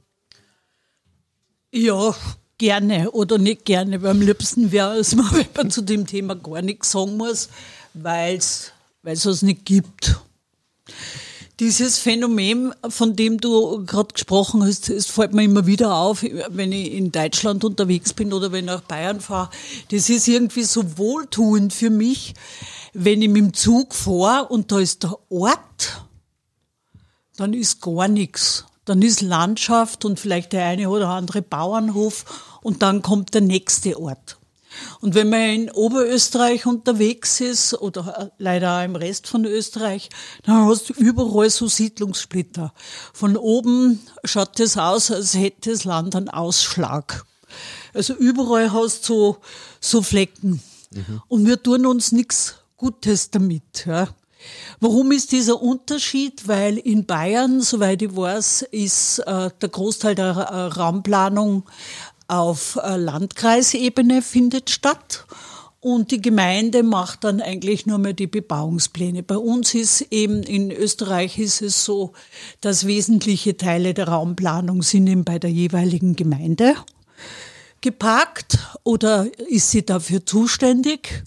Ja, 1.72 2.14
gerne 2.58 3.10
oder 3.10 3.38
nicht 3.38 3.64
gerne, 3.64 4.02
weil 4.02 4.10
am 4.10 4.20
liebsten 4.20 4.72
wäre 4.72 4.96
es 4.96 5.14
mal, 5.14 5.30
wenn 5.32 5.46
man 5.56 5.70
zu 5.70 5.82
dem 5.82 6.06
Thema 6.06 6.34
gar 6.34 6.62
nichts 6.62 6.90
sagen 6.90 7.16
muss, 7.16 7.48
weil 7.94 8.36
es 8.36 8.72
es 9.04 9.42
nicht 9.42 9.64
gibt. 9.64 10.16
Dieses 11.60 11.98
Phänomen, 11.98 12.74
von 12.88 13.14
dem 13.14 13.38
du 13.38 13.84
gerade 13.86 14.12
gesprochen 14.12 14.64
hast, 14.64 14.88
es 14.88 15.06
fällt 15.06 15.34
mir 15.34 15.44
immer 15.44 15.66
wieder 15.66 15.94
auf, 15.94 16.24
wenn 16.48 16.72
ich 16.72 16.92
in 16.92 17.12
Deutschland 17.12 17.62
unterwegs 17.62 18.12
bin 18.12 18.32
oder 18.32 18.50
wenn 18.50 18.64
ich 18.64 18.70
nach 18.70 18.80
Bayern 18.80 19.20
fahre. 19.20 19.50
Das 19.92 20.10
ist 20.10 20.26
irgendwie 20.26 20.64
so 20.64 20.98
wohltuend 20.98 21.72
für 21.72 21.90
mich, 21.90 22.34
wenn 22.94 23.20
ich 23.20 23.28
mit 23.28 23.42
dem 23.42 23.54
Zug 23.54 23.94
fahre 23.94 24.46
und 24.48 24.72
da 24.72 24.78
ist 24.78 25.02
der 25.02 25.16
Ort, 25.28 26.04
dann 27.36 27.52
ist 27.52 27.82
gar 27.82 28.08
nichts. 28.08 28.64
Dann 28.84 29.02
ist 29.02 29.20
Landschaft 29.20 30.04
und 30.04 30.20
vielleicht 30.20 30.52
der 30.52 30.64
eine 30.66 30.88
oder 30.88 31.08
andere 31.08 31.42
Bauernhof 31.42 32.58
und 32.62 32.82
dann 32.82 33.02
kommt 33.02 33.34
der 33.34 33.40
nächste 33.40 33.98
Ort. 33.98 34.38
Und 35.00 35.14
wenn 35.14 35.28
man 35.28 35.40
in 35.40 35.70
Oberösterreich 35.70 36.66
unterwegs 36.66 37.40
ist 37.40 37.74
oder 37.74 38.18
äh, 38.18 38.28
leider 38.38 38.78
auch 38.78 38.84
im 38.84 38.96
Rest 38.96 39.28
von 39.28 39.44
Österreich, 39.44 40.10
dann 40.44 40.66
hast 40.66 40.90
du 40.90 40.94
überall 40.94 41.48
so 41.50 41.68
Siedlungssplitter. 41.68 42.72
Von 43.12 43.36
oben 43.36 44.00
schaut 44.24 44.58
es 44.60 44.76
aus, 44.76 45.10
als 45.10 45.34
hätte 45.34 45.70
das 45.70 45.84
Land 45.84 46.16
einen 46.16 46.28
Ausschlag. 46.28 47.24
Also 47.92 48.14
überall 48.14 48.72
hast 48.72 49.08
du 49.08 49.14
so, 49.14 49.36
so 49.80 50.02
Flecken. 50.02 50.60
Und 51.28 51.46
wir 51.46 51.62
tun 51.62 51.86
uns 51.86 52.12
nichts 52.12 52.56
Gutes 52.76 53.30
damit. 53.30 53.86
Ja. 53.86 54.08
Warum 54.80 55.12
ist 55.12 55.32
dieser 55.32 55.62
Unterschied? 55.62 56.48
Weil 56.48 56.78
in 56.78 57.06
Bayern, 57.06 57.60
soweit 57.60 58.02
ich 58.02 58.14
weiß, 58.14 58.62
ist 58.70 59.20
äh, 59.20 59.50
der 59.60 59.68
Großteil 59.68 60.14
der 60.14 60.26
äh, 60.26 60.60
Raumplanung 60.66 61.64
auf 62.28 62.78
äh, 62.82 62.96
Landkreisebene 62.96 64.22
findet 64.22 64.70
statt. 64.70 65.26
Und 65.80 66.12
die 66.12 66.22
Gemeinde 66.22 66.82
macht 66.82 67.24
dann 67.24 67.42
eigentlich 67.42 67.84
nur 67.84 67.98
mehr 67.98 68.14
die 68.14 68.26
Bebauungspläne. 68.26 69.22
Bei 69.22 69.36
uns 69.36 69.74
ist 69.74 70.00
eben 70.10 70.42
in 70.42 70.70
Österreich 70.70 71.38
ist 71.38 71.60
es 71.60 71.84
so, 71.84 72.14
dass 72.62 72.86
wesentliche 72.86 73.58
Teile 73.58 73.92
der 73.92 74.08
Raumplanung 74.08 74.82
sind 74.82 75.06
eben 75.08 75.24
bei 75.24 75.38
der 75.38 75.50
jeweiligen 75.50 76.16
Gemeinde 76.16 76.74
geparkt 77.82 78.58
oder 78.82 79.28
ist 79.46 79.72
sie 79.72 79.84
dafür 79.84 80.24
zuständig. 80.24 81.22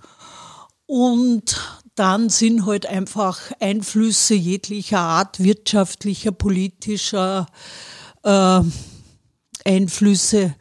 Und 0.88 1.60
dann 1.96 2.30
sind 2.30 2.66
halt 2.66 2.86
einfach 2.86 3.52
Einflüsse 3.60 4.34
jeglicher 4.34 5.00
Art, 5.00 5.44
wirtschaftlicher, 5.44 6.32
politischer 6.32 7.48
äh, 8.24 8.62
Einflüsse 9.66 10.56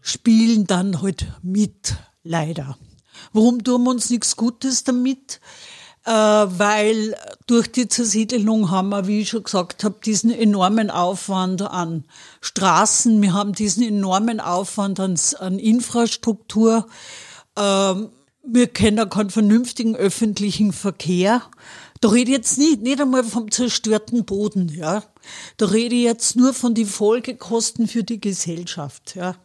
spielen 0.00 0.66
dann 0.66 1.00
halt 1.00 1.26
mit, 1.42 1.96
leider. 2.24 2.76
Warum 3.32 3.62
tun 3.62 3.84
wir 3.84 3.90
uns 3.90 4.10
nichts 4.10 4.36
Gutes 4.36 4.84
damit? 4.84 5.40
Äh, 6.04 6.10
weil 6.10 7.16
durch 7.46 7.70
die 7.72 7.88
Zersiedelung 7.88 8.70
haben 8.70 8.90
wir, 8.90 9.06
wie 9.06 9.20
ich 9.20 9.30
schon 9.30 9.44
gesagt 9.44 9.84
habe, 9.84 9.96
diesen 10.04 10.30
enormen 10.30 10.90
Aufwand 10.90 11.62
an 11.62 12.04
Straßen, 12.40 13.22
wir 13.22 13.32
haben 13.32 13.52
diesen 13.52 13.82
enormen 13.82 14.40
Aufwand 14.40 15.00
an, 15.00 15.18
an 15.38 15.58
Infrastruktur. 15.58 16.86
Ähm, 17.56 18.10
wir 18.46 18.66
kennen 18.66 19.08
keinen 19.08 19.30
vernünftigen 19.30 19.96
öffentlichen 19.96 20.72
Verkehr. 20.72 21.42
Da 22.00 22.08
rede 22.10 22.30
ich 22.30 22.36
jetzt 22.36 22.58
nicht, 22.58 22.82
nicht 22.82 23.00
einmal 23.00 23.24
vom 23.24 23.50
zerstörten 23.50 24.24
Boden, 24.24 24.68
ja. 24.68 25.02
Da 25.56 25.66
rede 25.66 25.94
ich 25.94 26.02
jetzt 26.02 26.36
nur 26.36 26.52
von 26.52 26.74
den 26.74 26.86
Folgekosten 26.86 27.88
für 27.88 28.04
die 28.04 28.20
Gesellschaft, 28.20 29.14
ja. 29.14 29.36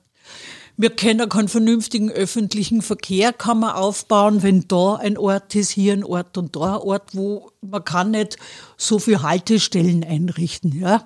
Wir 0.76 0.90
kennen 0.90 1.28
keinen 1.28 1.50
vernünftigen 1.50 2.10
öffentlichen 2.10 2.82
Verkehr, 2.82 3.34
kann 3.34 3.60
man 3.60 3.76
aufbauen, 3.76 4.44
wenn 4.44 4.68
da 4.68 4.96
ein 4.96 5.18
Ort 5.18 5.54
ist, 5.56 5.72
hier 5.72 5.92
ein 5.94 6.06
Ort 6.06 6.38
und 6.38 6.56
da 6.56 6.76
ein 6.76 6.82
Ort, 6.82 7.16
wo 7.16 7.52
man 7.62 7.84
kann 7.84 8.12
nicht 8.12 8.38
so 8.78 8.98
viel 8.98 9.22
Haltestellen 9.22 10.04
einrichten, 10.04 10.80
ja. 10.80 11.06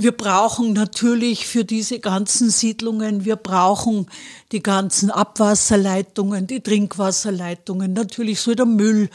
Wir 0.00 0.12
brauchen 0.12 0.72
natürlich 0.72 1.46
für 1.46 1.66
diese 1.66 2.00
ganzen 2.00 2.48
Siedlungen, 2.48 3.26
wir 3.26 3.36
brauchen 3.36 4.06
die 4.50 4.62
ganzen 4.62 5.10
Abwasserleitungen, 5.10 6.46
die 6.46 6.62
Trinkwasserleitungen. 6.62 7.92
Natürlich 7.92 8.40
soll 8.40 8.54
der 8.54 8.64
Müll 8.64 9.10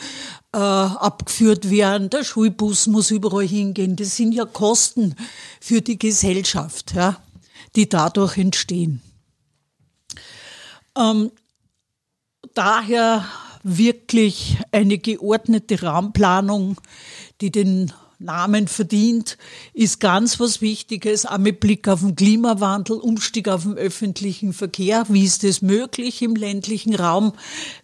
äh, 0.54 0.58
abgeführt 0.58 1.72
werden, 1.72 2.12
der 2.12 2.24
Schulbus 2.24 2.86
muss 2.86 3.10
überall 3.10 3.48
hingehen. 3.48 3.96
Das 3.96 4.16
sind 4.16 4.32
ja 4.32 4.46
Kosten 4.46 5.16
für 5.60 5.82
die 5.82 5.98
Gesellschaft, 5.98 6.94
ja, 6.94 7.20
die 7.76 7.90
dadurch 7.90 8.38
entstehen. 8.38 9.02
Ähm, 10.96 11.32
daher 12.54 13.26
wirklich 13.64 14.60
eine 14.72 15.00
geordnete 15.00 15.82
Raumplanung, 15.82 16.80
die 17.42 17.50
den 17.50 17.92
Namen 18.26 18.68
verdient, 18.68 19.38
ist 19.74 20.00
ganz 20.00 20.40
was 20.40 20.62
Wichtiges, 20.62 21.26
auch 21.26 21.38
mit 21.38 21.60
Blick 21.60 21.88
auf 21.88 22.02
den 22.02 22.16
Klimawandel, 22.16 22.98
Umstieg 22.98 23.48
auf 23.48 23.64
den 23.64 23.78
öffentlichen 23.78 24.52
Verkehr. 24.54 25.06
Wie 25.10 25.24
ist 25.24 25.44
das 25.44 25.62
möglich 25.62 26.22
im 26.22 26.36
ländlichen 26.36 26.96
Raum, 26.96 27.34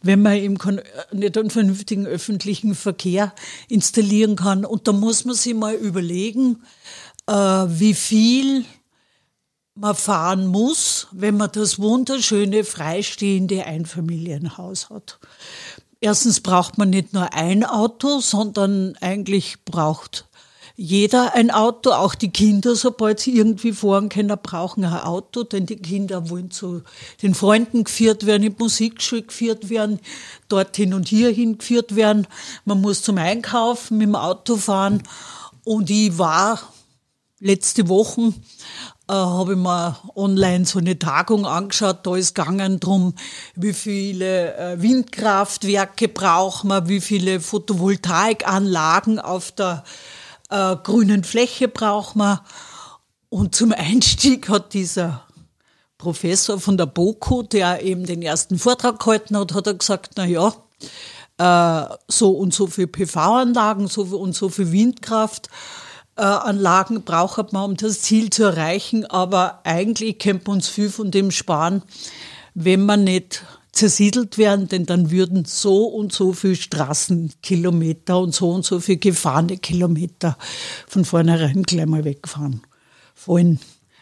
wenn 0.01 0.21
man 0.21 0.33
eben 0.33 0.57
keinen- 0.57 0.81
nicht 1.11 1.37
einen 1.37 1.49
vernünftigen 1.49 2.05
öffentlichen 2.05 2.75
Verkehr 2.75 3.33
installieren 3.69 4.35
kann? 4.35 4.65
Und 4.65 4.87
da 4.87 4.91
muss 4.91 5.25
man 5.25 5.35
sich 5.35 5.53
mal 5.53 5.75
überlegen, 5.75 6.63
äh, 7.27 7.33
wie 7.33 7.93
viel 7.93 8.65
man 9.75 9.95
fahren 9.95 10.47
muss, 10.47 11.07
wenn 11.11 11.37
man 11.37 11.51
das 11.51 11.79
wunderschöne 11.79 12.63
freistehende 12.63 13.65
Einfamilienhaus 13.65 14.89
hat. 14.89 15.19
Erstens 16.01 16.41
braucht 16.41 16.77
man 16.77 16.89
nicht 16.89 17.13
nur 17.13 17.33
ein 17.33 17.63
Auto, 17.63 18.19
sondern 18.19 18.95
eigentlich 19.01 19.63
braucht 19.65 20.27
jeder 20.81 21.35
ein 21.35 21.51
Auto, 21.51 21.91
auch 21.91 22.15
die 22.15 22.31
Kinder, 22.31 22.75
sobald 22.75 23.19
sie 23.19 23.37
irgendwie 23.37 23.71
fahren 23.71 24.09
können, 24.09 24.35
brauchen 24.41 24.83
ein 24.83 25.01
Auto, 25.01 25.43
denn 25.43 25.67
die 25.67 25.75
Kinder 25.75 26.31
wollen 26.31 26.49
zu 26.49 26.81
den 27.21 27.35
Freunden 27.35 27.83
geführt 27.83 28.25
werden, 28.25 28.41
in 28.41 28.55
die 28.55 28.63
Musikschule 28.63 29.21
geführt 29.21 29.69
werden, 29.69 29.99
dorthin 30.49 30.95
und 30.95 31.07
hierhin 31.07 31.59
geführt 31.59 31.95
werden. 31.95 32.27
Man 32.65 32.81
muss 32.81 33.03
zum 33.03 33.19
Einkaufen 33.19 33.99
mit 33.99 34.07
dem 34.07 34.15
Auto 34.15 34.57
fahren. 34.57 35.03
Und 35.63 35.91
ich 35.91 36.17
war 36.17 36.59
letzte 37.39 37.87
Woche 37.87 38.33
äh, 39.07 39.13
habe 39.13 39.53
ich 39.53 39.59
mir 39.59 39.97
online 40.15 40.65
so 40.65 40.79
eine 40.79 40.97
Tagung 40.97 41.45
angeschaut. 41.45 41.99
Da 42.07 42.15
ist 42.15 42.33
gegangen 42.33 42.79
drum, 42.79 43.13
wie 43.55 43.73
viele 43.73 44.55
äh, 44.57 44.81
Windkraftwerke 44.81 46.07
braucht 46.07 46.63
man, 46.63 46.87
wie 46.87 47.01
viele 47.01 47.39
Photovoltaikanlagen 47.39 49.19
auf 49.19 49.51
der 49.51 49.83
äh, 50.51 50.75
grünen 50.83 51.23
Fläche 51.23 51.67
braucht 51.67 52.15
man. 52.15 52.39
Und 53.29 53.55
zum 53.55 53.71
Einstieg 53.71 54.49
hat 54.49 54.73
dieser 54.73 55.25
Professor 55.97 56.59
von 56.59 56.77
der 56.77 56.85
BOKU, 56.85 57.43
der 57.43 57.83
eben 57.83 58.05
den 58.05 58.21
ersten 58.21 58.59
Vortrag 58.59 58.99
gehalten 58.99 59.37
hat, 59.37 59.53
hat 59.53 59.67
er 59.67 59.75
gesagt, 59.75 60.11
na 60.15 60.25
ja, 60.25 60.53
äh, 61.37 61.95
so 62.07 62.31
und 62.31 62.53
so 62.53 62.67
viel 62.67 62.87
PV-Anlagen, 62.87 63.87
so 63.87 64.03
und 64.03 64.35
so 64.35 64.49
viel 64.49 64.71
Windkraft 64.71 65.47
äh, 66.15 66.99
braucht 67.05 67.53
man, 67.53 67.63
um 67.63 67.77
das 67.77 68.01
Ziel 68.01 68.29
zu 68.29 68.43
erreichen. 68.43 69.05
Aber 69.05 69.61
eigentlich 69.63 70.19
könnte 70.19 70.43
man 70.47 70.57
uns 70.57 70.67
viel 70.67 70.89
von 70.89 71.11
dem 71.11 71.31
sparen, 71.31 71.83
wenn 72.53 72.85
man 72.85 73.03
nicht 73.03 73.45
zersiedelt 73.71 74.37
werden, 74.37 74.67
denn 74.67 74.85
dann 74.85 75.11
würden 75.11 75.45
so 75.45 75.85
und 75.85 76.11
so 76.11 76.33
viel 76.33 76.55
Straßenkilometer 76.55 78.19
und 78.19 78.35
so 78.35 78.51
und 78.51 78.65
so 78.65 78.79
viel 78.79 78.97
gefahrene 78.97 79.57
Kilometer 79.57 80.37
von 80.87 81.05
vornherein 81.05 81.63
gleich 81.63 81.85
mal 81.85 82.03
wegfahren. 82.03 82.61
Fallen. 83.15 83.59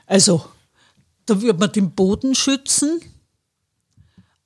Also, 0.07 0.43
da 1.25 1.41
würde 1.41 1.59
man 1.59 1.71
den 1.71 1.91
Boden 1.91 2.33
schützen 2.33 2.99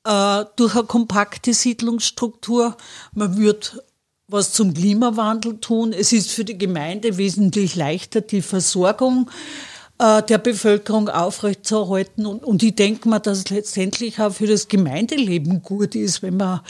äh, 0.04 0.46
durch 0.58 0.76
eine 0.76 0.84
kompakte 0.84 1.54
Siedlungsstruktur. 1.54 2.76
Man 3.14 3.38
würde 3.38 3.84
was 4.28 4.52
zum 4.52 4.74
Klimawandel 4.74 5.60
tun. 5.60 5.94
Es 5.94 6.12
ist 6.12 6.32
für 6.32 6.44
die 6.44 6.58
Gemeinde 6.58 7.18
wesentlich 7.18 7.76
leichter, 7.76 8.22
die 8.22 8.42
Versorgung 8.42 9.30
äh, 9.30 9.73
der 10.04 10.38
Bevölkerung 10.38 11.10
aufrechtzuerhalten. 11.10 12.26
Und, 12.26 12.44
und 12.44 12.62
ich 12.62 12.76
denke 12.76 13.08
mal, 13.08 13.20
dass 13.20 13.40
es 13.40 13.50
letztendlich 13.50 14.20
auch 14.20 14.34
für 14.34 14.48
das 14.48 14.68
Gemeindeleben 14.68 15.62
gut 15.62 15.96
ist, 15.96 16.22
wenn 16.22 16.38
man 16.38 16.62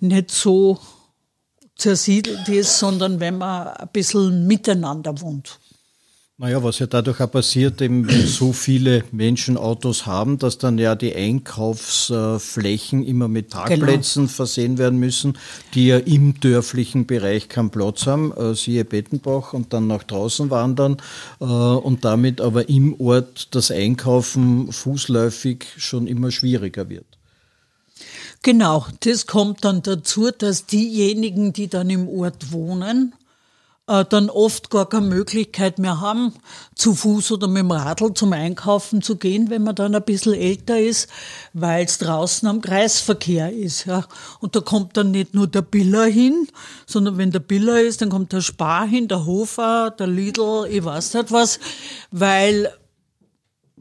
nicht 0.00 0.30
so 0.30 0.78
zersiedelt 1.76 2.48
ist, 2.48 2.78
sondern 2.78 3.20
wenn 3.20 3.38
man 3.38 3.68
ein 3.68 3.88
bisschen 3.92 4.46
miteinander 4.46 5.20
wohnt. 5.20 5.60
Naja, 6.40 6.62
was 6.62 6.78
ja 6.78 6.86
dadurch 6.86 7.20
auch 7.20 7.32
passiert, 7.32 7.82
eben 7.82 8.08
so 8.08 8.52
viele 8.52 9.02
Menschen 9.10 9.56
Autos 9.56 10.06
haben, 10.06 10.38
dass 10.38 10.56
dann 10.56 10.78
ja 10.78 10.94
die 10.94 11.12
Einkaufsflächen 11.12 13.04
immer 13.04 13.26
mit 13.26 13.50
genau. 13.50 13.64
Parkplätzen 13.64 14.26
genau. 14.26 14.34
versehen 14.36 14.78
werden 14.78 15.00
müssen, 15.00 15.36
die 15.74 15.88
ja 15.88 15.98
im 15.98 16.38
dörflichen 16.38 17.06
Bereich 17.06 17.48
keinen 17.48 17.70
Platz 17.70 18.06
haben, 18.06 18.32
äh, 18.36 18.54
siehe 18.54 18.84
Bettenbach 18.84 19.52
und 19.52 19.72
dann 19.72 19.88
nach 19.88 20.04
draußen 20.04 20.48
wandern 20.48 20.98
äh, 21.40 21.44
und 21.44 22.04
damit 22.04 22.40
aber 22.40 22.68
im 22.68 23.00
Ort 23.00 23.52
das 23.56 23.72
Einkaufen 23.72 24.70
fußläufig 24.70 25.64
schon 25.76 26.06
immer 26.06 26.30
schwieriger 26.30 26.88
wird. 26.88 27.18
Genau, 28.44 28.86
das 29.00 29.26
kommt 29.26 29.64
dann 29.64 29.82
dazu, 29.82 30.30
dass 30.30 30.66
diejenigen, 30.66 31.52
die 31.52 31.66
dann 31.66 31.90
im 31.90 32.06
Ort 32.06 32.52
wohnen, 32.52 33.12
dann 34.10 34.28
oft 34.28 34.68
gar 34.68 34.86
keine 34.86 35.06
Möglichkeit 35.06 35.78
mehr 35.78 35.98
haben, 35.98 36.34
zu 36.74 36.94
Fuß 36.94 37.32
oder 37.32 37.48
mit 37.48 37.60
dem 37.60 37.70
Radl 37.70 38.12
zum 38.12 38.34
Einkaufen 38.34 39.00
zu 39.00 39.16
gehen, 39.16 39.48
wenn 39.48 39.62
man 39.62 39.76
dann 39.76 39.94
ein 39.94 40.02
bisschen 40.02 40.34
älter 40.34 40.78
ist, 40.78 41.08
weil 41.54 41.86
es 41.86 41.96
draußen 41.96 42.46
am 42.46 42.60
Kreisverkehr 42.60 43.50
ist. 43.50 43.86
Ja. 43.86 44.04
Und 44.40 44.54
da 44.54 44.60
kommt 44.60 44.98
dann 44.98 45.10
nicht 45.10 45.32
nur 45.32 45.46
der 45.46 45.62
Biller 45.62 46.04
hin, 46.04 46.48
sondern 46.86 47.16
wenn 47.16 47.30
der 47.30 47.40
Biller 47.40 47.80
ist, 47.80 48.02
dann 48.02 48.10
kommt 48.10 48.34
der 48.34 48.42
Spar 48.42 48.86
hin, 48.86 49.08
der 49.08 49.24
Hofer, 49.24 49.90
der 49.98 50.06
Lidl, 50.06 50.66
ich 50.70 50.84
weiß 50.84 51.14
nicht 51.14 51.32
was, 51.32 51.58
weil, 52.10 52.70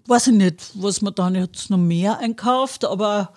weiß 0.05 0.27
ich 0.27 0.35
nicht, 0.35 0.71
was 0.75 1.01
man 1.01 1.15
dann 1.15 1.35
jetzt 1.35 1.69
noch 1.69 1.77
mehr 1.77 2.19
einkauft, 2.19 2.85
aber 2.85 3.33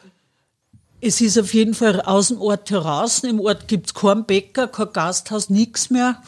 es 1.00 1.20
ist 1.20 1.36
auf 1.36 1.52
jeden 1.52 1.74
Fall 1.74 2.00
aus 2.00 2.28
dem 2.28 2.40
Ort 2.40 2.70
heraus. 2.70 3.24
Im 3.24 3.40
Ort 3.40 3.66
gibt's 3.66 3.92
keinen 3.92 4.24
Bäcker, 4.24 4.68
kein 4.68 4.92
Gasthaus, 4.92 5.50
nichts 5.50 5.90
mehr 5.90 6.22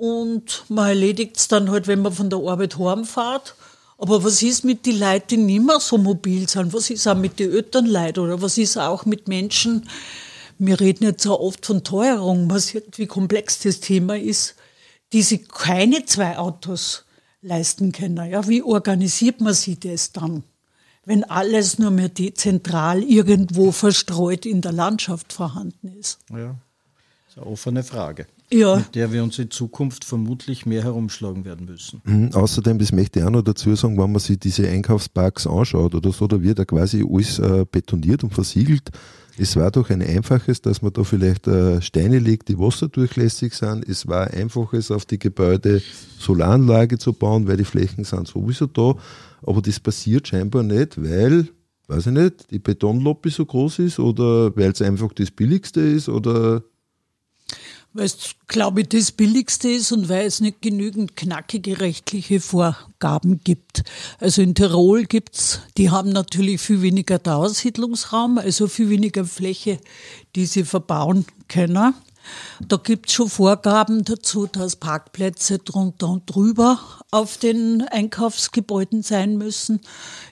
und 0.00 0.64
man 0.70 0.88
erledigt 0.88 1.36
es 1.36 1.48
dann 1.48 1.70
halt, 1.70 1.86
wenn 1.86 2.00
man 2.00 2.12
von 2.12 2.30
der 2.30 2.38
Arbeit 2.38 2.78
heimfährt. 2.78 3.54
Aber 3.98 4.24
was 4.24 4.42
ist 4.42 4.64
mit 4.64 4.86
den 4.86 4.98
Leuten, 4.98 5.46
die 5.46 5.58
nicht 5.58 5.66
mehr 5.66 5.78
so 5.78 5.98
mobil 5.98 6.48
sind? 6.48 6.72
Was 6.72 6.88
ist 6.88 7.06
auch 7.06 7.16
mit 7.16 7.38
den 7.38 7.52
Elternleuten 7.52 8.24
oder 8.24 8.40
was 8.40 8.56
ist 8.56 8.78
auch 8.78 9.04
mit 9.04 9.28
Menschen? 9.28 9.86
Wir 10.58 10.80
reden 10.80 11.04
jetzt 11.04 11.22
so 11.22 11.38
oft 11.38 11.66
von 11.66 11.84
Teuerung, 11.84 12.50
sieht, 12.58 12.96
wie 12.96 13.06
komplex 13.06 13.58
das 13.58 13.80
Thema 13.80 14.16
ist, 14.16 14.54
die 15.12 15.20
sich 15.20 15.46
keine 15.48 16.06
zwei 16.06 16.38
Autos 16.38 17.04
leisten 17.42 17.92
können. 17.92 18.30
Ja, 18.30 18.48
wie 18.48 18.62
organisiert 18.62 19.42
man 19.42 19.52
sich 19.52 19.80
das 19.80 20.12
dann, 20.12 20.44
wenn 21.04 21.24
alles 21.24 21.78
nur 21.78 21.90
mehr 21.90 22.08
dezentral 22.08 23.02
irgendwo 23.02 23.70
verstreut 23.70 24.46
in 24.46 24.62
der 24.62 24.72
Landschaft 24.72 25.34
vorhanden 25.34 25.88
ist? 25.88 26.20
Ja, 26.30 26.56
das 27.26 27.36
ist 27.36 27.36
eine 27.36 27.46
offene 27.46 27.84
Frage 27.84 28.26
ja. 28.52 28.76
mit 28.76 28.94
der 28.94 29.12
wir 29.12 29.22
uns 29.22 29.38
in 29.38 29.50
Zukunft 29.50 30.04
vermutlich 30.04 30.66
mehr 30.66 30.84
herumschlagen 30.84 31.44
werden 31.44 31.66
müssen. 31.66 32.00
Mhm, 32.04 32.34
außerdem, 32.34 32.78
das 32.78 32.92
möchte 32.92 33.20
ich 33.20 33.24
auch 33.24 33.30
noch 33.30 33.42
dazu 33.42 33.74
sagen, 33.74 33.98
wenn 33.98 34.12
man 34.12 34.20
sich 34.20 34.38
diese 34.38 34.68
Einkaufsparks 34.68 35.46
anschaut 35.46 35.94
oder 35.94 36.12
so, 36.12 36.26
da 36.26 36.42
wird 36.42 36.58
ja 36.58 36.64
quasi 36.64 37.04
alles 37.08 37.38
äh, 37.38 37.64
betoniert 37.70 38.24
und 38.24 38.34
versiegelt. 38.34 38.90
Es 39.38 39.56
war 39.56 39.70
doch 39.70 39.88
ein 39.88 40.02
einfaches, 40.02 40.60
dass 40.60 40.82
man 40.82 40.92
da 40.92 41.02
vielleicht 41.02 41.46
äh, 41.46 41.80
Steine 41.80 42.18
legt, 42.18 42.48
die 42.48 42.58
wasserdurchlässig 42.58 43.54
sind. 43.54 43.88
Es 43.88 44.06
war 44.06 44.26
ein 44.26 44.42
einfaches, 44.42 44.90
auf 44.90 45.06
die 45.06 45.18
Gebäude 45.18 45.80
Solaranlage 46.18 46.98
zu 46.98 47.14
bauen, 47.14 47.48
weil 47.48 47.56
die 47.56 47.64
Flächen 47.64 48.04
sind 48.04 48.28
sowieso 48.28 48.66
da. 48.66 48.96
Aber 49.42 49.62
das 49.62 49.80
passiert 49.80 50.28
scheinbar 50.28 50.62
nicht, 50.62 51.02
weil, 51.02 51.48
weiß 51.88 52.08
ich 52.08 52.12
nicht, 52.12 52.50
die 52.50 52.58
Betonlobby 52.58 53.30
so 53.30 53.46
groß 53.46 53.78
ist 53.78 53.98
oder 53.98 54.54
weil 54.56 54.72
es 54.72 54.82
einfach 54.82 55.12
das 55.14 55.30
Billigste 55.30 55.80
ist 55.80 56.10
oder 56.10 56.62
weil 57.92 58.06
es, 58.06 58.34
glaube 58.46 58.82
ich, 58.82 58.88
das 58.88 59.12
Billigste 59.12 59.68
ist 59.68 59.90
und 59.92 60.08
weil 60.08 60.26
es 60.26 60.40
nicht 60.40 60.62
genügend 60.62 61.16
knackige 61.16 61.80
rechtliche 61.80 62.40
Vorgaben 62.40 63.40
gibt. 63.42 63.82
Also 64.18 64.42
in 64.42 64.54
Tirol 64.54 65.04
gibt's, 65.04 65.60
die 65.76 65.90
haben 65.90 66.10
natürlich 66.10 66.60
viel 66.60 66.82
weniger 66.82 67.18
Dauersiedlungsraum, 67.18 68.38
also 68.38 68.68
viel 68.68 68.90
weniger 68.90 69.24
Fläche, 69.24 69.80
die 70.36 70.46
sie 70.46 70.64
verbauen 70.64 71.26
können. 71.48 71.94
Da 72.68 72.76
gibt's 72.76 73.14
schon 73.14 73.28
Vorgaben 73.28 74.04
dazu, 74.04 74.46
dass 74.46 74.76
Parkplätze 74.76 75.58
drunter 75.58 76.10
und 76.10 76.32
drüber 76.32 76.78
auf 77.10 77.38
den 77.38 77.82
Einkaufsgebäuden 77.82 79.02
sein 79.02 79.36
müssen. 79.36 79.80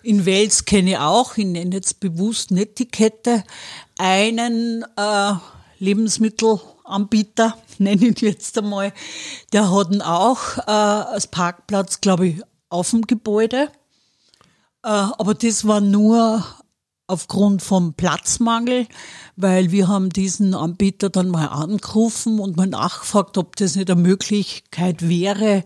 In 0.02 0.26
Wels 0.26 0.64
kenne 0.64 0.90
ich 0.90 0.98
auch, 0.98 1.36
ich 1.36 1.46
nenne 1.46 1.74
jetzt 1.74 1.98
bewusst 1.98 2.50
nicht 2.50 2.78
die 2.78 2.86
Kette, 2.86 3.42
einen 3.96 4.84
äh, 4.96 5.32
Lebensmittel 5.78 6.61
Anbieter, 6.89 7.57
nenne 7.78 8.09
ich 8.09 8.20
jetzt 8.20 8.59
einmal, 8.59 8.93
der 9.53 9.70
hat 9.72 10.01
auch 10.03 10.59
äh, 10.59 10.70
als 10.70 11.26
Parkplatz, 11.26 12.01
glaube 12.01 12.28
ich, 12.28 12.43
auf 12.68 12.91
dem 12.91 13.03
Gebäude. 13.03 13.70
Äh, 14.82 14.89
aber 14.89 15.34
das 15.34 15.66
war 15.66 15.80
nur 15.80 16.45
aufgrund 17.09 17.62
vom 17.62 17.95
Platzmangel, 17.95 18.86
weil 19.34 19.72
wir 19.72 19.89
haben 19.89 20.11
diesen 20.11 20.55
Anbieter 20.55 21.09
dann 21.09 21.28
mal 21.28 21.47
angerufen 21.47 22.39
und 22.39 22.57
mal 22.57 22.66
nachgefragt, 22.66 23.39
ob 23.39 23.57
das 23.57 23.76
nicht 23.76 23.91
eine 23.91 24.01
Möglichkeit 24.01 25.09
wäre, 25.09 25.64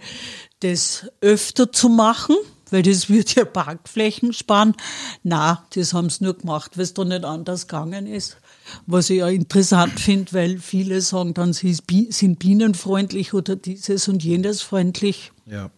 das 0.61 1.11
öfter 1.21 1.73
zu 1.73 1.89
machen, 1.89 2.37
weil 2.71 2.83
das 2.83 3.09
wird 3.11 3.35
ja 3.35 3.45
Parkflächen 3.45 4.33
sparen. 4.33 4.75
Na, 5.25 5.67
das 5.75 5.93
haben 5.93 6.11
sie 6.11 6.25
nur 6.25 6.39
gemacht, 6.39 6.77
weil 6.77 6.85
es 6.85 6.95
da 6.95 7.05
nicht 7.05 7.25
anders 7.25 7.67
gegangen 7.67 8.07
ist. 8.07 8.37
Was 8.87 9.11
ich 9.11 9.19
ja 9.19 9.29
interessant 9.29 9.99
finde, 9.99 10.33
weil 10.33 10.59
viele 10.59 11.01
sagen 11.01 11.35
dann, 11.35 11.53
sie 11.53 11.77
sind 12.11 12.39
bienenfreundlich 12.39 13.35
oder 13.35 13.57
dieses 13.57 14.09
und 14.09 14.23
jenes 14.23 14.63
freundlich. 14.63 15.33
Ja. 15.47 15.71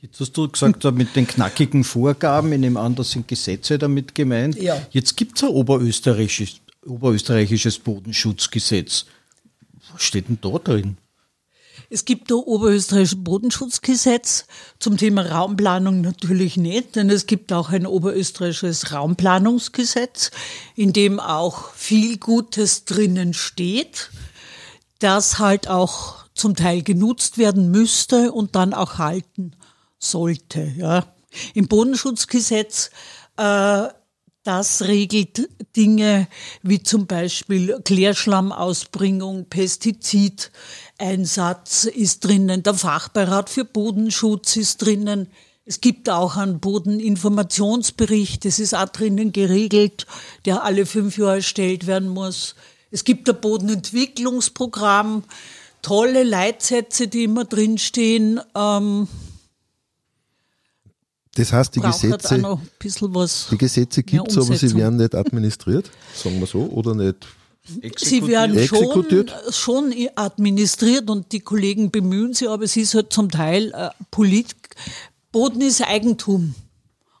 Jetzt 0.00 0.20
hast 0.20 0.36
du 0.36 0.48
gesagt, 0.48 0.84
mit 0.94 1.16
den 1.16 1.26
knackigen 1.26 1.82
Vorgaben, 1.82 2.52
in 2.52 2.62
dem 2.62 2.76
anderen 2.76 3.08
sind 3.08 3.26
Gesetze 3.26 3.78
damit 3.78 4.14
gemeint. 4.14 4.60
Ja. 4.60 4.80
Jetzt 4.90 5.16
gibt 5.16 5.36
es 5.36 5.44
ein 5.44 5.50
oberösterreichisches, 5.50 6.60
oberösterreichisches 6.84 7.78
Bodenschutzgesetz. 7.78 9.06
Was 9.92 10.02
steht 10.02 10.28
denn 10.28 10.38
da 10.40 10.58
drin? 10.58 10.98
Es 11.88 12.04
gibt 12.04 12.30
ein 12.30 12.34
oberösterreichisches 12.34 13.22
Bodenschutzgesetz 13.22 14.46
zum 14.78 14.96
Thema 14.96 15.22
Raumplanung 15.22 16.00
natürlich 16.00 16.56
nicht, 16.56 16.96
denn 16.96 17.10
es 17.10 17.26
gibt 17.26 17.52
auch 17.52 17.70
ein 17.70 17.86
oberösterreichisches 17.86 18.92
Raumplanungsgesetz, 18.92 20.30
in 20.74 20.92
dem 20.92 21.20
auch 21.20 21.72
viel 21.74 22.18
Gutes 22.18 22.84
drinnen 22.84 23.34
steht, 23.34 24.10
das 24.98 25.38
halt 25.38 25.68
auch 25.68 26.24
zum 26.34 26.56
Teil 26.56 26.82
genutzt 26.82 27.38
werden 27.38 27.70
müsste 27.70 28.32
und 28.32 28.56
dann 28.56 28.74
auch 28.74 28.98
halten 28.98 29.52
sollte. 29.98 30.72
Ja. 30.76 31.06
Im 31.54 31.68
Bodenschutzgesetz 31.68 32.90
äh, 33.36 33.88
das 34.46 34.82
regelt 34.82 35.48
Dinge 35.74 36.28
wie 36.62 36.82
zum 36.82 37.06
Beispiel 37.06 37.80
Klärschlammausbringung, 37.84 39.46
Pestizideinsatz 39.46 41.84
ist 41.84 42.24
drinnen, 42.24 42.62
der 42.62 42.74
Fachbeirat 42.74 43.48
für 43.50 43.64
Bodenschutz 43.64 44.56
ist 44.56 44.82
drinnen. 44.82 45.28
Es 45.64 45.80
gibt 45.80 46.08
auch 46.08 46.36
einen 46.36 46.60
Bodeninformationsbericht, 46.60 48.44
das 48.44 48.60
ist 48.60 48.74
auch 48.74 48.88
drinnen 48.88 49.32
geregelt, 49.32 50.06
der 50.44 50.62
alle 50.62 50.86
fünf 50.86 51.18
Jahre 51.18 51.34
erstellt 51.36 51.88
werden 51.88 52.08
muss. 52.08 52.54
Es 52.92 53.02
gibt 53.02 53.28
ein 53.28 53.40
Bodenentwicklungsprogramm, 53.40 55.24
tolle 55.82 56.22
Leitsätze, 56.22 57.08
die 57.08 57.24
immer 57.24 57.46
drinstehen. 57.46 58.40
Ähm, 58.54 59.08
das 61.36 61.52
heißt, 61.52 61.76
die 61.76 61.80
Gesetze, 61.80 62.58
die 63.50 63.58
Gesetze 63.58 64.02
gibt 64.02 64.28
es, 64.28 64.38
aber 64.38 64.56
sie 64.56 64.74
werden 64.74 64.96
nicht 64.96 65.14
administriert, 65.14 65.90
sagen 66.14 66.40
wir 66.40 66.46
so, 66.46 66.60
oder 66.66 66.94
nicht 66.94 67.26
Sie 67.96 68.24
werden 68.28 68.64
schon, 68.64 69.26
schon 69.50 69.92
administriert 70.14 71.10
und 71.10 71.32
die 71.32 71.40
Kollegen 71.40 71.90
bemühen 71.90 72.32
sich, 72.32 72.48
aber 72.48 72.62
es 72.62 72.76
ist 72.76 72.94
halt 72.94 73.12
zum 73.12 73.28
Teil 73.28 73.72
äh, 73.74 73.88
Polit 74.10 74.54
Boden 75.32 75.60
ist 75.60 75.82
Eigentum. 75.82 76.54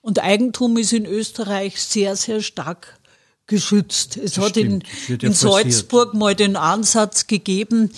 Und 0.00 0.22
Eigentum 0.22 0.76
ist 0.76 0.92
in 0.92 1.04
Österreich 1.04 1.82
sehr, 1.82 2.14
sehr 2.16 2.40
stark 2.40 2.98
geschützt. 3.46 4.16
Es 4.16 4.34
das 4.34 4.44
hat 4.44 4.50
stimmt. 4.52 4.84
in, 5.08 5.18
in 5.20 5.32
Salzburg 5.32 6.14
mal 6.14 6.34
den 6.34 6.56
Ansatz 6.56 7.26
gegeben, 7.26 7.90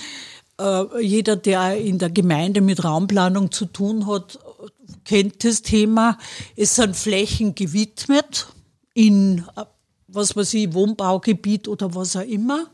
äh, 0.59 1.01
jeder, 1.01 1.37
der 1.37 1.77
in 1.77 1.99
der 1.99 2.11
Gemeinde 2.11 2.63
mit 2.63 2.83
Raumplanung 2.83 3.53
zu 3.53 3.67
tun 3.67 4.07
hat, 4.07 4.39
kennt 5.09 5.43
das 5.43 5.63
Thema. 5.63 6.19
Es 6.55 6.77
sind 6.77 6.95
Flächen 6.95 7.55
gewidmet 7.55 8.47
in, 8.93 9.45
was 10.07 10.37
weiß 10.37 10.53
ich, 10.55 10.75
Wohnbaugebiet 10.75 11.67
oder 11.67 11.95
was 11.95 12.15
auch 12.15 12.21
immer. 12.21 12.67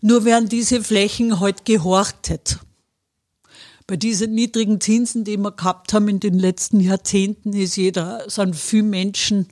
Nur 0.00 0.24
werden 0.24 0.48
diese 0.48 0.82
Flächen 0.82 1.38
halt 1.38 1.64
gehortet. 1.64 2.58
Bei 3.86 3.96
diesen 3.96 4.34
niedrigen 4.34 4.80
Zinsen, 4.80 5.22
die 5.22 5.36
wir 5.36 5.52
gehabt 5.52 5.92
haben 5.92 6.08
in 6.08 6.18
den 6.18 6.38
letzten 6.38 6.80
Jahrzehnten, 6.80 7.52
ist 7.52 7.76
jeder, 7.76 8.28
sind 8.28 8.56
viele 8.56 8.82
Menschen 8.84 9.46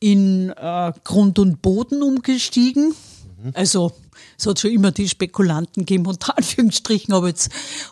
in 0.00 0.50
äh, 0.50 0.92
Grund 1.04 1.38
und 1.38 1.60
Boden 1.60 2.02
umgestiegen. 2.02 2.94
Mhm. 3.42 3.50
Also 3.52 3.92
es 4.38 4.46
hat 4.46 4.60
schon 4.60 4.70
immer 4.70 4.92
die 4.92 5.08
Spekulanten 5.08 5.84
gegeben, 5.84 6.06
unter 6.06 6.36
Anführungsstrichen, 6.38 7.12
aber 7.12 7.28
jetzt 7.28 7.50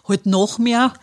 halt 0.08 0.26
noch 0.26 0.58
mehr. 0.58 0.94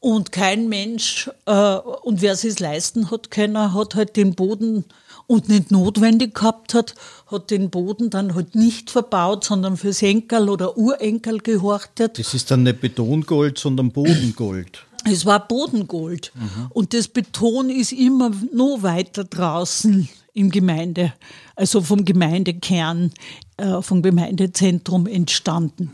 Und 0.00 0.30
kein 0.30 0.68
Mensch, 0.68 1.28
äh, 1.46 1.74
und 1.76 2.22
wer 2.22 2.32
es 2.32 2.58
leisten 2.60 3.10
hat 3.10 3.30
können, 3.30 3.74
hat 3.74 3.94
halt 3.94 4.16
den 4.16 4.34
Boden 4.34 4.84
und 5.26 5.48
nicht 5.48 5.70
notwendig 5.70 6.34
gehabt 6.34 6.74
hat, 6.74 6.94
hat 7.26 7.50
den 7.50 7.70
Boden 7.70 8.08
dann 8.08 8.34
halt 8.34 8.54
nicht 8.54 8.90
verbaut, 8.90 9.44
sondern 9.44 9.76
fürs 9.76 10.02
Enkel 10.02 10.48
oder 10.48 10.78
Urenkel 10.78 11.38
gehortet. 11.38 12.18
Das 12.18 12.32
ist 12.32 12.50
dann 12.50 12.62
nicht 12.62 12.80
Betongold, 12.80 13.58
sondern 13.58 13.90
Bodengold. 13.90 14.84
Es 15.04 15.26
war 15.26 15.46
Bodengold. 15.46 16.32
Mhm. 16.34 16.66
Und 16.70 16.94
das 16.94 17.08
Beton 17.08 17.70
ist 17.70 17.92
immer 17.92 18.30
noch 18.52 18.82
weiter 18.82 19.24
draußen 19.24 20.08
im 20.32 20.50
Gemeinde, 20.50 21.12
also 21.56 21.82
vom 21.82 22.04
Gemeindekern, 22.04 23.12
äh, 23.56 23.82
vom 23.82 24.02
Gemeindezentrum 24.02 25.06
entstanden. 25.06 25.92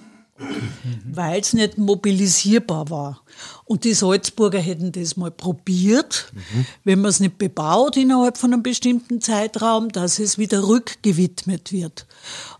Weil 1.12 1.41
es 1.41 1.53
nicht 1.53 1.78
mobilisierbar 1.78 2.91
war. 2.91 3.22
Und 3.64 3.85
die 3.85 3.95
Salzburger 3.95 4.59
hätten 4.59 4.93
das 4.93 5.16
mal 5.16 5.30
probiert, 5.30 6.32
mhm. 6.32 6.66
wenn 6.85 7.01
man 7.01 7.11
es 7.11 7.20
nicht 7.20 7.39
bebaut 7.39 7.97
innerhalb 7.97 8.37
von 8.37 8.53
einem 8.53 8.62
bestimmten 8.62 9.20
Zeitraum, 9.20 9.91
dass 9.91 10.18
es 10.18 10.39
wieder 10.39 10.66
rückgewidmet 10.66 11.72
wird. 11.72 12.07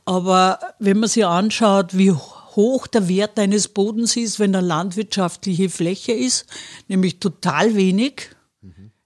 Aber 0.05 0.59
wenn 0.79 1.01
man 1.01 1.09
sich 1.09 1.27
anschaut, 1.27 1.97
wie 1.97 2.13
hoch 2.13 2.87
der 2.87 3.09
Wert 3.09 3.39
eines 3.39 3.69
Bodens 3.69 4.17
ist, 4.17 4.39
wenn 4.39 4.55
eine 4.55 4.67
landwirtschaftliche 4.67 5.69
Fläche 5.69 6.13
ist, 6.13 6.47
nämlich 6.89 7.19
total 7.19 7.75
wenig, 7.75 8.31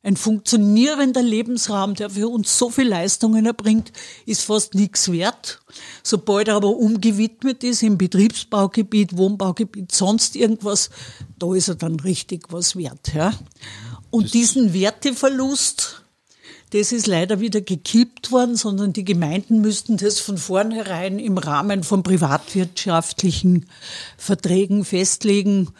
ein 0.02 0.16
funktionierender 0.16 1.22
Lebensraum, 1.22 1.94
der 1.94 2.10
für 2.10 2.28
uns 2.28 2.56
so 2.56 2.70
viel 2.70 2.88
Leistungen 2.88 3.46
erbringt, 3.46 3.92
ist 4.26 4.42
fast 4.42 4.74
nichts 4.74 5.10
wert. 5.10 5.60
Sobald 6.02 6.48
er 6.48 6.54
aber 6.54 6.76
umgewidmet 6.76 7.64
ist 7.64 7.82
im 7.82 7.98
Betriebsbaugebiet, 7.98 9.16
Wohnbaugebiet, 9.16 9.90
sonst 9.92 10.36
irgendwas, 10.36 10.90
da 11.38 11.52
ist 11.54 11.68
er 11.68 11.74
dann 11.74 11.98
richtig 12.00 12.46
was 12.50 12.76
wert. 12.76 13.12
Ja? 13.12 13.34
Und 14.10 14.34
diesen 14.34 14.72
Werteverlust, 14.72 16.02
das 16.70 16.92
ist 16.92 17.06
leider 17.06 17.40
wieder 17.40 17.60
gekippt 17.60 18.30
worden, 18.30 18.54
sondern 18.54 18.92
die 18.92 19.04
Gemeinden 19.04 19.60
müssten 19.60 19.96
das 19.96 20.20
von 20.20 20.38
vornherein 20.38 21.18
im 21.18 21.38
Rahmen 21.38 21.82
von 21.82 22.04
privatwirtschaftlichen 22.04 23.66
Verträgen 24.16 24.84
festlegen 24.84 25.70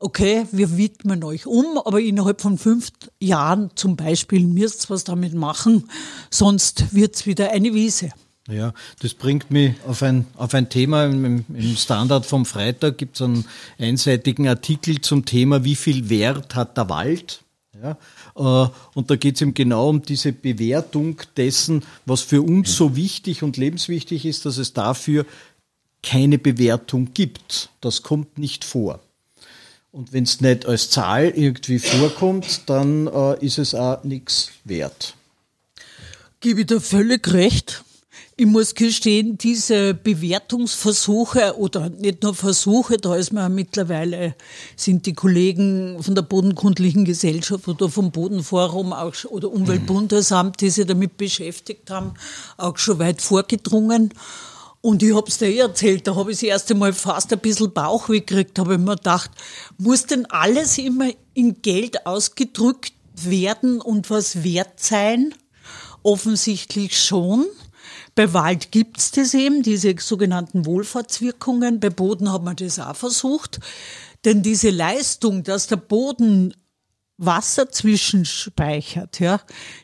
okay, 0.00 0.46
wir 0.50 0.76
widmen 0.76 1.22
euch 1.22 1.46
um, 1.46 1.78
aber 1.84 2.00
innerhalb 2.00 2.40
von 2.40 2.58
fünf 2.58 2.90
Jahren 3.20 3.70
zum 3.76 3.96
Beispiel 3.96 4.46
müsst 4.46 4.86
ihr 4.86 4.90
was 4.90 5.04
damit 5.04 5.34
machen, 5.34 5.84
sonst 6.30 6.92
wird's 6.94 7.26
wieder 7.26 7.50
eine 7.52 7.74
Wiese. 7.74 8.10
Ja, 8.48 8.72
das 9.00 9.14
bringt 9.14 9.50
mich 9.50 9.74
auf 9.86 10.02
ein, 10.02 10.26
auf 10.36 10.54
ein 10.54 10.68
Thema. 10.68 11.04
Im, 11.04 11.44
Im 11.48 11.76
Standard 11.76 12.26
vom 12.26 12.46
Freitag 12.46 12.98
gibt 12.98 13.16
es 13.16 13.22
einen 13.22 13.44
einseitigen 13.78 14.48
Artikel 14.48 15.00
zum 15.00 15.24
Thema, 15.24 15.62
wie 15.62 15.76
viel 15.76 16.08
Wert 16.08 16.56
hat 16.56 16.76
der 16.76 16.88
Wald? 16.88 17.42
Ja, 17.80 17.96
äh, 18.36 18.70
und 18.94 19.10
da 19.10 19.16
geht 19.16 19.36
es 19.36 19.42
eben 19.42 19.54
genau 19.54 19.88
um 19.88 20.02
diese 20.02 20.32
Bewertung 20.32 21.20
dessen, 21.36 21.84
was 22.06 22.22
für 22.22 22.42
uns 22.42 22.74
so 22.74 22.96
wichtig 22.96 23.42
und 23.42 23.56
lebenswichtig 23.56 24.26
ist, 24.26 24.44
dass 24.44 24.58
es 24.58 24.72
dafür 24.72 25.24
keine 26.02 26.38
Bewertung 26.38 27.10
gibt. 27.14 27.70
Das 27.80 28.02
kommt 28.02 28.38
nicht 28.38 28.64
vor. 28.64 29.00
Und 29.92 30.12
wenn 30.12 30.24
es 30.24 30.40
nicht 30.40 30.66
als 30.66 30.90
Zahl 30.90 31.32
irgendwie 31.34 31.80
vorkommt, 31.80 32.62
dann 32.66 33.08
äh, 33.08 33.44
ist 33.44 33.58
es 33.58 33.74
auch 33.74 34.04
nichts 34.04 34.50
wert. 34.64 35.14
Gebe 36.38 36.60
ich 36.60 36.66
dir 36.66 36.80
völlig 36.80 37.32
recht. 37.32 37.84
Ich 38.36 38.46
muss 38.46 38.74
gestehen, 38.74 39.36
diese 39.36 39.92
Bewertungsversuche 39.92 41.58
oder 41.58 41.90
nicht 41.90 42.22
nur 42.22 42.34
Versuche, 42.34 42.96
da 42.96 43.14
ist 43.14 43.34
man 43.34 43.54
mittlerweile, 43.54 44.34
sind 44.76 45.04
die 45.04 45.12
Kollegen 45.12 46.02
von 46.02 46.14
der 46.14 46.22
Bodenkundlichen 46.22 47.04
Gesellschaft 47.04 47.68
oder 47.68 47.90
vom 47.90 48.12
Bodenforum 48.12 48.94
auch, 48.94 49.12
oder 49.28 49.52
Umweltbundesamt, 49.52 50.62
die 50.62 50.70
sich 50.70 50.86
damit 50.86 51.18
beschäftigt 51.18 51.90
haben, 51.90 52.14
auch 52.56 52.78
schon 52.78 52.98
weit 52.98 53.20
vorgedrungen. 53.20 54.14
Und 54.82 55.02
ich 55.02 55.14
hab's 55.14 55.38
dir 55.38 55.48
eh 55.48 55.58
erzählt, 55.58 56.06
da 56.06 56.14
habe 56.14 56.30
ich 56.32 56.38
das 56.38 56.42
erste 56.44 56.74
Mal 56.74 56.94
fast 56.94 57.32
ein 57.32 57.38
bisschen 57.38 57.72
Bauchweh 57.72 58.20
gekriegt, 58.20 58.58
habe 58.58 58.74
ich 58.74 58.80
mir 58.80 58.96
gedacht, 58.96 59.30
muss 59.76 60.06
denn 60.06 60.24
alles 60.26 60.78
immer 60.78 61.10
in 61.34 61.60
Geld 61.60 62.06
ausgedrückt 62.06 62.94
werden 63.14 63.80
und 63.82 64.08
was 64.08 64.42
wert 64.42 64.80
sein? 64.80 65.34
Offensichtlich 66.02 66.98
schon. 66.98 67.44
Bei 68.14 68.32
Wald 68.32 68.72
gibt's 68.72 69.10
das 69.10 69.34
eben, 69.34 69.62
diese 69.62 69.94
sogenannten 69.98 70.64
Wohlfahrtswirkungen. 70.64 71.78
Bei 71.78 71.90
Boden 71.90 72.32
hat 72.32 72.42
man 72.42 72.56
das 72.56 72.78
auch 72.78 72.96
versucht. 72.96 73.60
Denn 74.24 74.42
diese 74.42 74.70
Leistung, 74.70 75.42
dass 75.42 75.66
der 75.66 75.76
Boden 75.76 76.54
Wasser 77.22 77.70
zwischenspeichert, 77.70 79.20
ja. 79.20 79.40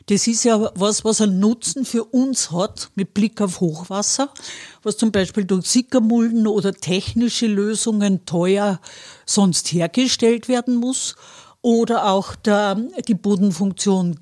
Das 0.07 0.25
ist 0.25 0.43
ja 0.43 0.71
was, 0.73 1.05
was 1.05 1.21
einen 1.21 1.39
Nutzen 1.39 1.85
für 1.85 2.03
uns 2.03 2.51
hat, 2.51 2.89
mit 2.95 3.13
Blick 3.13 3.39
auf 3.41 3.59
Hochwasser, 3.59 4.33
was 4.81 4.97
zum 4.97 5.11
Beispiel 5.11 5.45
durch 5.45 5.67
Sickermulden 5.67 6.47
oder 6.47 6.73
technische 6.73 7.45
Lösungen 7.45 8.25
teuer 8.25 8.81
sonst 9.27 9.71
hergestellt 9.71 10.47
werden 10.47 10.77
muss. 10.77 11.15
Oder 11.61 12.07
auch 12.07 12.35
der, 12.35 12.75
die 13.07 13.13
Bodenfunktion 13.13 14.17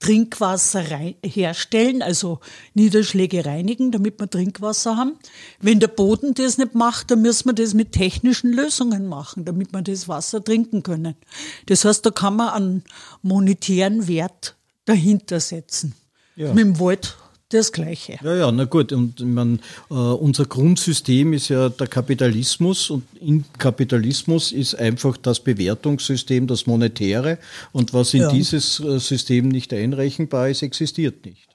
Trinkwasser 0.00 0.82
herstellen, 1.22 2.02
also 2.02 2.40
Niederschläge 2.72 3.44
reinigen, 3.44 3.92
damit 3.92 4.18
wir 4.18 4.28
Trinkwasser 4.28 4.96
haben. 4.96 5.18
Wenn 5.60 5.78
der 5.78 5.88
Boden 5.88 6.32
das 6.34 6.56
nicht 6.56 6.74
macht, 6.74 7.10
dann 7.10 7.20
müssen 7.22 7.50
wir 7.50 7.52
das 7.52 7.74
mit 7.74 7.92
technischen 7.92 8.52
Lösungen 8.52 9.06
machen, 9.06 9.44
damit 9.44 9.72
wir 9.72 9.82
das 9.82 10.08
Wasser 10.08 10.42
trinken 10.42 10.82
können. 10.82 11.16
Das 11.66 11.84
heißt, 11.84 12.04
da 12.04 12.10
kann 12.10 12.36
man 12.36 12.48
einen 12.48 12.84
monetären 13.22 14.08
Wert 14.08 14.56
dahinter 14.86 15.38
setzen. 15.38 15.94
Ja. 16.34 16.54
Mit 16.54 16.64
dem 16.64 16.80
Wald 16.80 17.18
das 17.50 17.72
Gleiche. 17.72 18.18
Ja, 18.22 18.34
ja, 18.34 18.52
na 18.52 18.64
gut. 18.64 18.92
Und 18.92 19.20
ich 19.20 19.26
meine, 19.26 19.58
äh, 19.90 19.94
unser 19.94 20.46
Grundsystem 20.46 21.32
ist 21.32 21.48
ja 21.48 21.68
der 21.68 21.86
Kapitalismus 21.86 22.90
und 22.90 23.04
im 23.20 23.44
Kapitalismus 23.58 24.52
ist 24.52 24.74
einfach 24.76 25.16
das 25.16 25.40
Bewertungssystem 25.40 26.46
das 26.46 26.66
Monetäre 26.66 27.38
und 27.72 27.92
was 27.92 28.14
in 28.14 28.22
ja. 28.22 28.30
dieses 28.30 28.80
äh, 28.80 28.98
System 28.98 29.48
nicht 29.48 29.72
einrechenbar 29.72 30.48
ist, 30.48 30.62
existiert 30.62 31.24
nicht. 31.26 31.48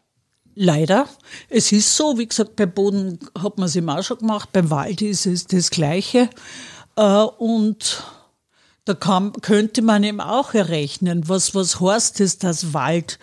Leider. 0.56 1.08
Es 1.50 1.72
ist 1.72 1.96
so, 1.96 2.18
wie 2.18 2.28
gesagt, 2.28 2.56
beim 2.56 2.72
Boden 2.72 3.20
hat 3.38 3.58
man 3.58 3.68
es 3.68 3.76
immer 3.76 4.00
auch 4.00 4.04
schon 4.04 4.20
gemacht, 4.20 4.50
beim 4.54 4.70
Wald 4.70 5.02
ist 5.02 5.26
es 5.26 5.48
das 5.48 5.70
Gleiche. 5.70 6.30
Äh, 6.96 7.24
und 7.38 8.04
da 8.86 8.94
kann, 8.94 9.34
könnte 9.42 9.82
man 9.82 10.04
eben 10.04 10.22
auch 10.22 10.54
errechnen, 10.54 11.28
was, 11.28 11.56
was 11.56 11.82
heißt 11.82 12.22
es, 12.22 12.38
dass 12.38 12.74
Wald 12.74 13.20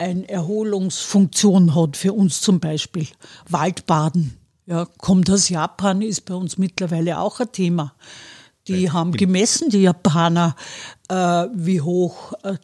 eine 0.00 0.28
Erholungsfunktion 0.28 1.74
hat 1.74 1.96
für 1.96 2.14
uns 2.14 2.40
zum 2.40 2.58
Beispiel. 2.58 3.06
Waldbaden. 3.48 4.36
Ja, 4.66 4.86
kommt 4.98 5.30
aus 5.30 5.48
Japan, 5.48 6.00
ist 6.00 6.24
bei 6.24 6.34
uns 6.34 6.56
mittlerweile 6.56 7.18
auch 7.18 7.40
ein 7.40 7.52
Thema. 7.52 7.94
Die 8.68 8.90
haben 8.90 9.12
gemessen, 9.12 9.68
die 9.68 9.82
Japaner, 9.82 10.54
äh, 11.08 11.14
wie 11.54 11.80
hoch, 11.80 12.32
äh, 12.44 12.56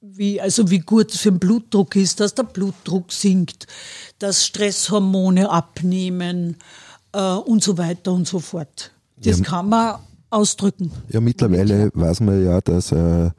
wie, 0.00 0.40
also 0.40 0.68
wie 0.70 0.80
gut 0.80 1.12
es 1.12 1.20
für 1.20 1.30
den 1.30 1.38
Blutdruck 1.38 1.94
ist, 1.96 2.18
dass 2.18 2.34
der 2.34 2.42
Blutdruck 2.42 3.12
sinkt, 3.12 3.66
dass 4.18 4.44
Stresshormone 4.44 5.48
abnehmen 5.48 6.56
äh, 7.12 7.34
und 7.34 7.62
so 7.62 7.78
weiter 7.78 8.12
und 8.12 8.26
so 8.26 8.40
fort. 8.40 8.90
Das 9.16 9.38
ja, 9.38 9.44
kann 9.44 9.68
man 9.68 10.00
ausdrücken. 10.28 10.90
Ja, 11.08 11.20
mittlerweile 11.20 11.90
weiß 11.94 12.20
man 12.20 12.44
ja, 12.44 12.60
dass 12.60 12.90
äh, 12.90 13.26
äh, 13.26 13.30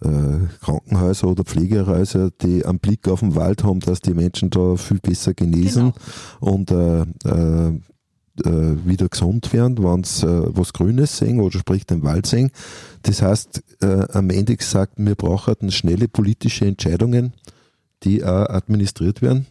Krankenhäuser 0.00 1.28
oder 1.28 1.44
Pflegehäuser, 1.44 2.30
die 2.30 2.64
einen 2.64 2.78
Blick 2.78 3.08
auf 3.08 3.20
den 3.20 3.34
Wald 3.34 3.64
haben, 3.64 3.80
dass 3.80 4.00
die 4.00 4.14
Menschen 4.14 4.50
da 4.50 4.76
viel 4.76 5.00
besser 5.00 5.34
genesen 5.34 5.92
genau. 6.40 6.52
und 6.52 6.70
äh, 6.70 7.02
äh, 7.24 7.80
äh, 8.44 8.76
wieder 8.86 9.08
gesund 9.08 9.52
werden, 9.52 9.82
wenn 9.82 10.04
sie 10.04 10.26
äh, 10.26 10.50
was 10.50 10.72
Grünes 10.72 11.16
sehen 11.18 11.40
oder 11.40 11.58
sprich 11.58 11.86
den 11.86 12.02
Wald 12.04 12.26
sehen. 12.26 12.50
Das 13.02 13.22
heißt, 13.22 13.62
äh, 13.80 14.06
am 14.12 14.30
Ende 14.30 14.56
gesagt, 14.56 14.94
wir 14.96 15.14
brauchen 15.14 15.70
schnelle 15.70 16.08
politische 16.08 16.66
Entscheidungen, 16.66 17.32
die 18.04 18.24
auch 18.24 18.48
administriert 18.48 19.22
werden 19.22 19.46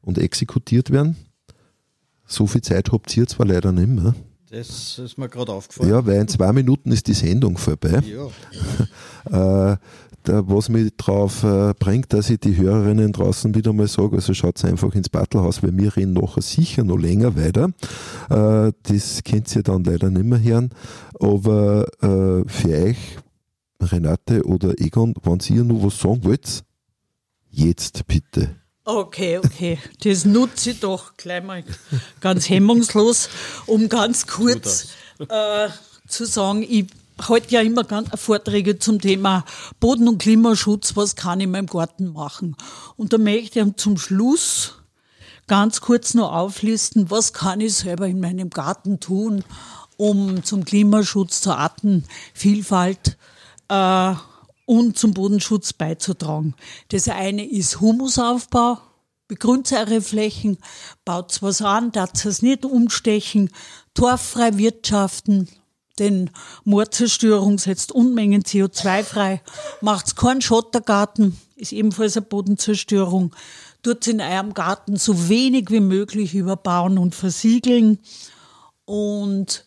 und 0.00 0.18
exekutiert 0.18 0.90
werden. 0.90 1.16
So 2.26 2.46
viel 2.46 2.62
Zeit 2.62 2.90
habt 2.92 3.16
ihr 3.16 3.26
zwar 3.26 3.46
leider 3.46 3.72
nicht 3.72 3.88
mehr. 3.88 4.14
Das 4.52 4.98
ist 4.98 5.16
mir 5.16 5.30
gerade 5.30 5.50
aufgefallen. 5.50 5.88
Ja, 5.88 6.04
weil 6.04 6.20
in 6.20 6.28
zwei 6.28 6.52
Minuten 6.52 6.92
ist 6.92 7.06
die 7.06 7.14
Sendung 7.14 7.56
vorbei. 7.56 8.02
Ja. 8.04 9.72
äh, 9.72 9.76
da, 10.24 10.42
was 10.46 10.68
mich 10.68 10.92
darauf 10.98 11.42
äh, 11.42 11.72
bringt, 11.78 12.12
dass 12.12 12.28
ich 12.28 12.38
die 12.38 12.58
Hörerinnen 12.58 13.12
draußen 13.12 13.54
wieder 13.54 13.72
mal 13.72 13.88
sage, 13.88 14.16
also 14.16 14.34
schaut 14.34 14.62
einfach 14.66 14.94
ins 14.94 15.08
Battlehaus, 15.08 15.62
weil 15.62 15.74
wir 15.78 15.96
reden 15.96 16.12
nachher 16.12 16.42
sicher 16.42 16.84
noch 16.84 16.98
länger 16.98 17.34
weiter. 17.34 17.70
Äh, 18.28 18.72
das 18.82 19.24
könnt 19.24 19.56
ihr 19.56 19.62
dann 19.62 19.84
leider 19.84 20.10
nicht 20.10 20.26
mehr 20.26 20.42
hören. 20.42 20.68
Aber 21.18 21.86
äh, 22.02 22.46
für 22.46 22.84
euch, 22.84 22.98
Renate 23.80 24.44
oder 24.44 24.78
Egon, 24.78 25.14
wenn 25.22 25.38
ihr 25.48 25.64
noch 25.64 25.82
was 25.82 25.98
sagen 25.98 26.24
wollt, 26.24 26.62
jetzt 27.48 28.06
bitte. 28.06 28.50
Okay, 28.84 29.38
okay. 29.38 29.78
Das 30.02 30.24
nutze 30.24 30.70
ich 30.70 30.80
doch 30.80 31.16
gleich 31.16 31.42
mal 31.44 31.62
ganz 32.20 32.48
hemmungslos, 32.48 33.28
um 33.66 33.88
ganz 33.88 34.26
kurz 34.26 34.88
äh, 35.20 35.68
zu 36.08 36.24
sagen, 36.26 36.64
ich 36.68 36.86
halte 37.28 37.54
ja 37.54 37.60
immer 37.60 37.84
Vorträge 38.16 38.80
zum 38.80 39.00
Thema 39.00 39.44
Boden- 39.78 40.08
und 40.08 40.18
Klimaschutz, 40.18 40.96
was 40.96 41.14
kann 41.14 41.38
ich 41.38 41.44
in 41.44 41.52
meinem 41.52 41.66
Garten 41.66 42.12
machen. 42.12 42.56
Und 42.96 43.12
da 43.12 43.18
möchte 43.18 43.60
ich 43.60 43.76
zum 43.76 43.98
Schluss 43.98 44.74
ganz 45.46 45.80
kurz 45.80 46.14
noch 46.14 46.32
auflisten, 46.32 47.10
was 47.10 47.32
kann 47.32 47.60
ich 47.60 47.74
selber 47.74 48.08
in 48.08 48.20
meinem 48.20 48.50
Garten 48.50 48.98
tun, 48.98 49.44
um 49.96 50.42
zum 50.42 50.64
Klimaschutz, 50.64 51.40
zur 51.40 51.58
Artenvielfalt 51.58 53.16
äh, 53.68 54.14
und 54.66 54.98
zum 54.98 55.14
Bodenschutz 55.14 55.72
beizutragen. 55.72 56.54
Das 56.88 57.08
eine 57.08 57.48
ist 57.48 57.80
Humusaufbau, 57.80 58.78
begründet 59.28 59.72
eure 59.72 60.00
Flächen, 60.00 60.58
baut 61.04 61.42
was 61.42 61.62
an, 61.62 61.92
darf 61.92 62.24
es 62.24 62.42
nicht 62.42 62.64
umstechen, 62.64 63.50
torffrei 63.94 64.58
wirtschaften, 64.58 65.48
denn 65.98 66.30
Moorzerstörung 66.64 67.58
setzt 67.58 67.92
Unmengen 67.92 68.42
CO2 68.42 69.04
frei, 69.04 69.42
macht's 69.80 70.16
keinen 70.16 70.40
Schottergarten, 70.40 71.38
ist 71.56 71.72
ebenfalls 71.72 72.16
eine 72.16 72.26
Bodenzerstörung, 72.26 73.34
tut 73.82 74.06
in 74.06 74.20
eurem 74.20 74.54
Garten 74.54 74.96
so 74.96 75.28
wenig 75.28 75.70
wie 75.70 75.80
möglich 75.80 76.34
überbauen 76.34 76.98
und 76.98 77.14
versiegeln 77.14 77.98
und 78.84 79.66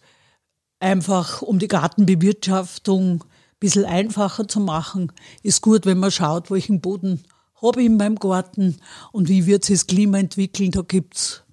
einfach 0.80 1.42
um 1.42 1.60
die 1.60 1.68
Gartenbewirtschaftung 1.68 3.24
bisschen 3.60 3.86
einfacher 3.86 4.48
zu 4.48 4.60
machen, 4.60 5.12
ist 5.44 5.62
gut, 5.62 5.86
wenn 5.86 6.00
man 6.00 6.12
schaut, 6.12 6.52
welchen 6.52 6.82
Boden 6.82 7.22
habe 7.62 7.82
ich 7.82 7.88
in 7.88 7.98
meinem 7.98 8.16
Garten 8.16 8.78
und 9.12 9.30
wie 9.30 9.46
wird 9.46 9.66
sich 9.66 9.80
das 9.80 9.88
Klima 9.88 10.20
entwickeln. 10.20 10.72
Da 10.72 10.82
gibt 10.82 11.16
es 11.16 11.44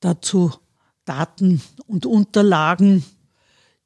dazu 0.00 0.52
Daten 1.04 1.60
und 1.86 2.06
Unterlagen, 2.06 3.04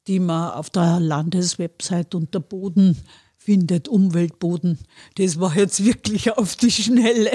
die 0.07 0.19
man 0.19 0.51
auf 0.51 0.69
der 0.69 0.99
Landeswebsite 0.99 2.17
unter 2.17 2.39
Boden 2.39 2.97
findet, 3.37 3.87
Umweltboden. 3.87 4.77
Das 5.15 5.39
war 5.39 5.55
jetzt 5.55 5.83
wirklich 5.83 6.31
auf 6.37 6.55
die 6.55 6.71
Schnelle. 6.71 7.31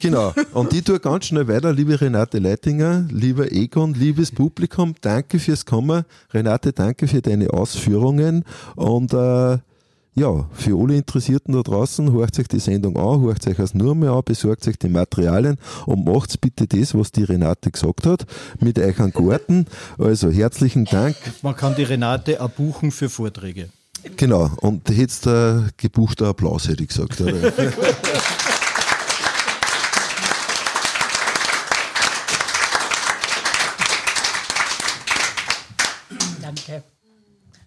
Genau. 0.00 0.34
Und 0.52 0.72
ich 0.72 0.84
tue 0.84 1.00
ganz 1.00 1.26
schnell 1.26 1.48
weiter, 1.48 1.72
liebe 1.72 2.00
Renate 2.00 2.38
Leitinger, 2.38 3.06
lieber 3.10 3.50
Egon, 3.52 3.94
liebes 3.94 4.32
Publikum, 4.32 4.94
danke 5.00 5.38
fürs 5.38 5.64
Kommen. 5.64 6.04
Renate, 6.32 6.72
danke 6.72 7.08
für 7.08 7.22
deine 7.22 7.50
Ausführungen 7.50 8.44
und 8.76 9.12
äh, 9.14 9.58
ja, 10.14 10.46
für 10.52 10.80
alle 10.80 10.96
Interessierten 10.96 11.54
da 11.54 11.62
draußen, 11.62 12.12
hört 12.12 12.38
euch 12.38 12.48
die 12.48 12.60
Sendung 12.60 12.96
an, 12.96 13.20
hört 13.22 13.46
euch 13.46 13.56
das 13.56 13.74
nur 13.74 13.94
mehr 13.94 14.12
an, 14.12 14.22
besorgt 14.24 14.66
euch 14.68 14.78
die 14.78 14.88
Materialien 14.88 15.58
und 15.86 16.04
macht 16.04 16.40
bitte 16.40 16.66
das, 16.66 16.94
was 16.94 17.12
die 17.12 17.24
Renate 17.24 17.70
gesagt 17.70 18.06
hat, 18.06 18.26
mit 18.60 18.78
euch 18.78 18.98
an 19.00 19.10
Garten. 19.10 19.66
Also 19.98 20.30
herzlichen 20.30 20.84
Dank. 20.84 21.16
Man 21.42 21.56
kann 21.56 21.74
die 21.74 21.82
Renate 21.82 22.40
auch 22.40 22.50
buchen 22.50 22.90
für 22.90 23.08
Vorträge. 23.08 23.68
Genau, 24.16 24.50
und 24.60 24.88
jetzt 24.90 25.26
äh, 25.26 25.62
gebuchter 25.78 26.26
Applaus, 26.26 26.68
hätte 26.68 26.82
ich 26.82 26.90
gesagt. 26.90 27.20